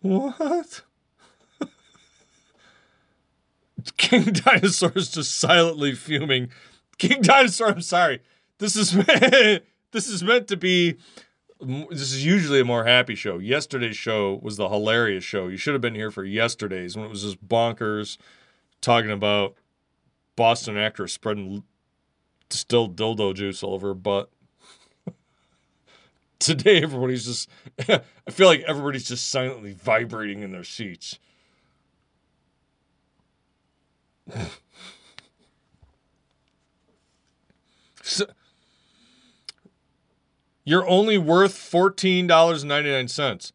What? 0.00 0.82
King 3.96 4.24
Dinosaur 4.32 4.92
is 4.94 5.10
just 5.10 5.38
silently 5.38 5.94
fuming. 5.94 6.50
King 6.98 7.22
Dinosaur, 7.22 7.68
I'm 7.68 7.82
sorry. 7.82 8.20
This 8.58 8.76
is 8.76 8.92
this 9.92 10.08
is 10.08 10.22
meant 10.22 10.48
to 10.48 10.56
be. 10.56 10.96
This 11.60 12.12
is 12.12 12.24
usually 12.24 12.60
a 12.60 12.64
more 12.64 12.84
happy 12.84 13.16
show. 13.16 13.38
Yesterday's 13.38 13.96
show 13.96 14.38
was 14.42 14.56
the 14.56 14.68
hilarious 14.68 15.24
show. 15.24 15.48
You 15.48 15.56
should 15.56 15.74
have 15.74 15.80
been 15.80 15.94
here 15.94 16.12
for 16.12 16.24
yesterday's 16.24 16.96
when 16.96 17.06
it 17.06 17.08
was 17.08 17.22
just 17.22 17.46
bonkers, 17.46 18.16
talking 18.80 19.10
about 19.10 19.54
Boston 20.36 20.76
actress 20.76 21.12
spreading 21.12 21.64
distilled 22.48 22.96
dildo 22.96 23.34
juice 23.34 23.62
all 23.62 23.74
over 23.74 23.88
her 23.88 23.94
butt. 23.94 24.30
Today, 26.38 26.80
everybody's 26.82 27.26
just. 27.26 27.48
I 27.88 28.30
feel 28.30 28.46
like 28.46 28.62
everybody's 28.66 29.08
just 29.08 29.30
silently 29.30 29.72
vibrating 29.72 30.42
in 30.42 30.52
their 30.52 30.64
seats. 30.64 31.18
so, 38.02 38.26
you're 40.64 40.88
only 40.88 41.16
worth 41.16 41.54
$14.99. 41.54 43.52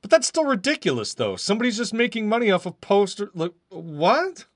But 0.00 0.10
that's 0.10 0.28
still 0.28 0.44
ridiculous, 0.44 1.14
though. 1.14 1.36
Somebody's 1.36 1.76
just 1.76 1.92
making 1.92 2.28
money 2.28 2.50
off 2.50 2.64
of 2.64 2.80
poster. 2.80 3.30
Like, 3.34 3.52
what? 3.68 4.46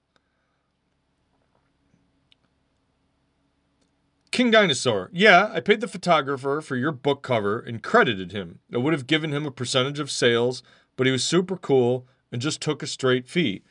King 4.31 4.51
Dinosaur. 4.51 5.11
Yeah, 5.13 5.51
I 5.53 5.61
paid 5.61 5.81
the 5.81 5.89
photographer 5.89 6.61
for 6.61 6.77
your 6.77 6.93
book 6.93 7.23
cover 7.23 7.59
and 7.59 7.83
credited 7.83 8.33
him. 8.33 8.61
I 8.73 8.79
would 8.79 8.93
have 8.93 9.07
given 9.07 9.33
him 9.33 9.45
a 9.45 9.51
percentage 9.51 9.99
of 9.99 10.11
sales, 10.11 10.63
but 10.97 11.07
he 11.07 11.13
was 11.13 11.25
super 11.25 11.57
cool 11.57 12.07
and 12.31 12.41
just 12.41 12.61
took 12.61 12.83
a 12.83 12.87
straight 12.87 13.29
fee. 13.29 13.63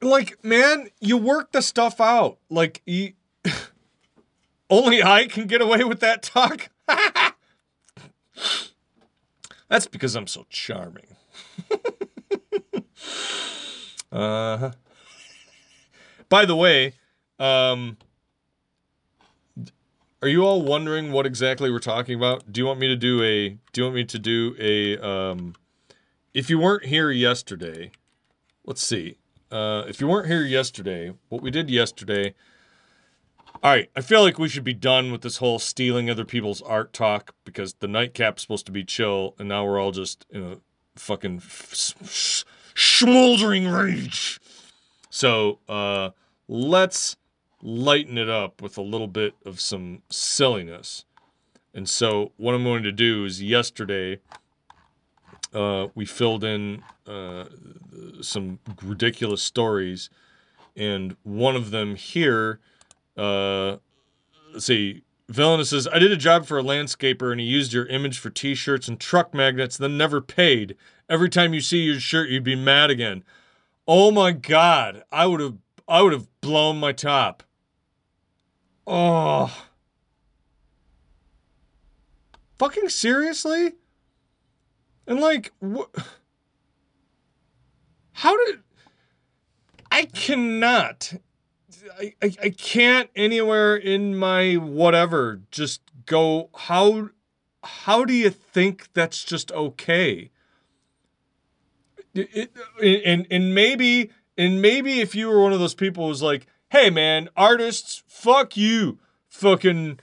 Like, 0.00 0.42
man, 0.44 0.90
you 1.00 1.16
work 1.16 1.52
the 1.52 1.62
stuff 1.62 2.00
out. 2.00 2.38
Like, 2.48 2.82
you. 2.86 3.12
Only 4.70 5.02
I 5.02 5.26
can 5.26 5.46
get 5.46 5.62
away 5.62 5.82
with 5.84 6.00
that 6.00 6.22
talk? 6.22 6.68
That's 9.68 9.86
because 9.86 10.14
I'm 10.14 10.26
so 10.26 10.46
charming. 10.50 11.16
uh-huh. 14.12 14.72
By 16.28 16.44
the 16.44 16.56
way, 16.56 16.92
um, 17.38 17.96
are 20.20 20.28
you 20.28 20.44
all 20.44 20.62
wondering 20.62 21.12
what 21.12 21.26
exactly 21.26 21.70
we're 21.70 21.78
talking 21.78 22.16
about? 22.16 22.50
Do 22.52 22.60
you 22.60 22.66
want 22.66 22.80
me 22.80 22.88
to 22.88 22.96
do 22.96 23.22
a 23.22 23.50
do 23.72 23.80
you 23.80 23.84
want 23.84 23.94
me 23.94 24.04
to 24.04 24.18
do 24.18 24.54
a 24.58 24.98
um 24.98 25.54
if 26.34 26.50
you 26.50 26.58
weren't 26.58 26.86
here 26.86 27.10
yesterday, 27.10 27.92
let's 28.64 28.82
see. 28.82 29.18
Uh 29.50 29.84
if 29.88 30.00
you 30.00 30.08
weren't 30.08 30.28
here 30.28 30.42
yesterday, 30.42 31.14
what 31.28 31.42
we 31.42 31.50
did 31.50 31.70
yesterday 31.70 32.34
all 33.60 33.72
right, 33.72 33.90
I 33.96 34.02
feel 34.02 34.22
like 34.22 34.38
we 34.38 34.48
should 34.48 34.62
be 34.62 34.74
done 34.74 35.10
with 35.10 35.22
this 35.22 35.38
whole 35.38 35.58
stealing 35.58 36.08
other 36.08 36.24
people's 36.24 36.62
art 36.62 36.92
talk 36.92 37.34
because 37.44 37.74
the 37.74 37.88
nightcap's 37.88 38.42
supposed 38.42 38.66
to 38.66 38.72
be 38.72 38.84
chill, 38.84 39.34
and 39.36 39.48
now 39.48 39.64
we're 39.64 39.80
all 39.80 39.90
just 39.90 40.26
in 40.30 40.44
a 40.44 40.58
fucking 40.94 41.40
smoldering 41.40 43.66
rage. 43.66 44.38
So 45.10 45.58
uh, 45.68 46.10
let's 46.46 47.16
lighten 47.60 48.16
it 48.16 48.30
up 48.30 48.62
with 48.62 48.78
a 48.78 48.82
little 48.82 49.08
bit 49.08 49.34
of 49.44 49.60
some 49.60 50.02
silliness. 50.08 51.04
And 51.74 51.88
so 51.88 52.30
what 52.36 52.54
I'm 52.54 52.62
going 52.62 52.84
to 52.84 52.92
do 52.92 53.24
is 53.24 53.42
yesterday 53.42 54.20
uh, 55.54 55.88
we 55.94 56.04
filled 56.04 56.44
in 56.44 56.82
uh, 57.06 57.44
some 58.20 58.58
ridiculous 58.82 59.42
stories, 59.42 60.10
and 60.76 61.16
one 61.22 61.56
of 61.56 61.70
them 61.70 61.96
here 61.96 62.60
uh, 63.18 63.78
let's 64.52 64.66
see. 64.66 65.02
Villainous 65.28 65.70
says, 65.70 65.86
I 65.92 65.98
did 65.98 66.12
a 66.12 66.16
job 66.16 66.46
for 66.46 66.58
a 66.58 66.62
landscaper 66.62 67.30
and 67.30 67.40
he 67.40 67.46
used 67.46 67.72
your 67.72 67.84
image 67.86 68.18
for 68.18 68.30
t 68.30 68.54
shirts 68.54 68.88
and 68.88 68.98
truck 68.98 69.34
magnets, 69.34 69.76
then 69.76 69.98
never 69.98 70.22
paid. 70.22 70.74
Every 71.10 71.28
time 71.28 71.52
you 71.52 71.60
see 71.60 71.78
your 71.78 72.00
shirt, 72.00 72.30
you'd 72.30 72.44
be 72.44 72.54
mad 72.56 72.90
again. 72.90 73.24
Oh 73.86 74.10
my 74.10 74.32
god. 74.32 75.02
I 75.12 75.26
would 75.26 75.40
have 75.40 75.56
I 75.86 76.00
would 76.00 76.12
have 76.12 76.28
blown 76.40 76.78
my 76.78 76.92
top. 76.92 77.42
Oh. 78.86 79.64
Fucking 82.58 82.88
seriously? 82.88 83.74
And 85.08 85.18
like 85.20 85.52
what 85.58 85.90
How 88.12 88.36
did 88.46 88.60
I 89.90 90.04
cannot 90.04 91.14
I, 91.98 92.14
I, 92.22 92.36
I 92.44 92.50
can't 92.50 93.10
anywhere 93.16 93.76
in 93.76 94.16
my 94.16 94.54
whatever 94.54 95.40
just 95.50 95.80
go, 96.06 96.50
how 96.54 97.10
how 97.64 98.04
do 98.04 98.12
you 98.12 98.30
think 98.30 98.92
that's 98.94 99.24
just 99.24 99.50
okay? 99.52 100.30
It, 102.14 102.50
it, 102.80 103.02
and 103.04 103.26
and 103.30 103.54
maybe 103.54 104.10
and 104.36 104.62
maybe 104.62 105.00
if 105.00 105.14
you 105.14 105.28
were 105.28 105.42
one 105.42 105.52
of 105.52 105.58
those 105.58 105.74
people 105.74 106.08
who's 106.08 106.22
like, 106.22 106.46
hey 106.70 106.90
man, 106.90 107.28
artists, 107.36 108.02
fuck 108.06 108.56
you, 108.56 108.98
fucking, 109.28 110.00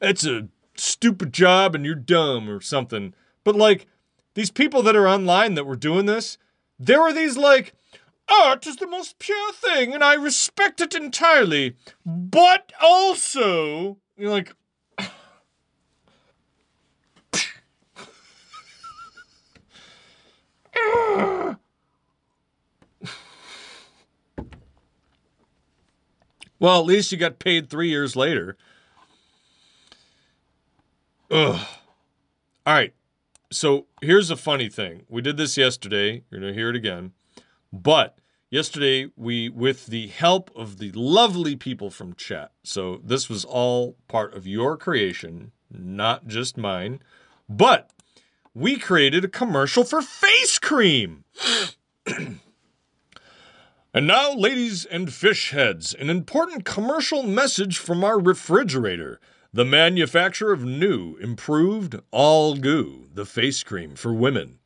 it's 0.00 0.26
a 0.26 0.48
stupid 0.76 1.32
job 1.32 1.74
and 1.74 1.84
you're 1.84 1.94
dumb 1.94 2.48
or 2.48 2.60
something. 2.60 3.14
But 3.44 3.56
like 3.56 3.86
these 4.34 4.50
people 4.50 4.82
that 4.82 4.96
are 4.96 5.08
online 5.08 5.54
that 5.54 5.66
were 5.66 5.76
doing 5.76 6.06
this, 6.06 6.38
there 6.78 7.02
were 7.02 7.12
these 7.12 7.36
like, 7.36 7.74
art 8.28 8.66
is 8.66 8.76
the 8.76 8.86
most 8.86 9.18
pure 9.18 9.52
thing 9.52 9.92
and 9.92 10.02
I 10.02 10.14
respect 10.14 10.80
it 10.80 10.94
entirely. 10.94 11.76
But 12.06 12.72
also, 12.80 13.98
you're 14.16 14.30
like, 14.30 14.54
well, 26.58 26.80
at 26.80 26.86
least 26.86 27.12
you 27.12 27.18
got 27.18 27.38
paid 27.38 27.68
three 27.68 27.88
years 27.88 28.16
later. 28.16 28.56
Ugh. 31.30 31.66
All 32.66 32.74
right. 32.74 32.94
So 33.52 33.86
here's 34.00 34.30
a 34.30 34.36
funny 34.36 34.68
thing. 34.68 35.02
We 35.08 35.20
did 35.20 35.36
this 35.36 35.56
yesterday. 35.56 36.24
You're 36.30 36.40
going 36.40 36.52
to 36.52 36.58
hear 36.58 36.70
it 36.70 36.76
again. 36.76 37.12
But 37.72 38.18
yesterday, 38.50 39.10
we, 39.14 39.48
with 39.50 39.86
the 39.86 40.08
help 40.08 40.50
of 40.56 40.78
the 40.78 40.90
lovely 40.92 41.54
people 41.56 41.90
from 41.90 42.14
chat, 42.14 42.52
so 42.62 43.00
this 43.04 43.28
was 43.28 43.44
all 43.44 43.96
part 44.08 44.34
of 44.34 44.46
your 44.46 44.76
creation, 44.76 45.52
not 45.70 46.26
just 46.26 46.56
mine, 46.56 47.00
but 47.48 47.90
we 48.54 48.76
created 48.76 49.24
a 49.24 49.28
commercial 49.28 49.84
for 49.84 50.00
face 50.00 50.58
cream. 50.58 51.24
and 52.06 52.40
now, 53.94 54.32
ladies 54.32 54.86
and 54.86 55.12
fish 55.12 55.50
heads, 55.50 55.94
an 55.94 56.08
important 56.08 56.64
commercial 56.64 57.22
message 57.22 57.76
from 57.76 58.02
our 58.02 58.18
refrigerator. 58.18 59.20
The 59.54 59.66
manufacturer 59.66 60.54
of 60.54 60.64
new, 60.64 61.16
improved 61.18 62.00
All 62.10 62.56
Goo, 62.56 63.08
the 63.12 63.26
face 63.26 63.62
cream 63.62 63.96
for 63.96 64.10
women. 64.10 64.60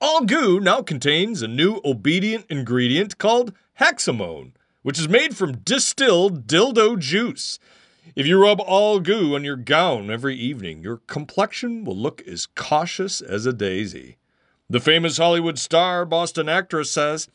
All 0.00 0.24
Goo 0.24 0.58
now 0.58 0.82
contains 0.82 1.40
a 1.40 1.46
new 1.46 1.80
obedient 1.84 2.44
ingredient 2.50 3.18
called 3.18 3.52
hexamone, 3.78 4.54
which 4.82 4.98
is 4.98 5.08
made 5.08 5.36
from 5.36 5.58
distilled 5.58 6.48
dildo 6.48 6.98
juice. 6.98 7.60
If 8.16 8.26
you 8.26 8.42
rub 8.42 8.60
All 8.60 8.98
Goo 8.98 9.36
on 9.36 9.44
your 9.44 9.54
gown 9.54 10.10
every 10.10 10.34
evening, 10.34 10.82
your 10.82 10.96
complexion 11.06 11.84
will 11.84 11.96
look 11.96 12.20
as 12.26 12.46
cautious 12.46 13.20
as 13.20 13.46
a 13.46 13.52
daisy. 13.52 14.16
The 14.68 14.80
famous 14.80 15.18
Hollywood 15.18 15.60
star, 15.60 16.04
Boston 16.04 16.48
actress 16.48 16.90
says, 16.90 17.28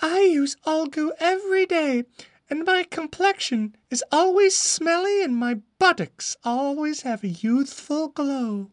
I 0.00 0.20
use 0.20 0.56
All 0.64 0.86
Goo 0.86 1.12
every 1.18 1.66
day 1.66 2.04
and 2.48 2.64
my 2.64 2.84
complexion 2.90 3.76
is 3.90 4.04
always 4.12 4.54
smelly 4.54 5.22
and 5.22 5.36
my 5.36 5.58
buttocks 5.78 6.36
always 6.44 7.02
have 7.02 7.24
a 7.24 7.28
youthful 7.28 8.08
glow. 8.08 8.70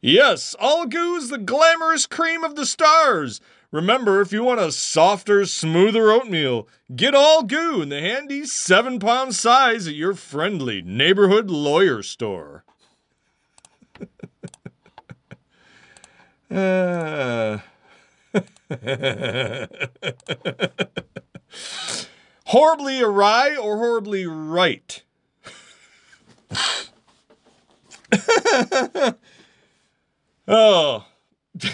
Yes, 0.00 0.54
All 0.60 0.86
Goo 0.86 1.16
is 1.16 1.28
the 1.28 1.38
glamorous 1.38 2.06
cream 2.06 2.44
of 2.44 2.54
the 2.54 2.66
stars. 2.66 3.40
Remember, 3.70 4.20
if 4.20 4.32
you 4.32 4.44
want 4.44 4.60
a 4.60 4.72
softer, 4.72 5.44
smoother 5.44 6.10
oatmeal, 6.10 6.68
get 6.94 7.14
All 7.14 7.42
Goo 7.42 7.82
in 7.82 7.88
the 7.88 8.00
handy 8.00 8.44
seven 8.44 8.98
pound 8.98 9.34
size 9.34 9.88
at 9.88 9.94
your 9.94 10.14
friendly 10.14 10.82
neighborhood 10.82 11.50
lawyer 11.50 12.02
store. 12.02 12.64
uh. 16.50 17.58
horribly 22.48 23.00
awry 23.02 23.56
or 23.56 23.76
horribly 23.76 24.26
right? 24.26 25.02
oh. 30.48 31.04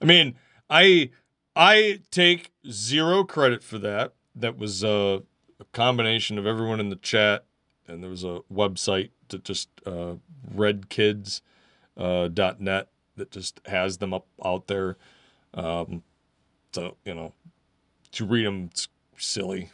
I 0.00 0.04
mean, 0.04 0.36
I 0.68 1.10
I 1.54 2.00
take 2.10 2.50
zero 2.70 3.24
credit 3.24 3.62
for 3.62 3.78
that. 3.78 4.14
That 4.34 4.58
was 4.58 4.82
a, 4.84 5.22
combination 5.72 6.38
of 6.38 6.46
everyone 6.46 6.80
in 6.80 6.88
the 6.88 6.96
chat, 6.96 7.44
and 7.86 8.02
there 8.02 8.10
was 8.10 8.24
a 8.24 8.40
website 8.52 9.10
that 9.28 9.44
just 9.44 9.68
uh, 9.84 10.14
redkids.net 10.54 11.42
uh, 11.96 12.28
.net 12.58 12.88
that 13.16 13.30
just 13.30 13.60
has 13.66 13.98
them 13.98 14.14
up 14.14 14.26
out 14.44 14.66
there. 14.68 14.96
Um, 15.52 16.02
so, 16.72 16.96
you 17.04 17.14
know, 17.14 17.32
to 18.12 18.24
read 18.24 18.46
them, 18.46 18.68
it's 18.70 18.88
silly. 19.16 19.70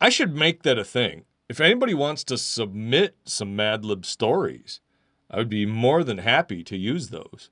I 0.00 0.08
should 0.08 0.34
make 0.34 0.62
that 0.62 0.78
a 0.78 0.84
thing. 0.84 1.24
If 1.48 1.60
anybody 1.60 1.94
wants 1.94 2.24
to 2.24 2.38
submit 2.38 3.16
some 3.24 3.54
Mad 3.54 3.84
Lib 3.84 4.06
stories, 4.06 4.80
I 5.30 5.38
would 5.38 5.48
be 5.48 5.66
more 5.66 6.02
than 6.04 6.18
happy 6.18 6.62
to 6.64 6.76
use 6.76 7.08
those. 7.08 7.50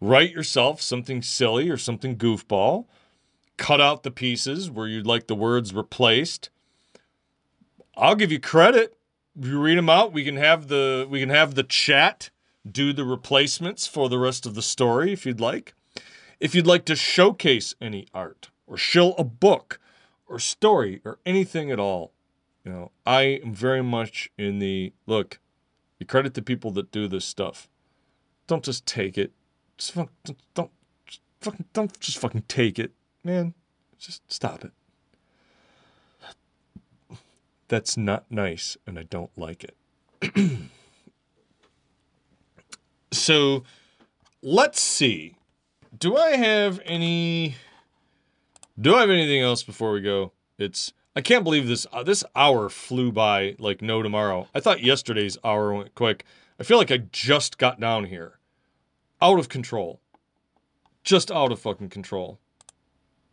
Write 0.00 0.32
yourself 0.32 0.80
something 0.80 1.22
silly 1.22 1.68
or 1.68 1.76
something 1.76 2.16
goofball. 2.16 2.86
Cut 3.56 3.80
out 3.80 4.02
the 4.02 4.10
pieces 4.10 4.70
where 4.70 4.86
you'd 4.86 5.06
like 5.06 5.26
the 5.26 5.34
words 5.34 5.74
replaced. 5.74 6.50
I'll 7.96 8.14
give 8.14 8.32
you 8.32 8.40
credit. 8.40 8.96
If 9.38 9.46
you 9.46 9.60
read 9.60 9.78
them 9.78 9.90
out, 9.90 10.12
we 10.12 10.24
can 10.24 10.36
have 10.36 10.68
the 10.68 11.06
we 11.08 11.20
can 11.20 11.28
have 11.28 11.54
the 11.54 11.62
chat 11.62 12.30
do 12.70 12.92
the 12.92 13.04
replacements 13.04 13.86
for 13.86 14.08
the 14.08 14.18
rest 14.18 14.46
of 14.46 14.54
the 14.54 14.62
story 14.62 15.12
if 15.12 15.26
you'd 15.26 15.40
like. 15.40 15.74
If 16.40 16.54
you'd 16.54 16.66
like 16.66 16.86
to 16.86 16.96
showcase 16.96 17.74
any 17.82 18.06
art 18.14 18.48
or 18.66 18.78
shill 18.78 19.14
a 19.18 19.24
book 19.24 19.78
or 20.26 20.38
story 20.38 21.02
or 21.04 21.18
anything 21.26 21.70
at 21.70 21.78
all, 21.78 22.12
you 22.64 22.72
know, 22.72 22.92
I 23.04 23.22
am 23.44 23.52
very 23.52 23.82
much 23.82 24.30
in 24.38 24.58
the 24.58 24.94
look, 25.06 25.38
you 25.98 26.06
credit 26.06 26.32
the 26.32 26.42
people 26.42 26.70
that 26.72 26.90
do 26.90 27.06
this 27.08 27.26
stuff. 27.26 27.68
Don't 28.46 28.64
just 28.64 28.86
take 28.86 29.18
it. 29.18 29.32
Just 29.76 29.92
fuck, 29.92 30.10
don't, 30.54 30.70
just 31.04 31.20
fucking, 31.42 31.66
don't 31.74 32.00
just 32.00 32.18
fucking 32.18 32.44
take 32.48 32.78
it, 32.78 32.92
man. 33.22 33.52
Just 33.98 34.22
stop 34.32 34.64
it. 34.64 34.72
That's 37.68 37.96
not 37.98 38.24
nice, 38.30 38.78
and 38.86 38.98
I 38.98 39.02
don't 39.04 39.30
like 39.36 39.62
it. 39.62 39.76
so, 43.12 43.62
let's 44.42 44.80
see 44.80 45.36
do 46.00 46.16
I 46.16 46.30
have 46.30 46.80
any? 46.84 47.54
Do 48.80 48.96
I 48.96 49.02
have 49.02 49.10
anything 49.10 49.42
else 49.42 49.62
before 49.62 49.92
we 49.92 50.00
go? 50.00 50.32
It's 50.58 50.92
I 51.14 51.20
can't 51.20 51.44
believe 51.44 51.68
this 51.68 51.86
uh, 51.92 52.02
this 52.02 52.24
hour 52.34 52.68
flew 52.68 53.12
by 53.12 53.54
like 53.58 53.82
no 53.82 54.02
tomorrow. 54.02 54.48
I 54.54 54.60
thought 54.60 54.82
yesterday's 54.82 55.38
hour 55.44 55.72
went 55.74 55.94
quick. 55.94 56.24
I 56.58 56.62
feel 56.62 56.78
like 56.78 56.90
I 56.90 56.98
just 57.12 57.58
got 57.58 57.78
down 57.78 58.04
here. 58.04 58.38
Out 59.22 59.38
of 59.38 59.48
control. 59.48 60.00
Just 61.04 61.30
out 61.30 61.52
of 61.52 61.60
fucking 61.60 61.90
control. 61.90 62.38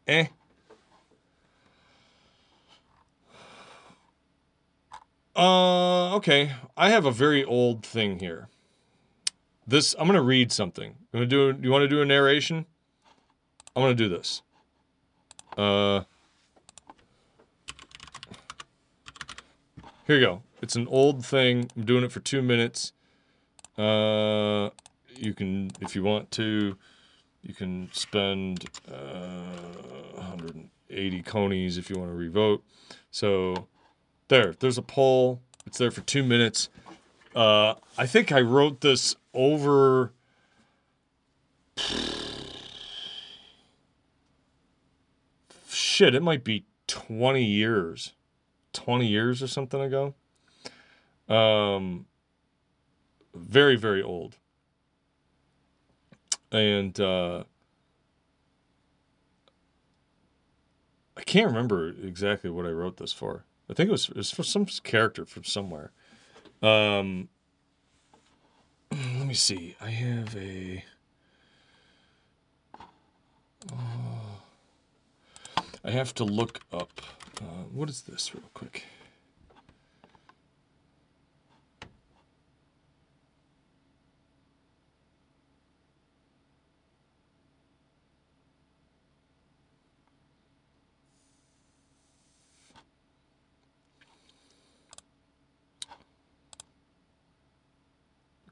Eh. 0.05 0.27
Uh 5.35 6.15
okay. 6.15 6.51
I 6.75 6.89
have 6.89 7.05
a 7.05 7.11
very 7.11 7.45
old 7.45 7.85
thing 7.85 8.19
here. 8.19 8.49
This 9.67 9.95
I'm 9.99 10.07
gonna 10.07 10.21
read 10.21 10.51
something. 10.51 10.95
I'm 11.13 11.19
gonna 11.19 11.25
do. 11.25 11.57
You 11.61 11.69
want 11.71 11.83
to 11.83 11.89
do 11.89 12.01
a 12.01 12.05
narration? 12.05 12.65
I'm 13.75 13.83
gonna 13.83 13.95
do 13.95 14.07
this. 14.07 14.41
Uh, 15.57 16.03
here 20.05 20.17
you 20.17 20.25
go. 20.25 20.41
It's 20.61 20.75
an 20.75 20.87
old 20.87 21.25
thing. 21.25 21.69
I'm 21.75 21.83
doing 21.83 22.03
it 22.03 22.11
for 22.11 22.21
two 22.21 22.41
minutes. 22.41 22.93
Uh, 23.77 24.69
you 25.15 25.33
can, 25.33 25.71
if 25.81 25.95
you 25.95 26.03
want 26.03 26.31
to, 26.31 26.77
you 27.41 27.53
can 27.53 27.89
spend 27.91 28.65
uh, 28.87 30.13
180 30.15 31.21
conies 31.23 31.77
if 31.77 31.89
you 31.89 31.97
want 31.97 32.09
to 32.09 32.15
revote. 32.15 32.63
So 33.11 33.67
there, 34.29 34.55
there's 34.59 34.77
a 34.77 34.83
poll. 34.83 35.41
It's 35.65 35.77
there 35.77 35.91
for 35.91 36.01
two 36.01 36.23
minutes. 36.23 36.69
Uh, 37.35 37.75
I 37.97 38.07
think 38.07 38.31
I 38.31 38.41
wrote 38.41 38.81
this 38.81 39.15
over 39.37 40.11
shit, 45.69 46.15
it 46.15 46.23
might 46.23 46.43
be 46.43 46.65
20 46.87 47.43
years. 47.43 48.13
20 48.73 49.07
years 49.07 49.41
or 49.41 49.47
something 49.47 49.81
ago. 49.81 50.15
Um 51.29 52.05
very 53.33 53.75
very 53.75 54.01
old. 54.01 54.37
And 56.51 56.99
uh 56.99 57.43
I 61.15 61.23
can't 61.23 61.47
remember 61.47 61.89
exactly 61.89 62.49
what 62.49 62.65
I 62.65 62.69
wrote 62.69 62.97
this 62.97 63.11
for. 63.11 63.45
I 63.69 63.73
think 63.73 63.89
it 63.89 63.91
was, 63.91 64.09
it 64.09 64.15
was 64.15 64.31
for 64.31 64.43
some 64.43 64.65
character 64.65 65.25
from 65.25 65.43
somewhere. 65.43 65.91
Um, 66.61 67.29
let 68.91 69.27
me 69.27 69.33
see. 69.33 69.75
I 69.81 69.89
have 69.89 70.35
a. 70.35 70.83
Uh, 73.71 73.75
I 75.83 75.91
have 75.91 76.13
to 76.15 76.23
look 76.23 76.61
up. 76.71 77.01
Uh, 77.41 77.63
what 77.73 77.89
is 77.89 78.01
this, 78.01 78.33
real 78.33 78.49
quick? 78.53 78.83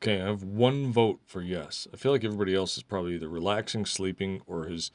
Okay, 0.05 0.21
I 0.21 0.27
have 0.27 0.43
one 0.43 0.91
vote 0.91 1.19
for 1.25 1.41
yes. 1.41 1.87
I 1.91 1.97
feel 1.97 2.11
like 2.11 2.23
everybody 2.23 2.53
else 2.53 2.77
is 2.77 2.83
probably 2.83 3.15
either 3.15 3.27
relaxing, 3.27 3.87
sleeping, 3.87 4.43
or 4.45 4.67
has 4.67 4.91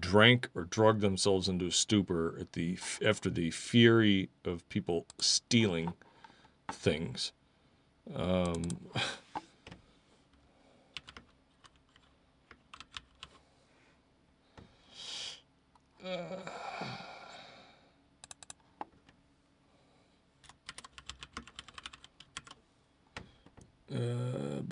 drank 0.00 0.48
or 0.54 0.64
drugged 0.64 1.02
themselves 1.02 1.50
into 1.50 1.66
a 1.66 1.70
stupor 1.70 2.34
at 2.40 2.54
the 2.54 2.78
after 3.04 3.28
the 3.28 3.50
fury 3.50 4.30
of 4.42 4.66
people 4.70 5.04
stealing 5.18 5.92
things. 6.72 7.32
Um, 8.16 8.62
uh, 16.02 16.36
Uh, 23.92 24.62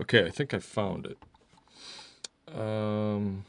okay, 0.00 0.26
I 0.26 0.30
think 0.30 0.54
I 0.54 0.58
found 0.58 1.06
it. 1.06 1.18
Um, 2.54 3.44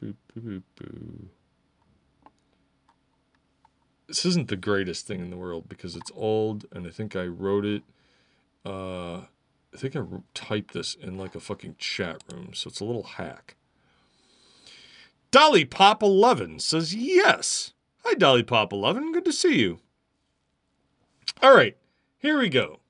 boo, 0.00 0.14
boo, 0.34 0.62
boo, 0.76 1.28
this 4.08 4.24
isn't 4.26 4.48
the 4.48 4.56
greatest 4.56 5.06
thing 5.06 5.20
in 5.20 5.30
the 5.30 5.36
world 5.36 5.68
because 5.68 5.94
it's 5.94 6.10
old, 6.16 6.66
and 6.72 6.84
I 6.84 6.90
think 6.90 7.14
I 7.14 7.26
wrote 7.26 7.64
it. 7.64 7.84
Uh, 8.66 9.18
I 9.72 9.76
think 9.76 9.94
I 9.94 10.02
typed 10.34 10.74
this 10.74 10.96
in 10.96 11.16
like 11.16 11.36
a 11.36 11.40
fucking 11.40 11.76
chat 11.78 12.22
room, 12.32 12.52
so 12.52 12.68
it's 12.68 12.80
a 12.80 12.84
little 12.84 13.04
hack. 13.04 13.54
Dolly 15.30 15.64
Pop 15.64 16.02
11 16.02 16.58
says 16.58 16.92
yes. 16.92 17.72
Hi, 18.04 18.14
Dolly 18.14 18.42
Pop 18.42 18.72
11. 18.72 19.12
Good 19.12 19.24
to 19.26 19.32
see 19.32 19.60
you. 19.60 19.78
All 21.42 21.56
right, 21.56 21.74
here 22.18 22.38
we 22.38 22.50
go. 22.50 22.80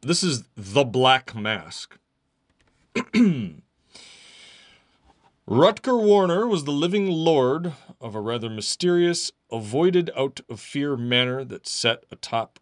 This 0.00 0.22
is 0.22 0.44
The 0.56 0.82
Black 0.82 1.34
Mask. 1.34 1.98
Rutger 5.46 6.02
Warner 6.02 6.46
was 6.46 6.64
the 6.64 6.70
living 6.70 7.06
lord 7.10 7.74
of 8.00 8.14
a 8.14 8.20
rather 8.22 8.48
mysterious, 8.48 9.30
avoided 9.52 10.10
out 10.16 10.40
of 10.48 10.58
fear 10.58 10.96
manor 10.96 11.44
that 11.44 11.66
sat 11.66 12.04
atop 12.10 12.60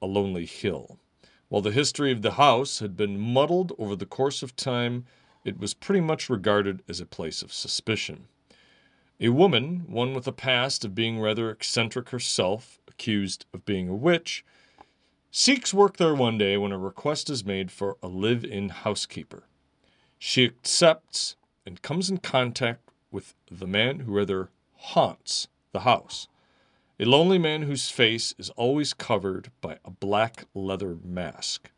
a 0.00 0.06
lonely 0.06 0.46
hill. 0.46 1.00
While 1.48 1.62
the 1.62 1.72
history 1.72 2.12
of 2.12 2.22
the 2.22 2.32
house 2.32 2.78
had 2.78 2.96
been 2.96 3.18
muddled 3.18 3.72
over 3.76 3.96
the 3.96 4.06
course 4.06 4.40
of 4.40 4.54
time, 4.54 5.04
it 5.44 5.58
was 5.58 5.74
pretty 5.74 6.00
much 6.00 6.30
regarded 6.30 6.84
as 6.88 7.00
a 7.00 7.06
place 7.06 7.42
of 7.42 7.52
suspicion. 7.52 8.28
A 9.18 9.30
woman, 9.30 9.84
one 9.86 10.12
with 10.12 10.26
a 10.26 10.32
past 10.32 10.84
of 10.84 10.94
being 10.94 11.18
rather 11.18 11.50
eccentric 11.50 12.10
herself, 12.10 12.78
accused 12.86 13.46
of 13.54 13.64
being 13.64 13.88
a 13.88 13.94
witch, 13.94 14.44
seeks 15.30 15.72
work 15.72 15.96
there 15.96 16.14
one 16.14 16.36
day 16.36 16.58
when 16.58 16.70
a 16.70 16.78
request 16.78 17.30
is 17.30 17.44
made 17.44 17.70
for 17.70 17.96
a 18.02 18.08
live 18.08 18.44
in 18.44 18.68
housekeeper. 18.68 19.44
She 20.18 20.44
accepts 20.44 21.36
and 21.64 21.80
comes 21.80 22.10
in 22.10 22.18
contact 22.18 22.90
with 23.10 23.34
the 23.50 23.66
man 23.66 24.00
who 24.00 24.12
rather 24.12 24.50
haunts 24.74 25.48
the 25.72 25.80
house. 25.80 26.28
A 27.00 27.06
lonely 27.06 27.38
man 27.38 27.62
whose 27.62 27.90
face 27.90 28.34
is 28.38 28.50
always 28.50 28.92
covered 28.92 29.50
by 29.62 29.78
a 29.82 29.90
black 29.90 30.44
leather 30.54 30.98
mask. 31.02 31.70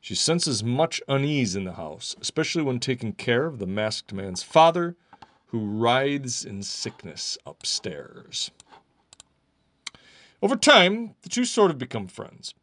She 0.00 0.16
senses 0.16 0.64
much 0.64 1.00
unease 1.06 1.54
in 1.54 1.64
the 1.64 1.74
house, 1.74 2.16
especially 2.20 2.62
when 2.62 2.80
taking 2.80 3.12
care 3.12 3.46
of 3.46 3.58
the 3.60 3.66
masked 3.66 4.12
man's 4.12 4.42
father, 4.42 4.96
who 5.46 5.64
writhes 5.64 6.44
in 6.44 6.62
sickness 6.62 7.38
upstairs. 7.46 8.50
Over 10.42 10.56
time, 10.56 11.14
the 11.22 11.28
two 11.28 11.44
sort 11.44 11.70
of 11.70 11.78
become 11.78 12.08
friends. 12.08 12.54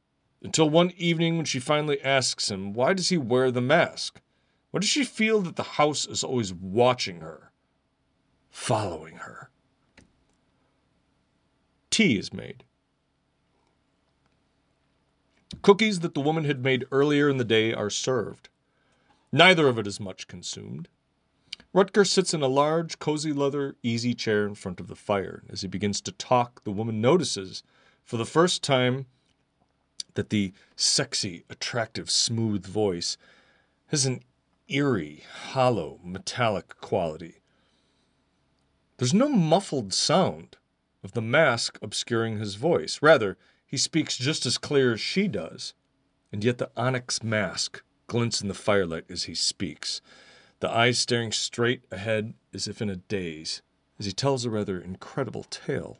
Until 0.41 0.69
one 0.69 0.91
evening 0.97 1.37
when 1.37 1.45
she 1.45 1.59
finally 1.59 2.01
asks 2.01 2.51
him, 2.51 2.73
why 2.73 2.93
does 2.93 3.09
he 3.09 3.17
wear 3.17 3.49
the 3.49 3.61
mask? 3.61 4.21
Why 4.71 4.81
does 4.81 4.89
she 4.89 5.03
feel 5.03 5.39
that 5.41 5.55
the 5.55 5.63
house 5.63 6.05
is 6.05 6.23
always 6.23 6.53
watching 6.53 7.21
her, 7.21 7.51
following 8.49 9.17
her? 9.17 9.49
Tea 11.89 12.17
is 12.17 12.33
made. 12.33 12.63
Cookies 15.61 16.01
that 16.01 16.13
the 16.13 16.21
woman 16.21 16.43
had 16.43 16.63
made 16.63 16.85
earlier 16.91 17.29
in 17.29 17.37
the 17.37 17.45
day 17.45 17.73
are 17.73 17.89
served. 17.89 18.49
Neither 19.31 19.67
of 19.67 19.79
it 19.79 19.87
is 19.87 19.99
much 19.99 20.27
consumed. 20.27 20.89
Rutger 21.73 22.07
sits 22.07 22.35
in 22.35 22.43
a 22.43 22.47
large, 22.47 22.99
cozy 22.99 23.33
leather 23.33 23.75
easy 23.81 24.13
chair 24.13 24.45
in 24.45 24.53
front 24.53 24.79
of 24.79 24.87
the 24.87 24.95
fire. 24.95 25.43
As 25.49 25.61
he 25.61 25.67
begins 25.67 26.01
to 26.01 26.11
talk, 26.11 26.63
the 26.63 26.71
woman 26.71 27.01
notices, 27.01 27.63
for 28.03 28.17
the 28.17 28.25
first 28.25 28.61
time, 28.61 29.07
that 30.13 30.29
the 30.29 30.53
sexy, 30.75 31.45
attractive, 31.49 32.11
smooth 32.11 32.65
voice 32.65 33.17
has 33.87 34.05
an 34.05 34.21
eerie, 34.67 35.23
hollow, 35.51 35.99
metallic 36.03 36.79
quality. 36.79 37.39
There's 38.97 39.13
no 39.13 39.29
muffled 39.29 39.93
sound 39.93 40.57
of 41.03 41.13
the 41.13 41.21
mask 41.21 41.79
obscuring 41.81 42.37
his 42.37 42.53
voice. 42.53 42.99
Rather, 43.01 43.35
he 43.65 43.77
speaks 43.77 44.15
just 44.15 44.45
as 44.45 44.59
clear 44.59 44.93
as 44.93 45.01
she 45.01 45.27
does, 45.27 45.73
and 46.31 46.43
yet 46.43 46.59
the 46.59 46.69
onyx 46.77 47.23
mask 47.23 47.81
glints 48.05 48.41
in 48.41 48.47
the 48.47 48.53
firelight 48.53 49.05
as 49.09 49.23
he 49.23 49.33
speaks 49.33 50.01
the 50.63 50.73
eyes 50.73 50.97
staring 50.97 51.33
straight 51.33 51.83
ahead 51.91 52.33
as 52.53 52.69
if 52.69 52.81
in 52.81 52.89
a 52.89 52.95
daze, 52.95 53.61
as 53.99 54.05
he 54.05 54.13
tells 54.13 54.45
a 54.45 54.49
rather 54.49 54.79
incredible 54.79 55.43
tale. 55.43 55.97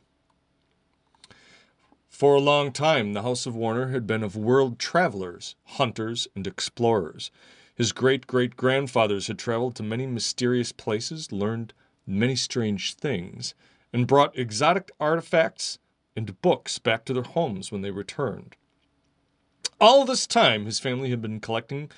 For 2.08 2.34
a 2.34 2.40
long 2.40 2.72
time, 2.72 3.12
the 3.12 3.20
House 3.20 3.44
of 3.44 3.54
Warner 3.54 3.88
had 3.88 4.06
been 4.06 4.22
of 4.22 4.36
world 4.36 4.78
travelers, 4.78 5.54
hunters, 5.64 6.28
and 6.34 6.46
explorers. 6.46 7.30
His 7.74 7.92
great 7.92 8.26
great 8.26 8.56
grandfathers 8.56 9.26
had 9.26 9.38
traveled 9.38 9.74
to 9.76 9.82
many 9.82 10.06
mysterious 10.06 10.72
places, 10.72 11.30
learned 11.30 11.74
many 12.06 12.34
strange 12.34 12.94
things, 12.94 13.54
and 13.92 14.06
brought 14.06 14.38
exotic 14.38 14.90
artifacts 14.98 15.78
and 16.16 16.40
books 16.40 16.78
back 16.78 17.04
to 17.04 17.12
their 17.12 17.22
homes 17.22 17.70
when 17.70 17.82
they 17.82 17.90
returned. 17.90 18.56
All 19.78 20.06
this 20.06 20.26
time, 20.26 20.64
his 20.64 20.80
family 20.80 21.10
had 21.10 21.20
been 21.20 21.40
collecting 21.40 21.90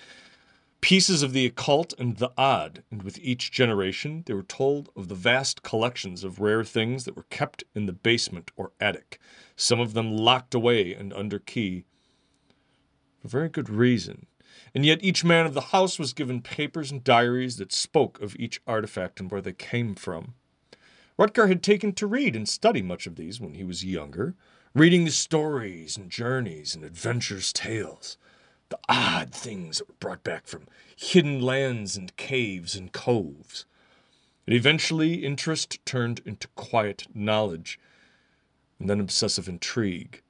pieces 0.86 1.20
of 1.20 1.32
the 1.32 1.44
occult 1.44 1.92
and 1.98 2.18
the 2.18 2.30
odd, 2.38 2.84
and 2.92 3.02
with 3.02 3.18
each 3.18 3.50
generation 3.50 4.22
they 4.26 4.32
were 4.32 4.44
told 4.44 4.88
of 4.94 5.08
the 5.08 5.16
vast 5.16 5.64
collections 5.64 6.22
of 6.22 6.38
rare 6.38 6.62
things 6.62 7.04
that 7.04 7.16
were 7.16 7.24
kept 7.24 7.64
in 7.74 7.86
the 7.86 7.92
basement 7.92 8.52
or 8.54 8.70
attic, 8.78 9.18
some 9.56 9.80
of 9.80 9.94
them 9.94 10.16
locked 10.16 10.54
away 10.54 10.94
and 10.94 11.12
under 11.12 11.40
key. 11.40 11.84
For 13.18 13.26
very 13.26 13.48
good 13.48 13.68
reason. 13.68 14.28
And 14.76 14.86
yet 14.86 15.02
each 15.02 15.24
man 15.24 15.44
of 15.44 15.54
the 15.54 15.72
house 15.72 15.98
was 15.98 16.12
given 16.12 16.40
papers 16.40 16.92
and 16.92 17.02
diaries 17.02 17.56
that 17.56 17.72
spoke 17.72 18.20
of 18.20 18.36
each 18.38 18.62
artifact 18.64 19.18
and 19.18 19.28
where 19.28 19.42
they 19.42 19.54
came 19.54 19.96
from. 19.96 20.34
Rutger 21.18 21.48
had 21.48 21.64
taken 21.64 21.94
to 21.94 22.06
read 22.06 22.36
and 22.36 22.48
study 22.48 22.80
much 22.80 23.08
of 23.08 23.16
these 23.16 23.40
when 23.40 23.54
he 23.54 23.64
was 23.64 23.84
younger, 23.84 24.36
reading 24.72 25.04
the 25.04 25.10
stories 25.10 25.96
and 25.96 26.12
journeys 26.12 26.76
and 26.76 26.84
adventures 26.84 27.52
tales 27.52 28.18
the 28.68 28.78
odd 28.88 29.32
things 29.32 29.78
that 29.78 29.88
were 29.88 29.94
brought 30.00 30.24
back 30.24 30.46
from 30.46 30.66
hidden 30.96 31.40
lands 31.40 31.96
and 31.96 32.16
caves 32.16 32.74
and 32.74 32.92
coves. 32.92 33.64
And 34.46 34.54
eventually, 34.54 35.24
interest 35.24 35.84
turned 35.84 36.20
into 36.24 36.48
quiet 36.48 37.06
knowledge, 37.14 37.78
and 38.78 38.88
then 38.88 39.00
obsessive 39.00 39.48
intrigue. 39.48 40.22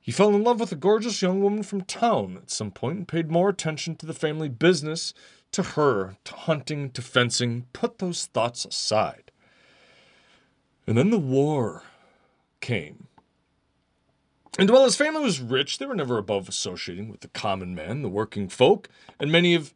He 0.00 0.12
fell 0.12 0.34
in 0.34 0.44
love 0.44 0.60
with 0.60 0.70
a 0.70 0.76
gorgeous 0.76 1.22
young 1.22 1.40
woman 1.40 1.62
from 1.62 1.82
town 1.82 2.36
at 2.36 2.50
some 2.50 2.70
point 2.70 2.98
and 2.98 3.08
paid 3.08 3.30
more 3.30 3.48
attention 3.48 3.96
to 3.96 4.06
the 4.06 4.12
family 4.12 4.50
business, 4.50 5.14
to 5.52 5.62
her, 5.62 6.16
to 6.24 6.34
hunting, 6.34 6.90
to 6.90 7.00
fencing, 7.00 7.66
put 7.72 7.98
those 7.98 8.26
thoughts 8.26 8.66
aside. 8.66 9.30
And 10.86 10.98
then 10.98 11.08
the 11.08 11.18
war 11.18 11.84
came. 12.60 13.06
And 14.58 14.70
while 14.70 14.84
his 14.84 14.96
family 14.96 15.22
was 15.22 15.40
rich, 15.40 15.78
they 15.78 15.86
were 15.86 15.96
never 15.96 16.16
above 16.16 16.48
associating 16.48 17.08
with 17.08 17.20
the 17.20 17.28
common 17.28 17.74
man, 17.74 18.02
the 18.02 18.08
working 18.08 18.48
folk, 18.48 18.88
and 19.18 19.32
many 19.32 19.54
of 19.54 19.74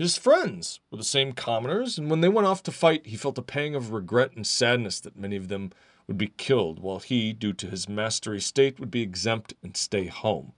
His 0.00 0.16
friends 0.16 0.80
were 0.90 0.96
the 0.96 1.04
same 1.04 1.34
commoners, 1.34 1.98
and 1.98 2.10
when 2.10 2.22
they 2.22 2.28
went 2.30 2.46
off 2.46 2.62
to 2.62 2.72
fight, 2.72 3.04
he 3.06 3.18
felt 3.18 3.36
a 3.36 3.42
pang 3.42 3.74
of 3.74 3.92
regret 3.92 4.32
and 4.34 4.46
sadness 4.46 4.98
that 5.00 5.14
many 5.14 5.36
of 5.36 5.48
them 5.48 5.72
would 6.06 6.16
be 6.16 6.32
killed, 6.38 6.78
while 6.78 7.00
he, 7.00 7.34
due 7.34 7.52
to 7.52 7.66
his 7.66 7.86
mastery 7.86 8.40
state, 8.40 8.80
would 8.80 8.90
be 8.90 9.02
exempt 9.02 9.52
and 9.62 9.76
stay 9.76 10.06
home. 10.06 10.54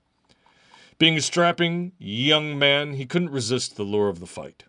Being 0.96 1.16
a 1.16 1.20
strapping 1.20 1.90
young 1.98 2.56
man, 2.56 2.92
he 2.92 3.04
couldn't 3.04 3.30
resist 3.30 3.74
the 3.74 3.82
lure 3.82 4.08
of 4.08 4.20
the 4.20 4.28
fight. 4.28 4.62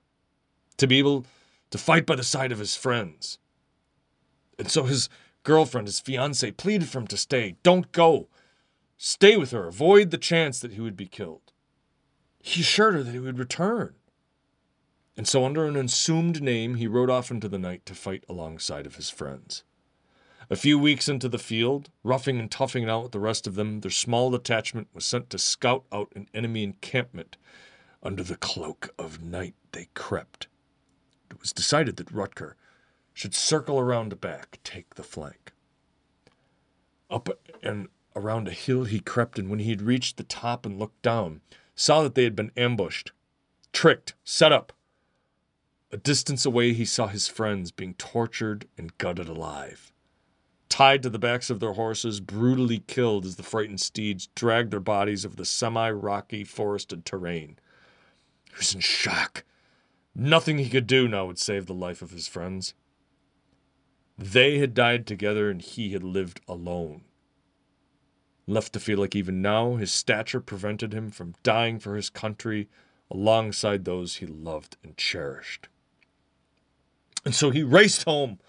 To 0.78 0.88
be 0.88 0.98
able 0.98 1.28
to 1.70 1.78
fight 1.78 2.08
by 2.08 2.16
the 2.16 2.24
side 2.24 2.52
of 2.52 2.58
his 2.58 2.76
friends. 2.76 3.38
And 4.58 4.72
so 4.72 4.86
his 4.86 5.08
girlfriend, 5.44 5.88
his 5.88 6.00
fiancee, 6.00 6.52
pleaded 6.52 6.90
for 6.90 6.98
him 6.98 7.08
to 7.10 7.18
stay. 7.18 7.58
Don't 7.62 7.92
go. 7.92 8.28
Stay 9.06 9.36
with 9.36 9.52
her. 9.52 9.68
Avoid 9.68 10.12
the 10.12 10.18
chance 10.18 10.62
that 10.62 10.72
he 10.72 10.80
would 10.80 10.96
be 10.96 11.08
killed. 11.08 11.52
He 12.40 12.62
assured 12.62 12.94
her 12.94 13.04
that 13.04 13.12
he 13.12 13.20
would 13.20 13.38
return. 13.38 13.96
And 15.18 15.28
so, 15.28 15.44
under 15.44 15.66
an 15.66 15.76
assumed 15.76 16.42
name, 16.42 16.76
he 16.76 16.88
rode 16.88 17.10
off 17.10 17.30
into 17.30 17.50
the 17.50 17.60
night 17.60 17.86
to 17.86 17.96
fight 17.96 18.24
alongside 18.30 18.86
of 18.86 18.96
his 18.96 19.10
friends. 19.10 19.66
A 20.50 20.56
few 20.56 20.80
weeks 20.80 21.10
into 21.10 21.28
the 21.28 21.38
field, 21.38 21.90
roughing 22.02 22.40
and 22.40 22.50
toughing 22.50 22.84
it 22.84 22.90
out 22.90 23.04
with 23.04 23.12
the 23.12 23.20
rest 23.20 23.46
of 23.46 23.56
them, 23.56 23.82
their 23.82 23.92
small 23.92 24.32
detachment 24.32 24.88
was 24.94 25.04
sent 25.04 25.30
to 25.32 25.38
scout 25.38 25.84
out 25.92 26.14
an 26.16 26.30
enemy 26.34 26.64
encampment. 26.64 27.36
Under 28.02 28.24
the 28.24 28.38
cloak 28.38 28.94
of 28.98 29.22
night, 29.22 29.56
they 29.74 29.90
crept. 29.96 30.48
It 31.30 31.42
was 31.42 31.52
decided 31.52 31.98
that 31.98 32.14
Rutger 32.14 32.54
should 33.14 33.36
circle 33.36 33.80
around 33.80 34.14
the 34.14 34.16
back, 34.16 34.60
take 34.64 34.96
the 34.96 35.04
flank. 35.04 35.52
Up 37.10 37.28
and 37.62 37.90
around 38.16 38.48
a 38.48 38.52
hill 38.52 38.84
he 38.84 39.00
crept, 39.00 39.40
and 39.40 39.50
when 39.50 39.60
he 39.60 39.70
had 39.70 39.82
reached 39.82 40.18
the 40.18 40.24
top 40.24 40.66
and 40.66 40.80
looked 40.80 41.02
down, 41.02 41.42
saw 41.76 42.04
that 42.04 42.16
they 42.16 42.24
had 42.24 42.36
been 42.36 42.52
ambushed, 42.56 43.12
tricked, 43.72 44.14
set 44.24 44.52
up. 44.52 44.74
A 45.92 45.98
distance 45.98 46.46
away, 46.46 46.74
he 46.74 46.86
saw 46.86 47.08
his 47.08 47.28
friends 47.28 47.72
being 47.72 47.94
tortured 47.96 48.68
and 48.78 48.98
gutted 48.98 49.28
alive. 49.28 49.94
Tied 50.70 51.04
to 51.04 51.10
the 51.10 51.20
backs 51.20 51.52
of 51.52 51.60
their 51.60 51.74
horses, 51.74 52.20
brutally 52.20 52.80
killed 52.80 53.26
as 53.26 53.36
the 53.36 53.44
frightened 53.44 53.80
steeds 53.80 54.28
dragged 54.34 54.72
their 54.72 54.80
bodies 54.80 55.24
over 55.24 55.36
the 55.36 55.46
semi 55.46 55.92
rocky 55.92 56.44
forested 56.44 57.06
terrain. 57.06 57.60
He 58.50 58.56
was 58.58 58.74
in 58.74 58.82
shock. 58.82 59.44
Nothing 60.16 60.58
he 60.58 60.70
could 60.70 60.88
do 60.88 61.08
now 61.08 61.26
would 61.26 61.38
save 61.38 61.68
the 61.68 61.74
life 61.74 62.02
of 62.02 62.12
his 62.12 62.28
friends. 62.28 62.74
They 64.18 64.58
had 64.60 64.74
died 64.74 65.06
together 65.06 65.50
and 65.50 65.62
he 65.62 65.94
had 65.94 66.04
lived 66.04 66.42
alone. 66.48 67.04
Left 68.46 68.74
to 68.74 68.80
feel 68.80 69.00
like 69.00 69.16
even 69.16 69.42
now 69.42 69.76
his 69.76 69.94
stature 69.94 70.42
prevented 70.42 70.94
him 70.94 71.10
from 71.12 71.36
dying 71.44 71.80
for 71.80 71.96
his 71.96 72.10
country 72.10 72.68
alongside 73.10 73.86
those 73.86 74.16
he 74.16 74.26
loved 74.26 74.76
and 74.84 74.98
cherished. 74.98 75.70
And 77.24 77.34
so 77.34 77.52
he 77.52 77.64
raced 77.64 78.04
home, 78.04 78.40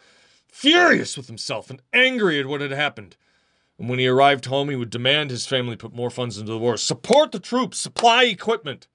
furious 0.48 1.16
with 1.16 1.28
himself 1.28 1.70
and 1.70 1.80
angry 1.92 2.40
at 2.40 2.46
what 2.46 2.60
had 2.60 2.72
happened. 2.72 3.16
And 3.78 3.88
when 3.88 3.98
he 3.98 4.08
arrived 4.08 4.46
home, 4.46 4.68
he 4.68 4.76
would 4.76 4.90
demand 4.90 5.30
his 5.30 5.46
family 5.46 5.76
put 5.76 5.94
more 5.94 6.10
funds 6.10 6.38
into 6.38 6.52
the 6.52 6.58
war, 6.58 6.76
support 6.76 7.32
the 7.32 7.40
troops, 7.40 7.78
supply 7.78 8.24
equipment. 8.24 8.88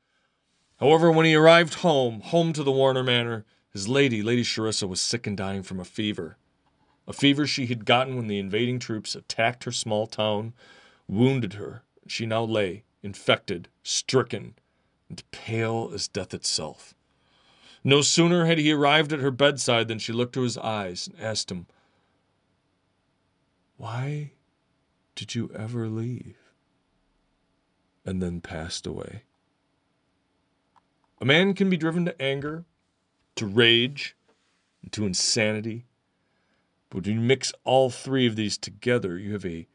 However, 0.79 1.11
when 1.11 1.25
he 1.25 1.35
arrived 1.35 1.75
home, 1.75 2.21
home 2.21 2.53
to 2.53 2.63
the 2.63 2.71
Warner 2.71 3.03
Manor, 3.03 3.45
his 3.71 3.87
lady, 3.87 4.23
Lady 4.23 4.43
Charissa, 4.43 4.87
was 4.87 5.01
sick 5.01 5.27
and 5.27 5.37
dying 5.37 5.63
from 5.63 5.79
a 5.79 5.85
fever. 5.85 6.37
A 7.07 7.13
fever 7.13 7.45
she 7.45 7.65
had 7.67 7.85
gotten 7.85 8.15
when 8.15 8.27
the 8.27 8.39
invading 8.39 8.79
troops 8.79 9.15
attacked 9.15 9.65
her 9.65 9.71
small 9.71 10.07
town, 10.07 10.53
wounded 11.10 11.53
her, 11.53 11.84
and 12.01 12.12
she 12.12 12.26
now 12.26 12.43
lay, 12.43 12.84
infected, 13.01 13.68
stricken, 13.84 14.53
and 15.10 15.24
pale 15.32 15.91
as 15.93 16.07
death 16.07 16.34
itself. 16.34 16.93
No 17.84 18.01
sooner 18.01 18.45
had 18.45 18.57
he 18.57 18.72
arrived 18.72 19.12
at 19.12 19.20
her 19.20 19.32
bedside 19.32 19.88
than 19.88 19.99
she 19.99 20.14
looked 20.14 20.34
to 20.34 20.43
his 20.43 20.57
eyes 20.57 21.07
and 21.07 21.20
asked 21.20 21.51
him, 21.51 21.66
Why 23.78 24.34
did 25.16 25.34
you 25.34 25.49
ever 25.55 25.88
leave? 25.88 26.38
And 28.05 28.22
then 28.22 28.41
passed 28.41 28.86
away. 28.86 29.24
A 31.22 31.26
man 31.26 31.53
can 31.53 31.70
be 31.70 31.78
driven 31.78 32.05
to 32.05 32.22
anger, 32.22 32.66
to 33.36 33.45
rage, 33.45 34.16
and 34.82 34.91
to 34.93 35.05
insanity. 35.05 35.86
But 36.89 37.05
when 37.05 37.16
you 37.16 37.22
mix 37.22 37.53
all 37.64 37.89
three 37.89 38.26
of 38.26 38.36
these 38.36 38.57
together, 38.57 39.18
you 39.18 39.34
have 39.34 39.45
a 39.45 39.68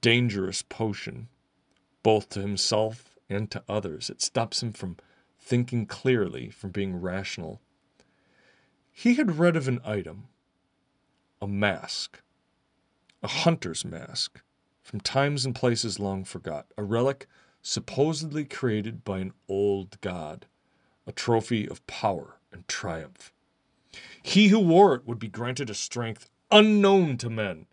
dangerous 0.00 0.62
potion, 0.62 1.28
both 2.02 2.28
to 2.30 2.40
himself 2.40 3.16
and 3.28 3.50
to 3.50 3.62
others. 3.68 4.10
It 4.10 4.22
stops 4.22 4.62
him 4.62 4.72
from 4.72 4.96
thinking 5.38 5.86
clearly, 5.86 6.50
from 6.50 6.70
being 6.70 7.00
rational. 7.00 7.60
He 8.92 9.14
had 9.14 9.38
read 9.38 9.56
of 9.56 9.68
an 9.68 9.80
item, 9.84 10.28
a 11.40 11.46
mask, 11.46 12.20
a 13.22 13.28
hunter's 13.28 13.84
mask, 13.84 14.42
from 14.82 15.00
times 15.00 15.44
and 15.44 15.54
places 15.54 15.98
long 15.98 16.24
forgot, 16.24 16.66
a 16.76 16.82
relic 16.82 17.26
supposedly 17.62 18.44
created 18.44 19.04
by 19.04 19.18
an 19.18 19.32
old 19.48 20.00
god, 20.00 20.46
a 21.06 21.12
trophy 21.12 21.68
of 21.68 21.86
power 21.86 22.40
and 22.52 22.66
triumph. 22.68 23.32
He 24.22 24.48
who 24.48 24.60
wore 24.60 24.94
it 24.94 25.06
would 25.06 25.18
be 25.18 25.28
granted 25.28 25.70
a 25.70 25.74
strength 25.74 26.28
unknown 26.50 27.18
to 27.18 27.30
men, 27.30 27.66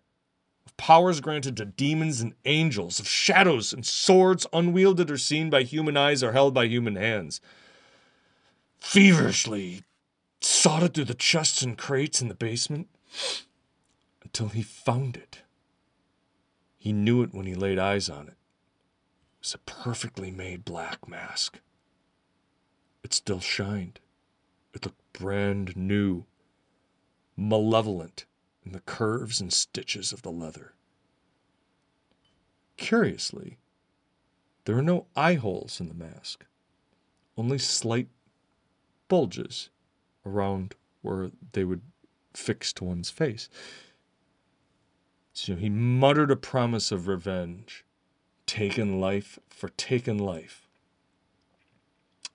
powers 0.76 1.20
granted 1.20 1.56
to 1.56 1.64
demons 1.64 2.20
and 2.20 2.34
angels, 2.44 3.00
of 3.00 3.08
shadows 3.08 3.72
and 3.72 3.84
swords 3.84 4.46
unwielded 4.52 5.10
or 5.10 5.18
seen 5.18 5.50
by 5.50 5.62
human 5.62 5.96
eyes 5.96 6.22
or 6.22 6.32
held 6.32 6.54
by 6.54 6.66
human 6.66 6.96
hands 6.96 7.40
feverishly 8.86 9.82
sought 10.40 10.82
it 10.82 10.94
through 10.94 11.04
the 11.04 11.14
chests 11.14 11.60
and 11.62 11.76
crates 11.76 12.22
in 12.22 12.28
the 12.28 12.34
basement 12.34 12.88
until 14.22 14.48
he 14.48 14.62
found 14.62 15.16
it. 15.16 15.42
He 16.78 16.92
knew 16.92 17.22
it 17.22 17.34
when 17.34 17.46
he 17.46 17.54
laid 17.54 17.80
eyes 17.80 18.08
on 18.08 18.28
it. 18.28 18.34
It 18.34 19.42
was 19.42 19.54
a 19.54 19.58
perfectly 19.58 20.30
made 20.30 20.64
black 20.64 21.08
mask. 21.08 21.58
It 23.02 23.12
still 23.12 23.40
shined. 23.40 23.98
It 24.72 24.84
looked 24.84 25.12
brand 25.12 25.76
new, 25.76 26.26
malevolent 27.36 28.24
in 28.66 28.72
the 28.72 28.80
curves 28.80 29.40
and 29.40 29.52
stitches 29.52 30.12
of 30.12 30.22
the 30.22 30.30
leather. 30.30 30.74
Curiously, 32.76 33.58
there 34.64 34.74
were 34.74 34.82
no 34.82 35.06
eye 35.14 35.34
holes 35.34 35.80
in 35.80 35.88
the 35.88 35.94
mask, 35.94 36.44
only 37.38 37.58
slight 37.58 38.08
bulges 39.08 39.70
around 40.26 40.74
where 41.02 41.30
they 41.52 41.62
would 41.62 41.82
fix 42.34 42.72
to 42.74 42.84
one's 42.84 43.08
face. 43.08 43.48
So 45.32 45.54
he 45.54 45.68
muttered 45.68 46.32
a 46.32 46.36
promise 46.36 46.90
of 46.90 47.06
revenge, 47.06 47.84
taken 48.46 49.00
life 49.00 49.38
for 49.48 49.68
taken 49.68 50.18
life, 50.18 50.66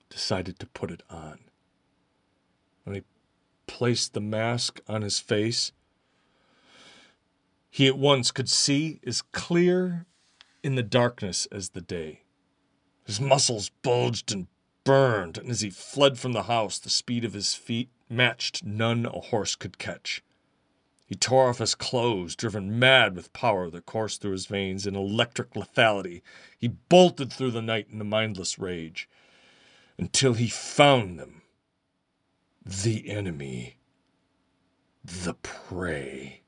decided 0.09 0.59
to 0.59 0.65
put 0.67 0.91
it 0.91 1.03
on. 1.09 1.39
When 2.85 2.95
he 2.95 3.03
placed 3.67 4.13
the 4.13 4.21
mask 4.21 4.79
on 4.87 5.01
his 5.01 5.19
face, 5.19 5.73
he 7.71 7.87
at 7.87 7.97
once 7.97 8.31
could 8.31 8.49
see 8.49 8.99
as 9.07 9.21
clear 9.21 10.05
in 10.61 10.75
the 10.75 10.83
darkness 10.83 11.47
as 11.51 11.69
the 11.69 11.81
day. 11.81 12.21
His 13.05 13.19
muscles 13.19 13.71
bulged 13.81 14.31
and 14.31 14.47
burned, 14.83 15.37
and 15.37 15.49
as 15.49 15.61
he 15.61 15.69
fled 15.69 16.19
from 16.19 16.33
the 16.33 16.43
house, 16.43 16.77
the 16.77 16.89
speed 16.89 17.23
of 17.23 17.33
his 17.33 17.55
feet 17.55 17.89
matched 18.09 18.63
none 18.63 19.05
a 19.05 19.19
horse 19.21 19.55
could 19.55 19.77
catch. 19.77 20.21
He 21.05 21.15
tore 21.15 21.49
off 21.49 21.59
his 21.59 21.75
clothes, 21.75 22.35
driven 22.35 22.77
mad 22.77 23.15
with 23.15 23.33
power 23.33 23.69
that 23.69 23.85
coursed 23.85 24.21
through 24.21 24.31
his 24.31 24.45
veins 24.45 24.85
in 24.85 24.95
electric 24.95 25.51
lethality. 25.55 26.21
He 26.57 26.67
bolted 26.67 27.31
through 27.31 27.51
the 27.51 27.61
night 27.61 27.87
in 27.91 27.99
a 27.99 28.05
mindless 28.05 28.59
rage 28.59 29.09
until 29.97 30.33
he 30.33 30.47
found 30.47 31.19
them. 31.19 31.41
The 32.65 33.09
enemy. 33.09 33.77
The 35.03 35.33
prey. 35.35 36.40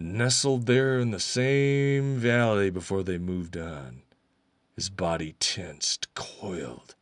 Nestled 0.00 0.66
there 0.66 1.00
in 1.00 1.10
the 1.10 1.18
same 1.18 2.18
valley 2.18 2.70
before 2.70 3.02
they 3.02 3.18
moved 3.18 3.56
on 3.56 4.02
his 4.76 4.90
body 4.90 5.34
tensed, 5.40 6.14
coiled, 6.14 6.94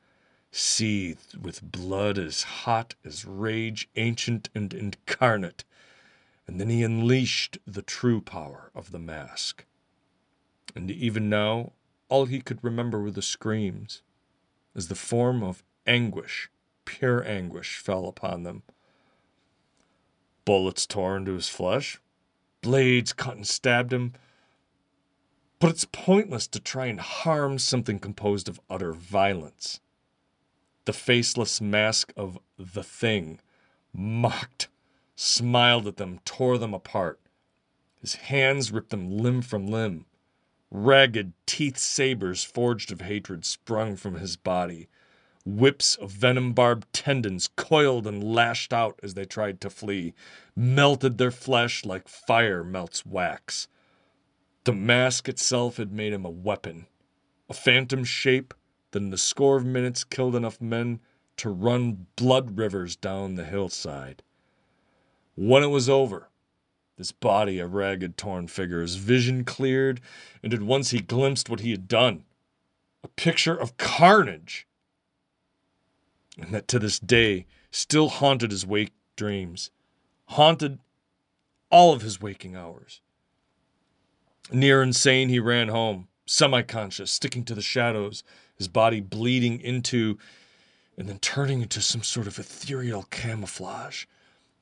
seethed 0.50 1.36
with 1.36 1.60
blood 1.60 2.16
as 2.16 2.42
hot 2.42 2.94
as 3.04 3.26
rage 3.26 3.86
ancient 3.96 4.48
and 4.54 4.72
incarnate. 4.72 5.62
And 6.46 6.58
then 6.58 6.70
he 6.70 6.82
unleashed 6.82 7.58
the 7.66 7.82
true 7.82 8.22
power 8.22 8.70
of 8.74 8.92
the 8.92 8.98
mask. 8.98 9.66
And 10.74 10.90
even 10.90 11.28
now, 11.28 11.72
all 12.08 12.24
he 12.24 12.40
could 12.40 12.64
remember 12.64 12.98
were 12.98 13.10
the 13.10 13.20
screams, 13.20 14.00
as 14.74 14.88
the 14.88 14.94
form 14.94 15.42
of 15.42 15.62
anguish, 15.86 16.48
pure 16.86 17.22
anguish, 17.28 17.76
fell 17.76 18.08
upon 18.08 18.42
them. 18.42 18.62
Bullets 20.46 20.86
tore 20.86 21.18
into 21.18 21.34
his 21.34 21.50
flesh, 21.50 22.00
blades 22.66 23.12
cut 23.12 23.36
and 23.36 23.46
stabbed 23.46 23.92
him, 23.92 24.12
but 25.60 25.70
it's 25.70 25.86
pointless 25.92 26.48
to 26.48 26.58
try 26.58 26.86
and 26.86 26.98
harm 27.00 27.58
something 27.60 28.00
composed 28.00 28.48
of 28.48 28.60
utter 28.68 28.92
violence. 28.92 29.80
the 30.86 30.92
faceless 30.92 31.60
mask 31.60 32.12
of 32.16 32.38
the 32.58 32.82
thing, 32.82 33.40
mocked, 33.92 34.68
smiled 35.14 35.86
at 35.86 35.96
them, 35.96 36.20
tore 36.24 36.58
them 36.58 36.74
apart. 36.74 37.20
His 38.00 38.14
hands 38.16 38.72
ripped 38.72 38.90
them 38.90 39.10
limb 39.18 39.42
from 39.42 39.66
limb. 39.66 40.06
Ragged 40.70 41.32
teeth 41.46 41.78
sabers 41.78 42.44
forged 42.44 42.90
of 42.92 43.00
hatred 43.02 43.44
sprung 43.44 43.96
from 43.96 44.16
his 44.16 44.36
body. 44.36 44.88
Whips 45.46 45.94
of 45.94 46.10
venom 46.10 46.54
barbed 46.54 46.92
tendons 46.92 47.48
coiled 47.54 48.04
and 48.04 48.34
lashed 48.34 48.72
out 48.72 48.98
as 49.00 49.14
they 49.14 49.24
tried 49.24 49.60
to 49.60 49.70
flee, 49.70 50.12
melted 50.56 51.18
their 51.18 51.30
flesh 51.30 51.84
like 51.84 52.08
fire 52.08 52.64
melts 52.64 53.06
wax. 53.06 53.68
The 54.64 54.72
mask 54.72 55.28
itself 55.28 55.76
had 55.76 55.92
made 55.92 56.12
him 56.12 56.24
a 56.24 56.30
weapon, 56.30 56.88
a 57.48 57.54
phantom 57.54 58.02
shape 58.02 58.54
that 58.90 59.02
in 59.02 59.12
a 59.12 59.16
score 59.16 59.56
of 59.56 59.64
minutes 59.64 60.02
killed 60.02 60.34
enough 60.34 60.60
men 60.60 60.98
to 61.36 61.48
run 61.48 62.08
blood 62.16 62.58
rivers 62.58 62.96
down 62.96 63.36
the 63.36 63.44
hillside. 63.44 64.24
When 65.36 65.62
it 65.62 65.68
was 65.68 65.88
over, 65.88 66.28
this 66.96 67.12
body 67.12 67.60
a 67.60 67.68
ragged, 67.68 68.16
torn 68.16 68.48
figure, 68.48 68.80
his 68.80 68.96
vision 68.96 69.44
cleared, 69.44 70.00
and 70.42 70.52
at 70.52 70.62
once 70.62 70.90
he 70.90 70.98
glimpsed 70.98 71.48
what 71.48 71.60
he 71.60 71.70
had 71.70 71.86
done 71.86 72.24
a 73.04 73.08
picture 73.08 73.54
of 73.54 73.76
carnage 73.76 74.66
and 76.38 76.52
that 76.52 76.68
to 76.68 76.78
this 76.78 76.98
day 76.98 77.46
still 77.70 78.08
haunted 78.08 78.50
his 78.50 78.66
wake 78.66 78.92
dreams, 79.16 79.70
haunted 80.26 80.78
all 81.70 81.92
of 81.92 82.02
his 82.02 82.20
waking 82.20 82.54
hours. 82.54 83.00
Near 84.52 84.82
insane, 84.82 85.28
he 85.28 85.40
ran 85.40 85.68
home, 85.68 86.08
semi 86.26 86.62
conscious, 86.62 87.10
sticking 87.10 87.44
to 87.44 87.54
the 87.54 87.62
shadows, 87.62 88.22
his 88.56 88.68
body 88.68 89.00
bleeding 89.00 89.60
into 89.60 90.18
and 90.96 91.08
then 91.08 91.18
turning 91.18 91.62
into 91.62 91.80
some 91.80 92.02
sort 92.02 92.26
of 92.26 92.38
ethereal 92.38 93.04
camouflage, 93.10 94.06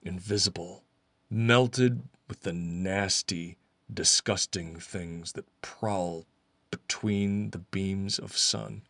invisible, 0.02 0.82
melted 1.30 2.02
with 2.28 2.40
the 2.40 2.52
nasty, 2.52 3.56
disgusting 3.92 4.76
things 4.80 5.32
that 5.32 5.44
prowl 5.62 6.26
between 6.70 7.50
the 7.50 7.58
beams 7.58 8.18
of 8.18 8.36
sun. 8.36 8.82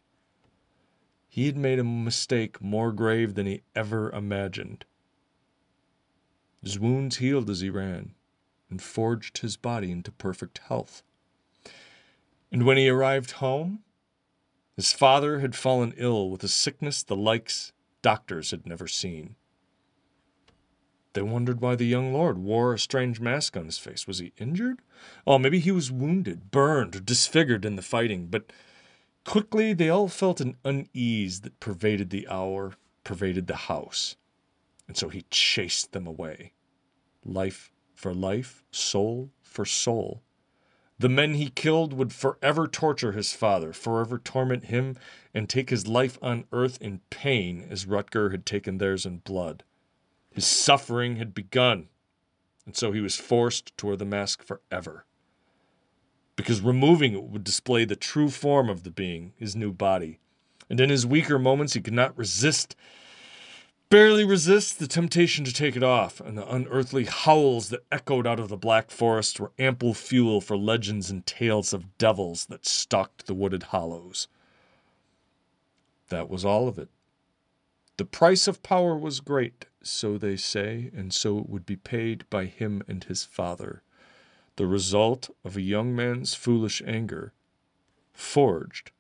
He 1.35 1.47
had 1.47 1.57
made 1.57 1.81
a 1.81 1.85
mistake 1.85 2.63
more 2.63 2.93
grave 2.93 3.35
than 3.35 3.47
he 3.47 3.63
ever 3.75 4.09
imagined. 4.13 4.85
His 6.63 6.79
wounds 6.79 7.17
healed 7.17 7.51
as 7.51 7.59
he 7.59 7.71
ran 7.71 8.15
and 8.71 8.81
forged 8.81 9.39
his 9.39 9.57
body 9.57 9.91
into 9.91 10.13
perfect 10.13 10.59
health. 10.59 11.03
And 12.53 12.65
when 12.65 12.77
he 12.77 12.89
arrived 12.89 13.33
home, 13.33 13.81
his 14.77 14.93
father 14.93 15.41
had 15.41 15.57
fallen 15.57 15.93
ill 15.97 16.31
with 16.31 16.45
a 16.45 16.49
sickness 16.49 17.03
the 17.03 17.17
likes 17.17 17.73
doctors 18.01 18.53
had 18.53 18.65
never 18.65 18.87
seen. 18.87 19.35
They 21.15 21.23
wondered 21.23 21.61
why 21.61 21.75
the 21.75 21.85
young 21.85 22.13
lord 22.13 22.39
wore 22.39 22.75
a 22.75 22.79
strange 22.79 23.19
mask 23.19 23.57
on 23.57 23.65
his 23.65 23.79
face. 23.79 24.07
Was 24.07 24.21
he 24.21 24.33
injured? 24.39 24.83
Oh, 25.27 25.41
maybe 25.41 25.59
he 25.59 25.73
was 25.73 25.91
wounded, 25.91 26.53
burned, 26.53 26.95
or 26.95 27.01
disfigured 27.01 27.65
in 27.65 27.75
the 27.75 27.83
fighting, 27.83 28.29
but 28.29 28.53
Quickly, 29.25 29.73
they 29.73 29.89
all 29.89 30.09
felt 30.09 30.41
an 30.41 30.57
unease 30.65 31.41
that 31.41 31.59
pervaded 31.59 32.11
the 32.11 32.29
hour, 32.29 32.75
pervaded 33.05 33.47
the 33.47 33.57
house. 33.57 34.17
And 34.87 34.97
so 34.97 35.09
he 35.09 35.25
chased 35.31 35.93
them 35.93 36.07
away. 36.07 36.53
Life 37.25 37.73
for 37.95 38.13
life, 38.13 38.63
soul 38.71 39.31
for 39.43 39.65
soul. 39.65 40.23
The 40.99 41.09
men 41.09 41.35
he 41.35 41.49
killed 41.49 41.93
would 41.95 42.13
forever 42.13 42.69
torture 42.69 43.13
his 43.13 43.33
father, 43.33 43.73
forever 43.73 44.19
torment 44.19 44.67
him, 44.67 44.97
and 45.33 45.49
take 45.49 45.71
his 45.71 45.89
life 45.89 46.19
on 46.23 46.45
earth 46.53 46.81
in 46.81 47.01
pain 47.11 47.67
as 47.69 47.87
Rutger 47.87 48.31
had 48.31 48.47
taken 48.47 48.79
theirs 48.79 49.07
in 49.07 49.19
blood. 49.19 49.65
His 50.31 50.47
suffering 50.47 51.17
had 51.17 51.35
begun, 51.35 51.89
and 52.67 52.77
so 52.77 52.93
he 52.93 53.01
was 53.01 53.17
forced 53.17 53.77
to 53.79 53.87
wear 53.87 53.97
the 53.97 54.05
mask 54.05 54.43
forever 54.43 55.07
because 56.37 56.61
removing 56.61 57.15
it 57.15 57.25
would 57.25 57.45
display 57.45 57.85
the 57.85 57.97
true 57.97 58.29
form 58.29 58.69
of 58.69 58.83
the 58.83 58.91
being, 58.91 59.33
his 59.37 59.55
new 59.55 59.73
body. 59.73 60.19
And 60.69 60.81
in 60.81 60.91
his 60.91 61.07
weaker 61.07 61.39
moments, 61.39 61.75
he 61.75 61.81
could 61.81 61.95
not 61.95 62.17
resist, 62.17 62.75
barely 63.91 64.25
resist 64.25 64.79
the 64.79 64.87
temptation 64.87 65.45
to 65.45 65.53
take 65.53 65.77
it 65.77 65.83
off, 65.83 66.21
and 66.21 66.37
the 66.37 66.49
unearthly 66.53 67.05
howls 67.05 67.69
that 67.69 67.85
echoed 67.93 68.27
out 68.27 68.41
of 68.41 68.49
the 68.49 68.57
black 68.57 68.91
forest 68.91 69.39
were 69.39 69.53
ample 69.59 69.95
fuel 69.95 70.41
for 70.41 70.57
legends 70.57 71.11
and 71.11 71.27
tales 71.27 71.73
of 71.73 71.97
devils 71.99 72.47
that 72.47 72.67
stalked 72.67 73.27
the 73.27 73.35
wooded 73.35 73.65
hollows. 73.65 74.27
That 76.09 76.29
was 76.29 76.45
all 76.45 76.67
of 76.67 76.79
it. 76.79 76.89
The 77.97 78.05
price 78.05 78.49
of 78.49 78.63
power 78.63 78.97
was 78.97 79.21
great, 79.21 79.67
so 79.83 80.19
they 80.19 80.37
say, 80.37 80.91
and 80.97 81.15
so 81.15 81.39
it 81.39 81.49
would 81.49 81.65
be 81.65 81.77
paid 81.77 82.29
by 82.29 82.47
him 82.47 82.83
and 82.89 83.05
his 83.05 83.23
father 83.23 83.83
the 84.57 84.67
result 84.67 85.31
of 85.45 85.57
a 85.57 85.63
young 85.63 85.95
man's 85.95 86.35
foolish 86.35 86.83
anger, 86.87 87.33
forged 88.13 88.93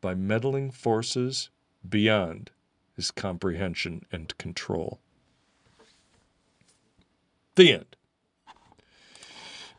by 0.00 0.14
meddling 0.14 0.70
forces 0.70 1.50
beyond 1.88 2.50
his 2.96 3.10
comprehension 3.10 4.04
and 4.10 4.36
control. 4.38 5.00
The 7.54 7.72
end. 7.72 7.96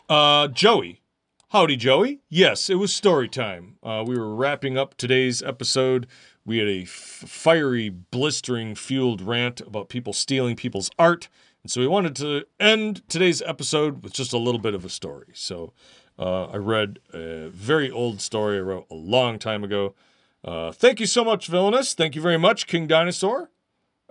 Uh, 0.10 0.48
Joey. 0.48 1.02
Howdy, 1.50 1.76
Joey. 1.76 2.20
Yes, 2.30 2.70
it 2.70 2.76
was 2.76 2.94
story 2.94 3.30
time. 3.30 3.78
Uh, 3.84 4.04
we 4.06 4.18
were 4.18 4.36
wrapping 4.36 4.78
up 4.78 4.96
today's 4.96 5.42
episode. 5.42 6.08
We 6.46 6.58
had 6.58 6.68
a 6.68 6.82
f- 6.82 6.90
fiery, 6.90 7.90
blistering, 7.90 8.76
fueled 8.76 9.22
rant 9.22 9.62
about 9.62 9.90
people 9.90 10.14
stealing 10.14 10.56
people's 10.56 10.90
art. 10.98 11.30
And 11.64 11.72
so 11.72 11.80
we 11.80 11.88
wanted 11.88 12.16
to 12.18 12.46
end 12.60 13.08
today's 13.08 13.42
episode 13.42 14.04
with 14.04 14.14
just 14.14 14.34
a 14.34 14.38
little 14.38 14.60
bit 14.60 14.74
of 14.74 14.84
a 14.84 14.90
story. 14.90 15.28
So 15.34 15.72
uh, 16.20 16.48
I 16.48 16.58
read 16.58 17.00
a 17.14 17.48
very 17.50 17.90
old 17.90 18.20
story 18.20 18.58
I 18.58 18.62
wrote 18.62 18.86
a 18.92 18.96
long 18.96 19.40
time 19.40 19.64
ago. 19.64 19.96
Uh, 20.44 20.74
thank 20.74 21.00
you 21.00 21.06
so 21.06 21.24
much, 21.24 21.48
Villainous. 21.48 21.94
Thank 21.94 22.16
you 22.16 22.22
very 22.22 22.38
much, 22.38 22.68
King 22.68 22.86
Dinosaur. 22.86 23.50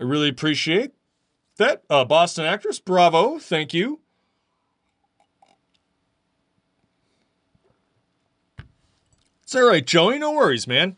I 0.00 0.04
really 0.04 0.30
appreciate 0.30 0.92
that. 1.58 1.82
Uh, 1.90 2.06
Boston 2.06 2.46
actress, 2.46 2.80
bravo. 2.80 3.38
Thank 3.38 3.74
you. 3.74 4.00
It's 9.42 9.54
all 9.54 9.68
right, 9.68 9.86
Joey. 9.86 10.18
No 10.18 10.32
worries, 10.32 10.66
man. 10.66 10.96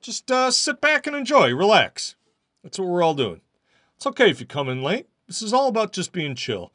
Just 0.00 0.28
uh, 0.32 0.50
sit 0.50 0.80
back 0.80 1.06
and 1.06 1.14
enjoy. 1.14 1.54
Relax. 1.54 2.16
That's 2.64 2.76
what 2.76 2.88
we're 2.88 3.04
all 3.04 3.14
doing. 3.14 3.40
It's 3.94 4.06
okay 4.08 4.28
if 4.28 4.40
you 4.40 4.46
come 4.46 4.68
in 4.68 4.82
late. 4.82 5.06
This 5.32 5.40
is 5.40 5.54
all 5.54 5.68
about 5.68 5.92
just 5.92 6.12
being 6.12 6.34
chill. 6.34 6.72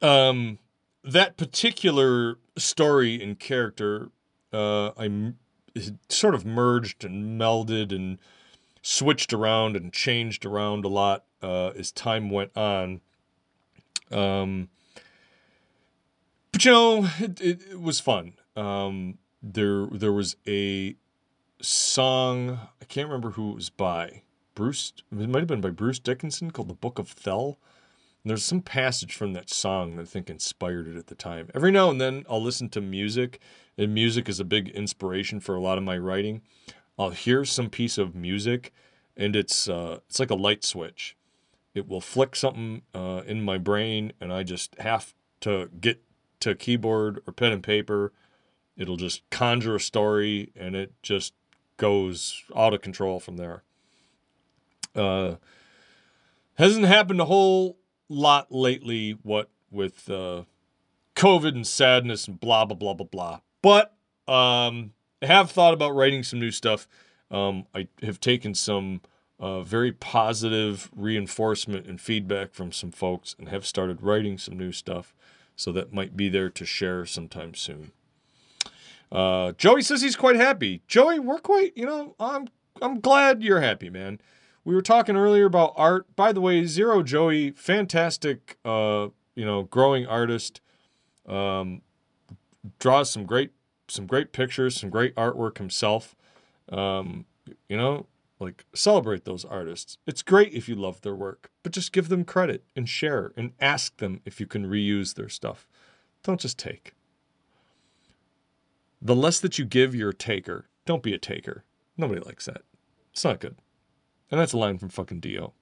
Um, 0.00 0.58
that 1.04 1.36
particular 1.36 2.38
story 2.56 3.22
and 3.22 3.38
character, 3.38 4.08
uh, 4.50 4.92
I 4.98 5.34
sort 6.08 6.34
of 6.34 6.46
merged 6.46 7.04
and 7.04 7.38
melded 7.38 7.94
and 7.94 8.18
switched 8.80 9.34
around 9.34 9.76
and 9.76 9.92
changed 9.92 10.46
around 10.46 10.86
a 10.86 10.88
lot 10.88 11.24
uh, 11.42 11.72
as 11.76 11.92
time 11.92 12.30
went 12.30 12.56
on. 12.56 13.02
Um, 14.10 14.70
but 16.50 16.64
you 16.64 16.70
know, 16.70 17.10
it, 17.18 17.42
it, 17.42 17.60
it 17.72 17.80
was 17.82 18.00
fun. 18.00 18.32
Um, 18.56 19.18
there 19.42 19.84
there 19.88 20.14
was 20.14 20.34
a 20.46 20.96
song 21.60 22.58
I 22.80 22.86
can't 22.86 23.06
remember 23.06 23.32
who 23.32 23.50
it 23.50 23.56
was 23.56 23.68
by. 23.68 24.22
Bruce, 24.58 24.92
it 25.12 25.28
might 25.28 25.38
have 25.38 25.46
been 25.46 25.60
by 25.60 25.70
Bruce 25.70 26.00
Dickinson 26.00 26.50
called 26.50 26.66
The 26.66 26.74
Book 26.74 26.98
of 26.98 27.08
Thel. 27.08 27.60
And 28.24 28.30
there's 28.30 28.44
some 28.44 28.60
passage 28.60 29.14
from 29.14 29.32
that 29.32 29.48
song 29.48 29.94
that 29.94 30.02
I 30.02 30.04
think 30.04 30.28
inspired 30.28 30.88
it 30.88 30.96
at 30.96 31.06
the 31.06 31.14
time. 31.14 31.48
Every 31.54 31.70
now 31.70 31.90
and 31.90 32.00
then 32.00 32.24
I'll 32.28 32.42
listen 32.42 32.68
to 32.70 32.80
music, 32.80 33.38
and 33.76 33.94
music 33.94 34.28
is 34.28 34.40
a 34.40 34.44
big 34.44 34.70
inspiration 34.70 35.38
for 35.38 35.54
a 35.54 35.60
lot 35.60 35.78
of 35.78 35.84
my 35.84 35.96
writing. 35.96 36.42
I'll 36.98 37.10
hear 37.10 37.44
some 37.44 37.70
piece 37.70 37.98
of 37.98 38.16
music, 38.16 38.72
and 39.16 39.36
it's 39.36 39.68
uh, 39.68 40.00
it's 40.08 40.18
like 40.18 40.30
a 40.30 40.34
light 40.34 40.64
switch. 40.64 41.16
It 41.72 41.86
will 41.86 42.00
flick 42.00 42.34
something 42.34 42.82
uh, 42.92 43.22
in 43.28 43.44
my 43.44 43.58
brain, 43.58 44.12
and 44.20 44.32
I 44.32 44.42
just 44.42 44.74
have 44.80 45.14
to 45.42 45.70
get 45.80 46.02
to 46.40 46.56
keyboard 46.56 47.22
or 47.28 47.32
pen 47.32 47.52
and 47.52 47.62
paper. 47.62 48.12
It'll 48.76 48.96
just 48.96 49.22
conjure 49.30 49.76
a 49.76 49.80
story, 49.80 50.50
and 50.56 50.74
it 50.74 50.94
just 51.00 51.32
goes 51.76 52.42
out 52.56 52.74
of 52.74 52.82
control 52.82 53.20
from 53.20 53.36
there. 53.36 53.62
Uh, 54.98 55.36
hasn't 56.54 56.86
happened 56.86 57.20
a 57.20 57.26
whole 57.26 57.78
lot 58.08 58.50
lately. 58.50 59.18
What 59.22 59.50
with 59.70 60.10
uh, 60.10 60.42
COVID 61.14 61.54
and 61.54 61.66
sadness 61.66 62.26
and 62.26 62.40
blah 62.40 62.64
blah 62.64 62.76
blah 62.76 62.94
blah 62.94 63.06
blah. 63.06 63.40
But 63.62 63.94
um, 64.26 64.92
I 65.22 65.26
have 65.26 65.50
thought 65.50 65.74
about 65.74 65.94
writing 65.94 66.22
some 66.22 66.40
new 66.40 66.50
stuff. 66.50 66.88
Um, 67.30 67.66
I 67.74 67.88
have 68.02 68.20
taken 68.20 68.54
some 68.54 69.00
uh, 69.40 69.62
very 69.62 69.92
positive 69.92 70.90
reinforcement 70.94 71.86
and 71.86 72.00
feedback 72.00 72.54
from 72.54 72.72
some 72.72 72.90
folks 72.90 73.36
and 73.38 73.48
have 73.48 73.66
started 73.66 74.02
writing 74.02 74.38
some 74.38 74.58
new 74.58 74.72
stuff. 74.72 75.14
So 75.56 75.72
that 75.72 75.92
might 75.92 76.16
be 76.16 76.28
there 76.28 76.50
to 76.50 76.64
share 76.64 77.04
sometime 77.04 77.54
soon. 77.54 77.92
Uh, 79.10 79.52
Joey 79.52 79.82
says 79.82 80.02
he's 80.02 80.16
quite 80.16 80.36
happy. 80.36 80.82
Joey, 80.86 81.18
we're 81.18 81.38
quite, 81.38 81.76
you 81.76 81.86
know, 81.86 82.14
I'm 82.20 82.48
I'm 82.80 83.00
glad 83.00 83.42
you're 83.42 83.60
happy, 83.60 83.90
man. 83.90 84.20
We 84.68 84.74
were 84.74 84.82
talking 84.82 85.16
earlier 85.16 85.46
about 85.46 85.72
art. 85.76 86.14
By 86.14 86.30
the 86.30 86.42
way, 86.42 86.66
Zero 86.66 87.02
Joey, 87.02 87.52
fantastic, 87.52 88.58
uh, 88.66 89.08
you 89.34 89.46
know, 89.46 89.62
growing 89.62 90.06
artist. 90.06 90.60
Um, 91.26 91.80
draws 92.78 93.08
some 93.08 93.24
great, 93.24 93.52
some 93.88 94.06
great 94.06 94.30
pictures, 94.30 94.78
some 94.78 94.90
great 94.90 95.16
artwork 95.16 95.56
himself. 95.56 96.14
Um, 96.68 97.24
you 97.70 97.78
know, 97.78 98.08
like 98.40 98.66
celebrate 98.74 99.24
those 99.24 99.42
artists. 99.42 99.96
It's 100.06 100.20
great 100.20 100.52
if 100.52 100.68
you 100.68 100.74
love 100.74 101.00
their 101.00 101.14
work, 101.14 101.50
but 101.62 101.72
just 101.72 101.90
give 101.90 102.10
them 102.10 102.26
credit 102.26 102.62
and 102.76 102.86
share 102.86 103.32
and 103.38 103.52
ask 103.58 103.96
them 103.96 104.20
if 104.26 104.38
you 104.38 104.46
can 104.46 104.66
reuse 104.66 105.14
their 105.14 105.30
stuff. 105.30 105.66
Don't 106.22 106.42
just 106.42 106.58
take. 106.58 106.92
The 109.00 109.16
less 109.16 109.40
that 109.40 109.58
you 109.58 109.64
give, 109.64 109.94
you're 109.94 110.12
taker. 110.12 110.68
Don't 110.84 111.02
be 111.02 111.14
a 111.14 111.18
taker. 111.18 111.64
Nobody 111.96 112.20
likes 112.20 112.44
that. 112.44 112.64
It's 113.14 113.24
not 113.24 113.40
good. 113.40 113.56
And 114.30 114.40
that's 114.40 114.52
a 114.52 114.58
line 114.58 114.78
from 114.78 114.90
fucking 114.90 115.20
Dio, 115.20 115.52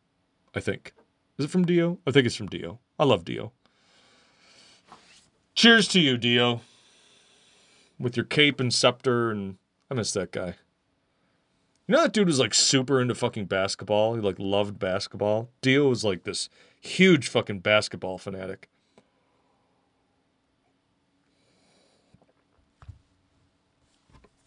I 0.55 0.61
think. 0.61 0.93
Is 1.39 1.45
it 1.45 1.51
from 1.51 1.65
Dio? 1.65 1.99
I 2.07 2.11
think 2.11 2.27
it's 2.27 2.37
from 2.37 2.49
Dio. 2.49 2.81
I 2.99 3.05
love 3.05 3.25
Dio. 3.25 3.53
Cheers 5.55 5.87
to 5.89 6.01
you, 6.01 6.17
Dio. 6.17 6.63
With 7.99 8.17
your 8.17 8.27
cape 8.27 8.61
and 8.61 8.73
scepter, 8.75 9.31
and 9.31 9.57
I 9.91 9.95
miss 9.95 10.13
that 10.13 10.33
guy. 10.33 10.57
You 11.87 11.95
know 11.95 12.03
that 12.03 12.13
dude 12.13 12.27
was 12.27 12.41
like 12.41 12.53
super 12.53 13.01
into 13.01 13.15
fucking 13.15 13.45
basketball. 13.47 14.17
He 14.17 14.21
like 14.21 14.37
loved 14.39 14.79
basketball. 14.79 15.51
Dio 15.63 15.89
was 15.89 16.03
like 16.05 16.25
this 16.25 16.49
huge 16.81 17.29
fucking 17.29 17.61
basketball 17.61 18.19
fanatic. 18.19 18.69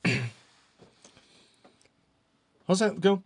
How's 2.68 2.80
that 2.80 3.00
go? 3.00 3.24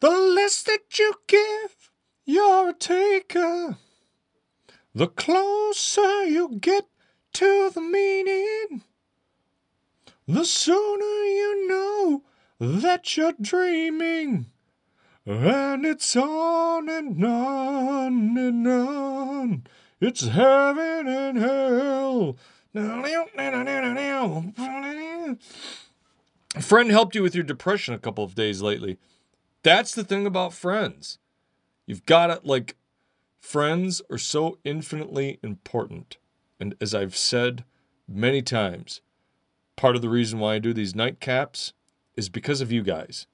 The 0.00 0.10
less 0.10 0.62
that 0.62 0.98
you 0.98 1.12
give, 1.26 1.90
you're 2.24 2.70
a 2.70 2.72
taker. 2.72 3.78
The 4.94 5.08
closer 5.08 6.24
you 6.24 6.56
get 6.60 6.86
to 7.34 7.70
the 7.74 7.80
meaning, 7.80 8.82
the 10.26 10.44
sooner 10.44 11.04
you 11.04 11.68
know 11.68 12.22
that 12.58 13.16
you're 13.16 13.34
dreaming. 13.40 14.46
And 15.26 15.84
it's 15.84 16.16
on 16.16 16.88
and 16.88 17.24
on 17.24 18.38
and 18.38 18.66
on. 18.66 19.64
It's 20.00 20.26
heaven 20.26 21.08
and 21.08 21.38
hell. 21.38 22.36
A 26.54 26.62
friend 26.62 26.90
helped 26.90 27.14
you 27.14 27.22
with 27.22 27.34
your 27.34 27.44
depression 27.44 27.94
a 27.94 27.98
couple 27.98 28.24
of 28.24 28.34
days 28.34 28.62
lately. 28.62 28.98
That's 29.62 29.94
the 29.94 30.04
thing 30.04 30.26
about 30.26 30.52
friends. 30.52 31.18
You've 31.86 32.06
got 32.06 32.30
it 32.30 32.44
like 32.44 32.76
friends 33.40 34.02
are 34.10 34.18
so 34.18 34.58
infinitely 34.64 35.38
important. 35.42 36.18
And 36.60 36.74
as 36.80 36.94
I've 36.94 37.16
said 37.16 37.64
many 38.06 38.42
times, 38.42 39.00
part 39.76 39.96
of 39.96 40.02
the 40.02 40.08
reason 40.08 40.38
why 40.38 40.54
I 40.54 40.58
do 40.58 40.72
these 40.72 40.92
nightcaps 40.92 41.72
is 42.16 42.28
because 42.28 42.60
of 42.60 42.72
you 42.72 42.82
guys. 42.82 43.26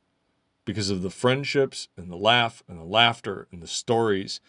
Because 0.64 0.88
of 0.88 1.02
the 1.02 1.10
friendships 1.10 1.88
and 1.96 2.10
the 2.10 2.16
laugh 2.16 2.62
and 2.68 2.78
the 2.78 2.84
laughter 2.84 3.48
and 3.52 3.62
the 3.62 3.66
stories. 3.66 4.40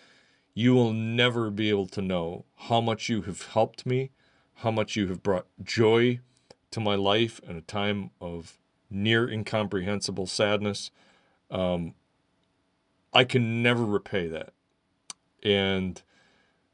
You 0.53 0.73
will 0.73 0.93
never 0.93 1.49
be 1.49 1.69
able 1.69 1.88
to 1.88 2.01
know 2.01 2.45
how 2.55 2.80
much 2.80 3.09
you 3.09 3.23
have 3.23 3.47
helped 3.47 3.86
me, 3.86 4.11
how 4.55 4.71
much 4.71 4.95
you 4.95 5.07
have 5.07 5.21
brought 5.21 5.47
joy 5.61 6.19
to 6.71 6.80
my 6.80 6.95
life 6.95 7.41
in 7.47 7.57
a 7.57 7.61
time 7.61 8.11
of 8.21 8.57
near 8.89 9.30
incomprehensible 9.30 10.28
sadness. 10.28 10.91
Um, 11.51 11.93
I 13.13 13.23
can 13.23 13.63
never 13.63 13.85
repay 13.85 14.27
that. 14.27 14.53
And 15.43 16.01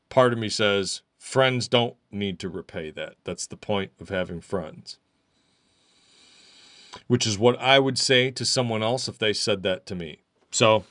part 0.10 0.34
of 0.34 0.40
me 0.40 0.50
says, 0.50 1.02
friends 1.18 1.68
don't 1.68 1.96
need 2.12 2.40
to 2.40 2.50
repay 2.50 2.92
that. 2.92 3.16
That's 3.24 3.46
the 3.46 3.58
point 3.58 3.92
of 4.00 4.10
having 4.10 4.42
friends. 4.42 4.98
Which 7.08 7.28
is 7.28 7.38
what 7.38 7.60
I 7.60 7.80
would 7.80 7.98
say 7.98 8.32
to 8.32 8.46
someone 8.46 8.84
else 8.84 9.08
if 9.08 9.18
they 9.18 9.34
said 9.34 9.64
that 9.64 9.86
to 9.88 9.96
me. 9.96 10.24
So, 10.52 10.84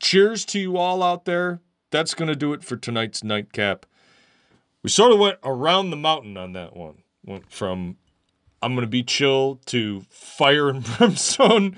cheers 0.00 0.44
to 0.46 0.58
you 0.58 0.76
all 0.76 1.02
out 1.02 1.24
there. 1.24 1.60
That's 1.90 2.14
going 2.14 2.28
to 2.28 2.36
do 2.36 2.52
it 2.52 2.64
for 2.64 2.76
tonight's 2.76 3.24
nightcap. 3.24 3.86
We 4.82 4.90
sort 4.90 5.12
of 5.12 5.18
went 5.18 5.38
around 5.42 5.90
the 5.90 5.96
mountain 5.96 6.36
on 6.36 6.52
that 6.52 6.76
one. 6.76 7.02
Went 7.24 7.50
from 7.50 7.96
I'm 8.62 8.74
going 8.74 8.86
to 8.86 8.90
be 8.90 9.02
chill 9.02 9.60
to 9.66 10.02
fire 10.10 10.68
and 10.68 10.84
brimstone, 10.98 11.76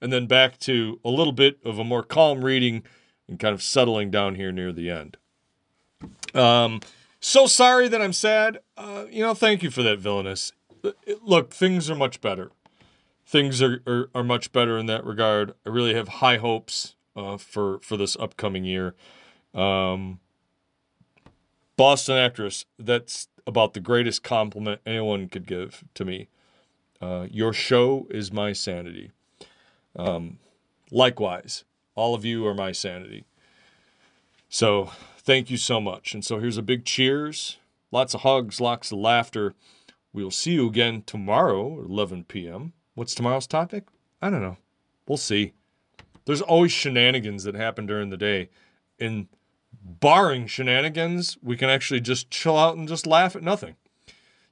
and 0.00 0.12
then 0.12 0.26
back 0.26 0.58
to 0.60 1.00
a 1.04 1.10
little 1.10 1.32
bit 1.32 1.58
of 1.64 1.78
a 1.78 1.84
more 1.84 2.02
calm 2.02 2.44
reading 2.44 2.82
and 3.28 3.38
kind 3.38 3.54
of 3.54 3.62
settling 3.62 4.10
down 4.10 4.34
here 4.34 4.52
near 4.52 4.72
the 4.72 4.90
end. 4.90 5.16
Um, 6.34 6.80
so 7.20 7.46
sorry 7.46 7.88
that 7.88 8.00
I'm 8.00 8.12
sad. 8.12 8.60
Uh, 8.76 9.04
you 9.10 9.22
know, 9.22 9.34
thank 9.34 9.62
you 9.62 9.70
for 9.70 9.82
that, 9.82 9.98
villainous. 9.98 10.52
Look, 11.22 11.52
things 11.52 11.90
are 11.90 11.94
much 11.94 12.20
better. 12.20 12.50
Things 13.26 13.62
are, 13.62 13.82
are, 13.86 14.10
are 14.14 14.24
much 14.24 14.50
better 14.52 14.78
in 14.78 14.86
that 14.86 15.04
regard. 15.04 15.54
I 15.64 15.68
really 15.68 15.94
have 15.94 16.08
high 16.08 16.38
hopes 16.38 16.96
uh, 17.14 17.36
for 17.36 17.78
for 17.80 17.96
this 17.96 18.16
upcoming 18.16 18.64
year. 18.64 18.94
Um, 19.54 20.20
Boston 21.76 22.16
actress. 22.16 22.64
That's 22.78 23.28
about 23.46 23.74
the 23.74 23.80
greatest 23.80 24.22
compliment 24.22 24.80
anyone 24.86 25.28
could 25.28 25.46
give 25.46 25.84
to 25.94 26.04
me. 26.04 26.28
Uh, 27.00 27.26
your 27.30 27.52
show 27.52 28.06
is 28.10 28.32
my 28.32 28.52
sanity. 28.52 29.12
Um, 29.96 30.38
likewise, 30.90 31.64
all 31.94 32.14
of 32.14 32.24
you 32.24 32.46
are 32.46 32.54
my 32.54 32.72
sanity. 32.72 33.24
So 34.48 34.90
thank 35.18 35.50
you 35.50 35.56
so 35.56 35.80
much. 35.80 36.14
And 36.14 36.24
so 36.24 36.38
here's 36.38 36.58
a 36.58 36.62
big 36.62 36.84
cheers, 36.84 37.58
lots 37.90 38.14
of 38.14 38.22
hugs, 38.22 38.60
lots 38.60 38.90
of 38.92 38.98
laughter. 38.98 39.54
We'll 40.12 40.30
see 40.30 40.52
you 40.52 40.66
again 40.66 41.02
tomorrow 41.06 41.80
at 41.80 41.88
11 41.88 42.24
p.m. 42.24 42.72
What's 42.94 43.14
tomorrow's 43.14 43.46
topic? 43.46 43.84
I 44.20 44.30
don't 44.30 44.42
know. 44.42 44.56
We'll 45.06 45.18
see. 45.18 45.52
There's 46.24 46.42
always 46.42 46.72
shenanigans 46.72 47.44
that 47.44 47.54
happen 47.54 47.86
during 47.86 48.10
the 48.10 48.16
day. 48.16 48.50
And 48.98 49.28
barring 49.82 50.46
shenanigans, 50.46 51.38
we 51.42 51.56
can 51.56 51.70
actually 51.70 52.00
just 52.00 52.30
chill 52.30 52.56
out 52.56 52.76
and 52.76 52.88
just 52.88 53.06
laugh 53.06 53.36
at 53.36 53.42
nothing. 53.42 53.76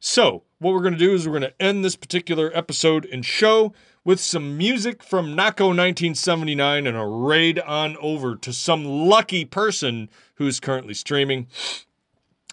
So, 0.01 0.45
what 0.61 0.75
we're 0.75 0.81
going 0.81 0.93
to 0.93 0.99
do 0.99 1.13
is 1.13 1.27
we're 1.27 1.39
going 1.39 1.51
to 1.51 1.63
end 1.63 1.85
this 1.85 1.97
particular 1.97 2.53
episode 2.55 3.05
and 3.07 3.27
show 3.27 3.73
with 4.09 4.21
some 4.21 4.57
music 4.57 5.03
from 5.03 5.37
Naco 5.37 5.67
1979 5.67 6.87
and 6.87 6.97
a 6.97 7.05
raid 7.05 7.59
on 7.59 7.95
over 7.99 8.37
to 8.37 8.55
some 8.55 8.83
lucky 8.83 9.45
person 9.45 10.09
who's 10.37 10.61
currently 10.61 10.95
streaming. 10.95 11.47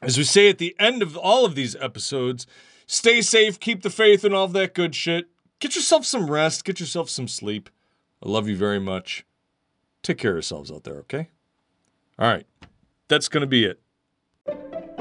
As 0.01 0.17
we 0.17 0.25
say 0.25 0.49
at 0.49 0.57
the 0.57 0.75
end 0.77 1.01
of 1.01 1.15
all 1.15 1.45
of 1.45 1.55
these 1.55 1.73
episodes, 1.77 2.45
stay 2.87 3.21
safe, 3.21 3.57
keep 3.57 3.83
the 3.83 3.89
faith, 3.89 4.25
and 4.25 4.35
all 4.35 4.49
that 4.49 4.73
good 4.73 4.95
shit. 4.95 5.29
Get 5.59 5.77
yourself 5.77 6.05
some 6.05 6.29
rest, 6.29 6.65
get 6.65 6.81
yourself 6.81 7.09
some 7.09 7.29
sleep. 7.29 7.69
I 8.21 8.27
love 8.27 8.49
you 8.49 8.57
very 8.57 8.81
much. 8.81 9.25
Take 10.03 10.17
care 10.17 10.31
of 10.31 10.35
yourselves 10.35 10.69
out 10.69 10.83
there, 10.83 10.97
okay? 10.97 11.29
All 12.19 12.27
right. 12.27 12.45
That's 13.07 13.29
going 13.29 13.39
to 13.39 13.47
be 13.47 13.63
it. 13.63 14.94